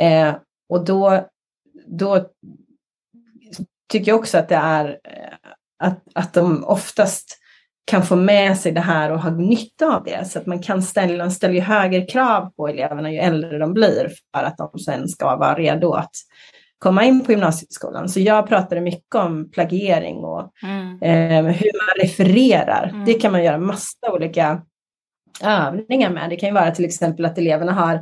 Eh, 0.00 0.35
och 0.68 0.85
då, 0.85 1.29
då 1.87 2.26
tycker 3.92 4.12
jag 4.12 4.18
också 4.18 4.38
att 4.38 4.48
det 4.48 4.55
är 4.55 4.88
eh, 4.88 5.35
att, 5.79 6.03
att 6.14 6.35
de 6.35 6.64
oftast 6.64 7.37
kan 7.85 8.03
få 8.03 8.16
med 8.16 8.59
sig 8.59 8.72
det 8.72 8.81
här 8.81 9.12
och 9.12 9.20
ha 9.20 9.31
nytta 9.31 9.96
av 9.96 10.05
det. 10.05 10.31
Så 10.31 10.38
att 10.38 10.46
man 10.46 10.62
kan 10.62 10.83
ställa, 10.83 11.31
ställa 11.31 11.61
högre 11.61 12.03
krav 12.03 12.50
på 12.57 12.68
eleverna 12.68 13.12
ju 13.12 13.18
äldre 13.18 13.59
de 13.59 13.72
blir 13.72 14.11
för 14.35 14.44
att 14.44 14.57
de 14.57 14.79
sen 14.79 15.09
ska 15.09 15.37
vara 15.37 15.55
redo 15.55 15.92
att 15.92 16.12
komma 16.81 17.05
in 17.05 17.25
på 17.25 17.33
gymnasieskolan. 17.33 18.09
Så 18.09 18.21
jag 18.21 18.49
pratade 18.49 18.81
mycket 18.81 19.14
om 19.14 19.51
plagiering 19.51 20.16
och 20.16 20.51
mm. 20.62 21.03
eh, 21.03 21.53
hur 21.53 21.71
man 21.87 22.07
refererar. 22.07 22.88
Mm. 22.88 23.05
Det 23.05 23.14
kan 23.14 23.33
man 23.33 23.45
göra 23.45 23.59
massa 23.59 24.12
olika 24.12 24.62
övningar 25.43 26.11
med. 26.11 26.31
Det 26.31 26.37
kan 26.37 26.49
ju 26.49 26.55
vara 26.55 26.71
till 26.71 26.85
exempel 26.85 27.25
att 27.25 27.38
eleverna 27.38 27.73
har 27.73 27.95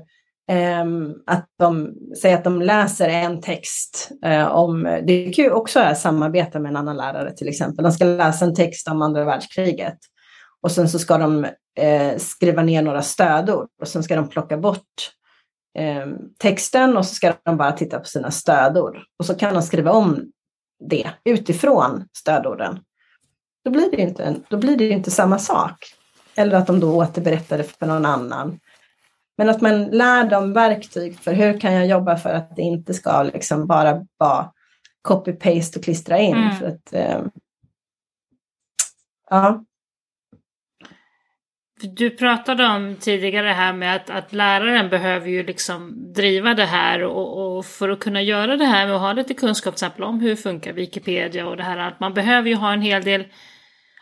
eh, 0.51 0.85
att 1.27 1.47
de 1.59 1.95
säger 2.23 2.37
att 2.37 2.45
de 2.45 2.63
läser 2.63 3.09
en 3.09 3.41
text 3.41 4.11
eh, 4.25 4.47
om, 4.47 4.83
det 5.07 5.31
kan 5.31 5.45
ju 5.45 5.51
också 5.51 5.79
vara 5.79 5.95
samarbeta 5.95 6.61
med 6.61 6.71
en 6.71 6.77
annan 6.77 6.97
lärare 6.97 7.37
till 7.37 7.49
exempel. 7.49 7.83
De 7.83 7.93
ska 7.93 8.05
läsa 8.05 8.45
en 8.45 8.55
text 8.55 8.89
om 8.89 9.03
andra 9.03 9.25
världskriget 9.25 9.99
och 10.63 10.71
sen 10.71 10.89
så 10.89 10.99
ska 10.99 11.19
de 11.19 11.45
eh, 11.79 12.17
skriva 12.19 12.63
ner 12.63 12.83
några 12.83 13.03
stödord 13.03 13.69
och 13.81 13.89
sen 13.89 14.03
ska 14.03 14.17
de 14.17 14.29
plocka 14.29 14.57
bort 14.57 15.13
eh, 15.79 16.07
texten 16.39 16.97
och 16.97 17.07
så 17.07 17.15
ska 17.15 17.35
de 17.43 17.57
bara 17.57 17.73
titta 17.73 17.99
på 17.99 18.05
sina 18.05 18.31
stödord. 18.31 18.99
Och 19.19 19.27
så 19.27 19.35
kan 19.35 19.55
de 19.55 19.63
skriva 19.63 19.91
om 19.91 20.33
det 20.81 21.11
utifrån 21.25 22.09
stödorden. 22.13 22.81
Då 23.65 23.71
blir 23.71 23.91
det 23.91 23.97
inte, 23.97 24.35
då 24.49 24.57
blir 24.57 24.77
det 24.77 24.89
inte 24.89 25.11
samma 25.11 25.39
sak. 25.39 25.95
Eller 26.35 26.57
att 26.57 26.67
de 26.67 26.81
då 26.81 26.97
återberättar 26.97 27.59
det 27.59 27.65
för 27.65 27.87
någon 27.87 28.07
annan. 28.07 28.61
Men 29.39 29.49
att 29.49 29.61
man 29.61 29.85
lär 29.85 30.25
dem 30.31 30.53
verktyg 30.53 31.19
för 31.19 31.33
hur 31.33 31.61
kan 31.61 31.73
jag 31.73 31.87
jobba 31.87 32.17
för 32.17 32.31
att 32.31 32.57
det 32.57 32.63
inte 32.63 32.95
ska 32.95 33.23
liksom 33.23 33.67
bara 33.67 34.07
vara 34.17 34.53
copy-paste 35.09 35.79
och 35.79 35.85
klistra 35.85 36.19
in. 36.19 36.37
Mm. 36.37 36.57
För 36.57 36.67
att, 36.67 36.93
eh, 36.93 37.23
ja. 39.31 39.65
Du 41.81 42.11
pratade 42.11 42.67
om 42.67 42.97
tidigare 43.01 43.49
här 43.49 43.73
med 43.73 43.97
att, 43.97 44.11
att 44.11 44.33
läraren 44.33 44.89
behöver 44.89 45.29
ju 45.29 45.43
liksom 45.43 46.13
driva 46.15 46.55
det 46.55 46.65
här 46.65 47.03
och, 47.03 47.57
och, 47.57 47.67
för 47.67 47.89
att 47.89 48.01
kunna 48.01 48.23
göra 48.23 48.57
det 48.57 48.65
här 48.65 48.87
med 48.87 48.95
att 48.95 49.01
ha 49.01 49.13
lite 49.13 49.35
kunskap 49.35 49.77
till 49.77 49.85
exempel 49.85 50.05
om 50.05 50.21
hur 50.21 50.37
funkar 50.37 50.73
Wikipedia 50.73 51.47
och 51.47 51.57
det 51.57 51.63
här 51.63 51.79
att 51.79 52.01
man 52.01 52.15
behöver 52.15 52.49
ju 52.49 52.55
ha 52.55 52.73
en 52.73 52.83
hel 52.83 53.03
del 53.03 53.25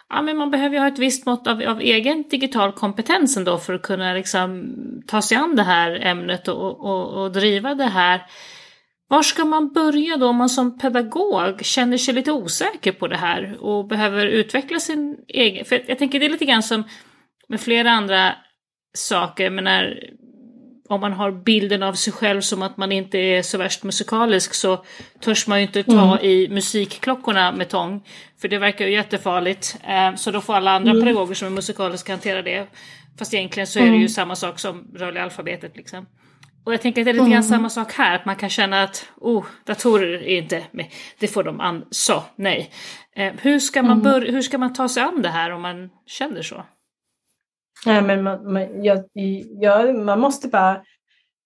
Ja 0.09 0.23
men 0.23 0.37
man 0.37 0.51
behöver 0.51 0.75
ju 0.75 0.81
ha 0.81 0.89
ett 0.89 0.99
visst 0.99 1.27
mått 1.27 1.47
av, 1.47 1.63
av 1.63 1.81
egen 1.81 2.25
digital 2.31 2.73
kompetens 2.73 3.37
ändå 3.37 3.59
för 3.59 3.75
att 3.75 3.83
kunna 3.83 4.13
liksom 4.13 4.75
ta 5.07 5.23
sig 5.23 5.37
an 5.37 5.57
det 5.57 5.63
här 5.63 6.01
ämnet 6.03 6.49
och, 6.49 6.85
och, 6.85 7.23
och 7.23 7.33
driva 7.33 7.75
det 7.75 7.85
här. 7.85 8.23
Var 9.09 9.23
ska 9.23 9.45
man 9.45 9.73
börja 9.73 10.17
då 10.17 10.29
om 10.29 10.37
man 10.37 10.49
som 10.49 10.79
pedagog 10.79 11.65
känner 11.65 11.97
sig 11.97 12.15
lite 12.15 12.33
osäker 12.33 12.93
på 12.93 13.09
det 13.09 13.17
här 13.17 13.57
och 13.61 13.87
behöver 13.87 14.27
utveckla 14.27 14.81
sin 14.81 15.17
egen... 15.29 15.65
För 15.65 15.83
jag 15.89 15.99
tänker 15.99 16.21
det 16.21 16.27
är 16.27 16.31
lite 16.31 16.45
grann 16.45 16.63
som 16.63 16.85
med 17.49 17.61
flera 17.61 17.91
andra 17.91 18.35
saker. 18.95 19.51
Men 19.51 19.65
när, 19.65 20.11
om 20.89 21.01
man 21.01 21.13
har 21.13 21.33
bilden 21.33 21.83
av 21.83 21.93
sig 21.93 22.13
själv 22.13 22.41
som 22.41 22.63
att 22.63 22.77
man 22.77 22.93
inte 22.93 23.19
är 23.19 23.43
så 23.43 23.59
värst 23.59 23.85
musikalisk 23.85 24.55
så 24.55 24.85
törs 25.21 25.47
man 25.47 25.59
ju 25.59 25.67
inte 25.67 25.83
ta 25.83 26.19
mm. 26.19 26.25
i 26.25 26.49
musikklockorna 26.49 27.53
med 27.53 27.69
tång. 27.69 28.07
För 28.41 28.49
det 28.49 28.59
verkar 28.59 28.87
ju 28.87 28.93
jättefarligt. 28.93 29.77
Eh, 29.89 30.15
så 30.15 30.31
då 30.31 30.41
får 30.41 30.55
alla 30.55 30.71
andra 30.71 30.91
mm. 30.91 31.05
pedagoger 31.05 31.35
som 31.35 31.47
är 31.47 31.53
musikaliska 31.53 32.13
hantera 32.13 32.43
det. 32.43 32.67
Fast 33.19 33.35
egentligen 33.35 33.67
så 33.67 33.79
är 33.79 33.83
det 33.83 33.89
ju 33.89 33.97
mm. 33.97 34.09
samma 34.09 34.37
sak 34.37 34.59
som 34.59 34.91
rörliga 34.95 35.23
alfabetet 35.23 35.77
liksom. 35.77 36.07
Och 36.67 36.73
jag 36.73 36.81
tänker 36.81 37.01
att 37.01 37.05
det 37.05 37.11
är 37.11 37.13
lite 37.13 37.25
grann 37.25 37.33
mm. 37.33 37.43
samma 37.43 37.71
sak 37.71 37.93
här, 37.93 38.15
att 38.15 38.25
man 38.25 38.37
kan 38.37 38.51
känna 38.51 38.83
att 38.83 39.09
oh, 39.17 39.45
datorer 39.65 40.23
är 40.23 40.39
inte 40.39 40.65
med, 40.71 40.87
det 41.19 41.29
får 41.29 41.45
de 41.45 41.61
an 41.61 41.85
så, 41.91 42.23
nej. 42.37 42.71
Eh, 43.17 43.33
hur, 43.43 43.59
ska 43.59 43.83
man 43.83 43.93
mm. 43.93 44.03
börja, 44.03 44.33
hur 44.33 44.43
ska 44.43 44.59
man 44.59 44.73
ta 44.73 44.89
sig 44.89 45.03
an 45.03 45.23
det 45.23 45.29
här 45.29 45.51
om 45.51 45.63
man 45.63 45.91
känner 46.07 46.43
så? 46.43 46.65
Nej, 47.87 48.03
men 48.03 48.23
man, 48.23 48.53
man, 48.53 48.85
jag, 48.85 49.05
jag, 49.61 49.95
man 49.95 50.21
måste 50.21 50.49
bara, 50.49 50.83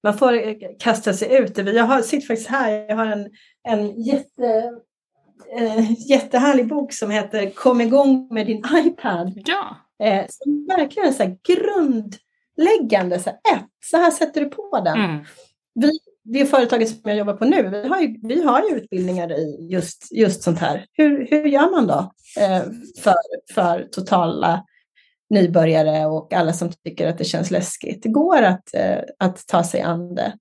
man 0.02 0.18
får 0.18 0.56
kasta 0.78 1.12
sig 1.12 1.36
ut. 1.36 1.58
Jag 1.58 1.84
har, 1.84 2.02
sitter 2.02 2.26
faktiskt 2.26 2.50
här, 2.50 2.70
jag 2.88 2.96
har 2.96 3.06
en, 3.06 3.30
en 3.68 4.02
jätte, 4.02 4.72
eh, 5.58 6.10
jättehärlig 6.10 6.68
bok 6.68 6.92
som 6.92 7.10
heter 7.10 7.50
Kom 7.50 7.80
igång 7.80 8.28
med 8.30 8.46
din 8.46 8.64
iPad. 8.74 9.32
Ja. 9.44 9.76
Eh, 10.06 10.24
som 10.28 10.66
verkligen 10.66 11.08
är 11.08 11.12
så 11.12 11.22
här 11.22 11.36
grundläggande, 11.48 13.18
så 13.18 13.30
här, 13.30 13.56
ett, 13.56 13.66
så 13.84 13.96
här 13.96 14.10
sätter 14.10 14.40
du 14.40 14.46
på 14.48 14.80
den. 14.84 15.04
Mm. 15.04 15.24
Vi, 15.74 15.90
det 16.24 16.46
företaget 16.46 16.88
som 16.88 17.00
jag 17.04 17.16
jobbar 17.16 17.34
på 17.34 17.44
nu, 17.44 17.68
vi 17.68 17.88
har 17.88 18.00
ju, 18.00 18.18
vi 18.22 18.42
har 18.42 18.62
ju 18.70 18.76
utbildningar 18.76 19.32
i 19.32 19.68
just, 19.70 20.12
just 20.12 20.42
sånt 20.42 20.58
här. 20.58 20.86
Hur, 20.92 21.26
hur 21.30 21.44
gör 21.44 21.70
man 21.70 21.86
då 21.86 22.12
eh, 22.40 22.62
för, 23.02 23.14
för 23.54 23.88
totala 23.92 24.64
nybörjare 25.30 26.06
och 26.06 26.32
alla 26.32 26.52
som 26.52 26.72
tycker 26.84 27.08
att 27.08 27.18
det 27.18 27.24
känns 27.24 27.50
läskigt. 27.50 28.02
Det 28.02 28.08
går 28.08 28.42
att, 28.42 28.74
eh, 28.74 28.98
att 29.18 29.46
ta 29.46 29.64
sig 29.64 29.80
an 29.80 30.14
det. 30.14 30.32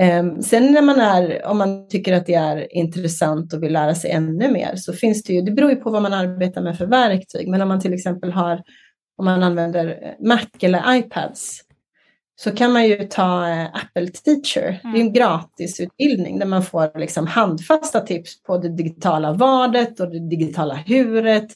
Ehm, 0.00 0.42
sen 0.42 0.72
när 0.72 0.82
man 0.82 1.00
är, 1.00 1.46
om 1.46 1.58
man 1.58 1.88
tycker 1.88 2.12
att 2.12 2.26
det 2.26 2.34
är 2.34 2.76
intressant 2.76 3.52
och 3.52 3.62
vill 3.62 3.72
lära 3.72 3.94
sig 3.94 4.10
ännu 4.10 4.52
mer 4.52 4.76
så 4.76 4.92
finns 4.92 5.22
det 5.22 5.32
ju, 5.32 5.42
det 5.42 5.50
beror 5.50 5.70
ju 5.70 5.76
på 5.76 5.90
vad 5.90 6.02
man 6.02 6.12
arbetar 6.12 6.62
med 6.62 6.78
för 6.78 6.86
verktyg, 6.86 7.48
men 7.48 7.62
om 7.62 7.68
man 7.68 7.80
till 7.80 7.94
exempel 7.94 8.32
har, 8.32 8.62
om 9.18 9.24
man 9.24 9.42
använder 9.42 10.16
Mac 10.20 10.46
eller 10.60 10.94
iPads 10.94 11.60
så 12.40 12.50
kan 12.50 12.72
man 12.72 12.88
ju 12.88 12.96
ta 12.96 13.48
eh, 13.48 13.64
Apple 13.64 14.06
Teacher. 14.06 14.80
Det 14.82 14.88
är 14.88 14.94
en 14.94 15.00
mm. 15.00 15.12
gratisutbildning 15.12 16.38
där 16.38 16.46
man 16.46 16.62
får 16.62 16.98
liksom 16.98 17.26
handfasta 17.26 18.00
tips 18.00 18.42
på 18.42 18.58
det 18.58 18.76
digitala 18.76 19.32
vadet 19.32 20.00
och 20.00 20.10
det 20.10 20.28
digitala 20.28 20.74
huret 20.74 21.52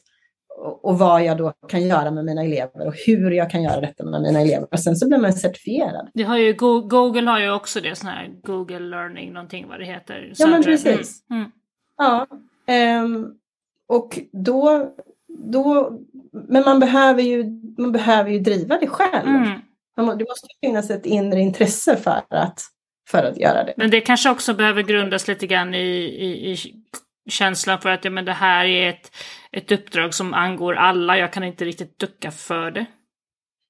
och 0.57 0.99
vad 0.99 1.23
jag 1.23 1.37
då 1.37 1.53
kan 1.67 1.87
göra 1.87 2.11
med 2.11 2.25
mina 2.25 2.43
elever 2.43 2.87
och 2.87 2.93
hur 3.05 3.31
jag 3.31 3.51
kan 3.51 3.63
göra 3.63 3.81
detta 3.81 4.03
med 4.03 4.21
mina 4.21 4.41
elever. 4.41 4.67
Och 4.71 4.79
sen 4.79 4.95
så 4.95 5.07
blir 5.07 5.17
man 5.17 5.33
certifierad. 5.33 6.09
Det 6.13 6.23
har 6.23 6.37
ju, 6.37 6.53
Google 6.53 7.29
har 7.29 7.39
ju 7.39 7.51
också 7.51 7.81
det, 7.81 7.95
sån 7.95 8.09
här 8.09 8.31
Google 8.43 8.79
Learning, 8.79 9.33
någonting 9.33 9.67
vad 9.67 9.79
det 9.79 9.85
heter. 9.85 10.33
Ja 10.37 10.47
men 10.47 10.63
precis. 10.63 11.23
Mm. 11.29 11.41
Mm. 11.41 11.51
Ja, 11.97 12.27
um, 13.03 13.37
och 13.87 14.19
då, 14.31 14.89
då, 15.27 15.99
men 16.31 16.63
man 16.63 16.79
behöver 16.79 17.21
ju, 17.21 17.43
man 17.77 17.91
behöver 17.91 18.31
ju 18.31 18.39
driva 18.39 18.77
det 18.77 18.87
själv. 18.87 19.27
Mm. 19.27 19.59
Det 19.95 20.03
måste 20.03 20.47
finnas 20.61 20.89
ett 20.89 21.05
inre 21.05 21.39
intresse 21.39 21.95
för 21.95 22.23
att, 22.29 22.61
för 23.09 23.23
att 23.23 23.37
göra 23.37 23.63
det. 23.63 23.73
Men 23.77 23.89
det 23.89 24.01
kanske 24.01 24.29
också 24.29 24.53
behöver 24.53 24.83
grundas 24.83 25.27
lite 25.27 25.47
grann 25.47 25.73
i, 25.73 25.87
i, 26.03 26.51
i 26.51 26.57
känslan 27.29 27.81
för 27.81 27.89
att 27.89 28.05
ja, 28.05 28.11
men 28.11 28.25
det 28.25 28.33
här 28.33 28.65
är 28.65 28.89
ett, 28.89 29.11
ett 29.55 29.71
uppdrag 29.71 30.13
som 30.13 30.33
angår 30.33 30.75
alla, 30.75 31.17
jag 31.17 31.33
kan 31.33 31.43
inte 31.43 31.65
riktigt 31.65 31.99
ducka 31.99 32.31
för 32.31 32.71
det. 32.71 32.85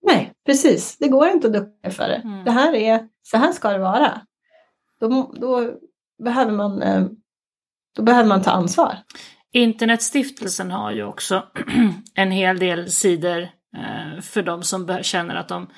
Nej, 0.02 0.34
precis. 0.46 0.98
Det 0.98 1.08
går 1.08 1.28
inte 1.28 1.48
att 1.48 1.54
ducka 1.54 1.92
för 1.92 2.08
det. 2.08 2.16
Mm. 2.16 2.46
Det 2.46 2.52
här 2.52 2.74
är, 2.76 3.08
så 3.24 3.38
här 3.38 3.52
ska 3.52 3.70
det 3.70 3.80
vara. 3.80 4.22
Då, 5.00 5.34
då, 5.40 5.72
behöver 6.24 6.52
man, 6.52 6.82
eh, 6.82 7.06
då 7.96 8.04
behöver 8.04 8.30
man 8.30 8.42
ta 8.42 8.52
ansvar. 8.52 8.98
Internetstiftelsen 9.52 10.72
har 10.72 10.92
ju 10.92 11.04
också 11.04 11.44
en 12.16 12.32
hel 12.32 12.60
del 12.60 12.92
sidor 12.92 13.42
eh, 13.78 14.22
för 14.22 14.44
de 14.44 14.64
som 14.64 15.00
känner 15.02 15.36
att 15.36 15.48
de 15.48 15.70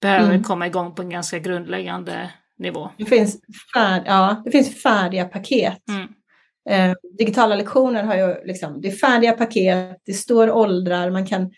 behöver 0.00 0.30
mm. 0.30 0.42
komma 0.42 0.66
igång 0.66 0.94
på 0.94 1.02
en 1.02 1.10
ganska 1.10 1.38
grundläggande 1.38 2.30
nivå. 2.58 2.90
Det 2.98 3.04
finns, 3.04 3.40
färd, 3.74 4.02
ja, 4.06 4.42
det 4.44 4.50
finns 4.50 4.82
färdiga 4.82 5.24
paket. 5.24 5.88
Mm. 5.88 6.08
Eh, 6.68 6.92
digitala 7.18 7.56
lektioner 7.56 8.02
har 8.02 8.16
ju 8.16 8.34
liksom, 8.44 8.80
det 8.80 8.88
är 8.88 8.92
färdiga 8.92 9.32
paket, 9.32 10.02
det 10.06 10.12
står 10.12 10.50
åldrar, 10.50 11.10
man 11.10 11.26
kan 11.26 11.50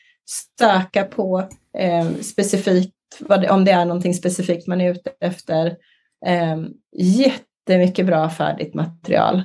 söka 0.58 1.04
på 1.04 1.48
eh, 1.78 2.10
specifikt 2.10 2.94
det, 3.18 3.50
om 3.50 3.64
det 3.64 3.70
är 3.70 3.84
någonting 3.84 4.14
specifikt 4.14 4.66
man 4.66 4.80
är 4.80 4.90
ute 4.90 5.10
efter. 5.20 5.66
Eh, 6.26 6.56
jättemycket 6.96 8.06
bra 8.06 8.30
färdigt 8.30 8.74
material. 8.74 9.42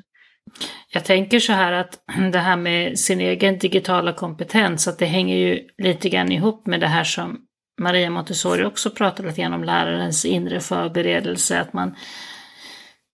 Jag 0.94 1.04
tänker 1.04 1.40
så 1.40 1.54
här 1.54 1.72
att 1.72 2.00
det 2.32 2.40
här 2.40 2.58
med 2.58 3.00
sin 3.00 3.22
egen 3.22 3.58
digitala 3.58 4.14
kompetens, 4.14 4.88
att 4.88 5.00
det 5.00 5.06
hänger 5.06 5.38
ju 5.38 5.68
lite 5.78 6.10
grann 6.10 6.32
ihop 6.32 6.68
med 6.68 6.80
det 6.80 6.88
här 6.88 7.04
som 7.04 7.38
Maria 7.82 8.10
Montessori 8.10 8.66
också 8.66 8.90
pratade 8.90 9.28
lite 9.28 9.42
grann 9.42 9.54
om 9.54 9.64
lärarens 9.64 10.26
inre 10.26 10.60
förberedelse, 10.60 11.62
att 11.62 11.74
man 11.74 11.96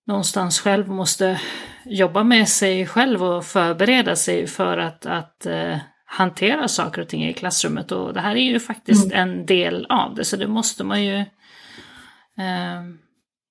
någonstans 0.09 0.59
själv 0.59 0.87
måste 0.87 1.41
jobba 1.85 2.23
med 2.23 2.47
sig 2.49 2.85
själv 2.85 3.23
och 3.23 3.45
förbereda 3.45 4.15
sig 4.15 4.47
för 4.47 4.77
att, 4.77 5.05
att 5.05 5.47
uh, 5.49 5.77
hantera 6.05 6.67
saker 6.67 7.01
och 7.01 7.07
ting 7.07 7.25
i 7.25 7.33
klassrummet. 7.33 7.91
Och 7.91 8.13
det 8.13 8.19
här 8.19 8.35
är 8.35 8.43
ju 8.43 8.59
faktiskt 8.59 9.13
mm. 9.13 9.29
en 9.29 9.45
del 9.45 9.85
av 9.89 10.15
det, 10.15 10.25
så 10.25 10.37
det 10.37 10.47
måste 10.47 10.83
man 10.83 11.05
ju 11.05 11.17
uh, 11.17 11.25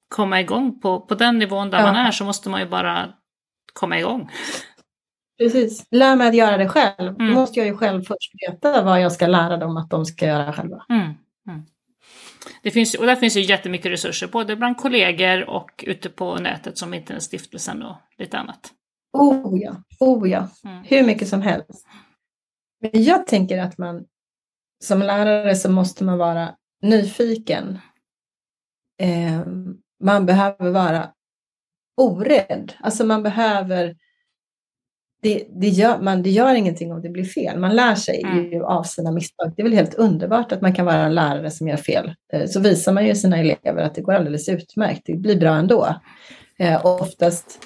komma 0.08 0.40
igång 0.40 0.80
på. 0.80 1.00
På 1.00 1.14
den 1.14 1.38
nivån 1.38 1.70
där 1.70 1.78
ja. 1.78 1.84
man 1.84 1.96
är 1.96 2.10
så 2.10 2.24
måste 2.24 2.48
man 2.48 2.60
ju 2.60 2.66
bara 2.66 3.08
komma 3.72 3.98
igång. 3.98 4.30
Precis, 5.38 5.86
lär 5.90 6.16
mig 6.16 6.28
att 6.28 6.34
göra 6.34 6.56
det 6.56 6.68
själv. 6.68 7.08
Mm. 7.08 7.28
Då 7.28 7.40
måste 7.40 7.60
jag 7.60 7.66
ju 7.66 7.76
själv 7.76 8.02
först 8.02 8.32
veta 8.48 8.82
vad 8.82 9.00
jag 9.00 9.12
ska 9.12 9.26
lära 9.26 9.56
dem 9.56 9.76
att 9.76 9.90
de 9.90 10.04
ska 10.04 10.26
göra 10.26 10.52
själva. 10.52 10.84
Mm. 10.88 11.14
Det 12.62 12.70
finns, 12.70 12.94
och 12.94 13.06
där 13.06 13.16
finns 13.16 13.36
ju 13.36 13.40
jättemycket 13.40 13.92
resurser, 13.92 14.26
både 14.26 14.56
bland 14.56 14.76
kollegor 14.76 15.50
och 15.50 15.84
ute 15.86 16.10
på 16.10 16.36
nätet 16.36 16.78
som 16.78 16.94
Internetstiftelsen 16.94 17.82
och 17.82 17.96
lite 18.18 18.38
annat. 18.38 18.72
Oh 19.12 19.58
ja, 19.62 19.82
oh 20.00 20.30
ja. 20.30 20.48
Mm. 20.64 20.84
hur 20.84 21.06
mycket 21.06 21.28
som 21.28 21.42
helst. 21.42 21.86
Men 22.80 23.02
jag 23.02 23.26
tänker 23.26 23.58
att 23.58 23.78
man 23.78 24.04
som 24.84 25.02
lärare 25.02 25.54
så 25.54 25.70
måste 25.70 26.04
man 26.04 26.18
vara 26.18 26.54
nyfiken. 26.82 27.78
Eh, 29.00 29.42
man 30.04 30.26
behöver 30.26 30.70
vara 30.70 31.12
orädd. 31.96 32.72
Alltså 32.80 33.04
man 33.04 33.22
behöver 33.22 33.96
det, 35.22 35.46
det, 35.50 35.68
gör, 35.68 36.00
man, 36.00 36.22
det 36.22 36.30
gör 36.30 36.54
ingenting 36.54 36.92
om 36.92 37.02
det 37.02 37.08
blir 37.08 37.24
fel. 37.24 37.58
Man 37.58 37.76
lär 37.76 37.94
sig 37.94 38.22
mm. 38.22 38.52
ju 38.52 38.64
av 38.64 38.82
sina 38.82 39.10
misstag. 39.10 39.52
Det 39.56 39.62
är 39.62 39.64
väl 39.64 39.72
helt 39.72 39.94
underbart 39.94 40.52
att 40.52 40.60
man 40.60 40.74
kan 40.74 40.86
vara 40.86 40.96
en 40.96 41.14
lärare 41.14 41.50
som 41.50 41.68
gör 41.68 41.76
fel. 41.76 42.14
Eh, 42.32 42.46
så 42.46 42.60
visar 42.60 42.92
man 42.92 43.06
ju 43.06 43.14
sina 43.14 43.38
elever 43.38 43.82
att 43.82 43.94
det 43.94 44.00
går 44.00 44.12
alldeles 44.12 44.48
utmärkt. 44.48 45.02
Det 45.04 45.16
blir 45.16 45.40
bra 45.40 45.54
ändå. 45.54 45.94
Eh, 46.58 46.84
och 46.84 47.00
oftast 47.00 47.58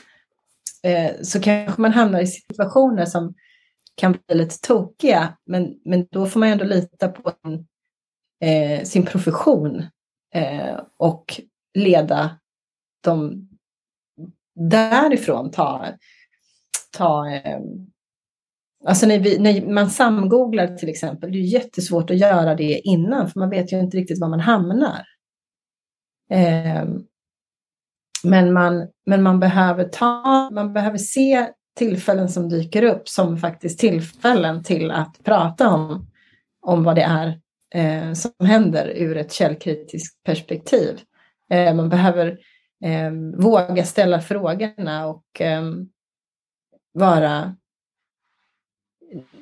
eh, 0.82 1.10
så 1.22 1.40
kanske 1.40 1.80
man 1.80 1.92
hamnar 1.92 2.20
i 2.20 2.26
situationer 2.26 3.04
som 3.04 3.34
kan 3.94 4.12
bli 4.12 4.36
lite 4.36 4.60
tokiga. 4.60 5.36
Men, 5.46 5.74
men 5.84 6.06
då 6.10 6.26
får 6.26 6.40
man 6.40 6.48
ändå 6.48 6.64
lita 6.64 7.08
på 7.08 7.32
en, 7.44 7.66
eh, 8.50 8.84
sin 8.84 9.06
profession 9.06 9.82
eh, 10.34 10.80
och 10.96 11.40
leda 11.74 12.38
dem 13.04 13.48
därifrån. 14.54 15.50
Ta, 15.50 15.86
ta 16.92 17.30
eh, 17.30 17.60
Alltså 18.84 19.06
när, 19.06 19.18
vi, 19.18 19.38
när, 19.38 19.72
man 19.72 19.90
samgooglar 19.90 20.66
till 20.66 20.88
exempel, 20.88 21.32
det 21.32 21.38
är 21.38 21.42
jättesvårt 21.42 22.10
att 22.10 22.18
göra 22.18 22.54
det 22.54 22.80
innan 22.84 23.30
för 23.30 23.40
man 23.40 23.50
vet 23.50 23.72
ju 23.72 23.80
inte 23.80 23.96
riktigt 23.96 24.20
var 24.20 24.28
man 24.28 24.40
hamnar. 24.40 25.04
Eh, 26.30 26.84
men, 28.24 28.52
man, 28.52 28.88
men 29.06 29.22
man 29.22 29.40
behöver 29.40 29.84
ta, 29.84 30.50
man 30.52 30.72
behöver 30.72 30.98
se 30.98 31.48
tillfällen 31.76 32.28
som 32.28 32.48
dyker 32.48 32.82
upp 32.82 33.08
som 33.08 33.36
faktiskt 33.36 33.78
tillfällen 33.78 34.62
till 34.62 34.90
att 34.90 35.24
prata 35.24 35.68
om, 35.68 36.06
om 36.66 36.84
vad 36.84 36.96
det 36.96 37.02
är 37.02 37.40
eh, 37.74 38.12
som 38.12 38.46
händer 38.46 38.92
ur 38.96 39.16
ett 39.16 39.32
källkritiskt 39.32 40.22
perspektiv. 40.24 41.00
Eh, 41.50 41.74
man 41.74 41.88
behöver 41.88 42.38
eh, 42.84 43.10
våga 43.36 43.84
ställa 43.84 44.20
frågorna 44.20 45.06
och 45.06 45.40
ehm, 45.40 45.88
vara 46.92 47.56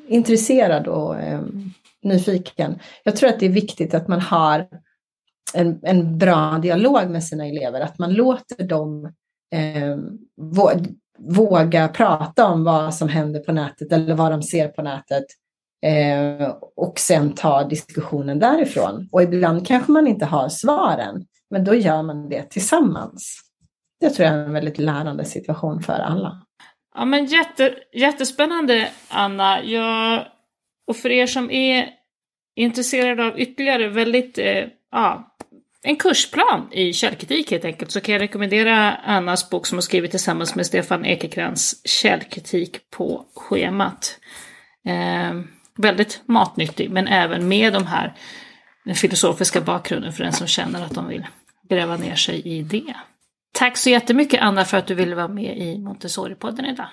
intresserad 0.08 0.86
och 0.86 1.20
eh, 1.20 1.40
nyfiken. 2.02 2.78
Jag 3.04 3.16
tror 3.16 3.30
att 3.30 3.40
det 3.40 3.46
är 3.46 3.50
viktigt 3.50 3.94
att 3.94 4.08
man 4.08 4.20
har 4.20 4.68
en, 5.54 5.80
en 5.82 6.18
bra 6.18 6.58
dialog 6.58 7.10
med 7.10 7.24
sina 7.24 7.46
elever, 7.46 7.80
att 7.80 7.98
man 7.98 8.12
låter 8.14 8.64
dem 8.64 9.12
eh, 9.54 9.96
våga 11.18 11.88
prata 11.88 12.46
om 12.46 12.64
vad 12.64 12.94
som 12.94 13.08
händer 13.08 13.40
på 13.40 13.52
nätet 13.52 13.92
eller 13.92 14.14
vad 14.14 14.32
de 14.32 14.42
ser 14.42 14.68
på 14.68 14.82
nätet 14.82 15.24
eh, 15.86 16.54
och 16.76 16.98
sen 16.98 17.32
ta 17.32 17.64
diskussionen 17.64 18.38
därifrån. 18.38 19.08
Och 19.12 19.22
ibland 19.22 19.66
kanske 19.66 19.92
man 19.92 20.06
inte 20.06 20.24
har 20.24 20.48
svaren, 20.48 21.26
men 21.50 21.64
då 21.64 21.74
gör 21.74 22.02
man 22.02 22.28
det 22.28 22.50
tillsammans. 22.50 23.40
Det 24.00 24.10
tror 24.10 24.28
jag 24.28 24.36
är 24.36 24.44
en 24.44 24.52
väldigt 24.52 24.78
lärande 24.78 25.24
situation 25.24 25.82
för 25.82 25.92
alla. 25.92 26.42
Ja 26.94 27.04
men 27.04 27.26
jätte, 27.26 27.74
jättespännande 27.92 28.88
Anna. 29.08 29.64
Jag, 29.64 30.26
och 30.86 30.96
för 30.96 31.10
er 31.10 31.26
som 31.26 31.50
är 31.50 31.88
intresserade 32.56 33.26
av 33.26 33.40
ytterligare 33.40 33.88
väldigt, 33.88 34.38
eh, 34.38 34.64
ja, 34.92 35.36
en 35.82 35.96
kursplan 35.96 36.68
i 36.72 36.92
källkritik 36.92 37.50
helt 37.50 37.64
enkelt 37.64 37.90
så 37.90 38.00
kan 38.00 38.12
jag 38.12 38.22
rekommendera 38.22 38.94
Annas 38.94 39.50
bok 39.50 39.66
som 39.66 39.76
hon 39.76 39.82
skrivit 39.82 40.10
tillsammans 40.10 40.54
med 40.54 40.66
Stefan 40.66 41.04
Ekekrans 41.04 41.88
Källkritik 41.88 42.90
på 42.90 43.24
schemat. 43.34 44.18
Eh, 44.86 45.40
väldigt 45.76 46.22
matnyttig 46.26 46.90
men 46.90 47.06
även 47.06 47.48
med 47.48 47.72
de 47.72 47.86
här 47.86 48.14
den 48.84 48.94
filosofiska 48.94 49.60
bakgrunden 49.60 50.12
för 50.12 50.24
den 50.24 50.32
som 50.32 50.46
känner 50.46 50.84
att 50.84 50.94
de 50.94 51.08
vill 51.08 51.26
gräva 51.68 51.96
ner 51.96 52.14
sig 52.14 52.48
i 52.48 52.62
det. 52.62 52.94
Tack 53.52 53.76
så 53.76 53.90
jättemycket 53.90 54.42
Anna 54.42 54.64
för 54.64 54.76
att 54.76 54.86
du 54.86 54.94
ville 54.94 55.14
vara 55.14 55.28
med 55.28 55.58
i 55.58 55.78
Montessori-podden 55.78 56.66
idag. 56.66 56.88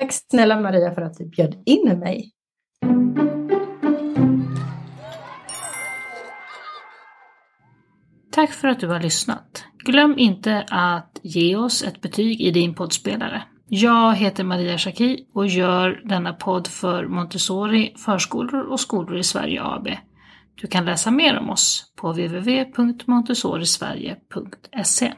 Tack 0.00 0.12
snälla 0.12 0.60
Maria 0.60 0.94
för 0.94 1.02
att 1.02 1.18
du 1.18 1.28
bjöd 1.28 1.62
in 1.66 1.98
mig. 1.98 2.32
Tack 8.32 8.52
för 8.52 8.68
att 8.68 8.80
du 8.80 8.88
har 8.88 9.00
lyssnat. 9.00 9.64
Glöm 9.84 10.18
inte 10.18 10.66
att 10.70 11.20
ge 11.22 11.56
oss 11.56 11.82
ett 11.82 12.00
betyg 12.00 12.40
i 12.40 12.50
din 12.50 12.74
poddspelare. 12.74 13.42
Jag 13.68 14.14
heter 14.14 14.44
Maria 14.44 14.78
Schacki 14.78 15.26
och 15.34 15.46
gör 15.46 16.02
denna 16.04 16.32
podd 16.32 16.66
för 16.66 17.06
Montessori 17.06 17.94
förskolor 17.96 18.72
och 18.72 18.80
skolor 18.80 19.18
i 19.18 19.22
Sverige 19.22 19.62
AB. 19.62 19.88
Du 20.60 20.66
kan 20.66 20.84
läsa 20.84 21.10
mer 21.10 21.38
om 21.38 21.50
oss 21.50 21.92
på 21.96 22.12
www.montessorisverige.se 22.12 25.12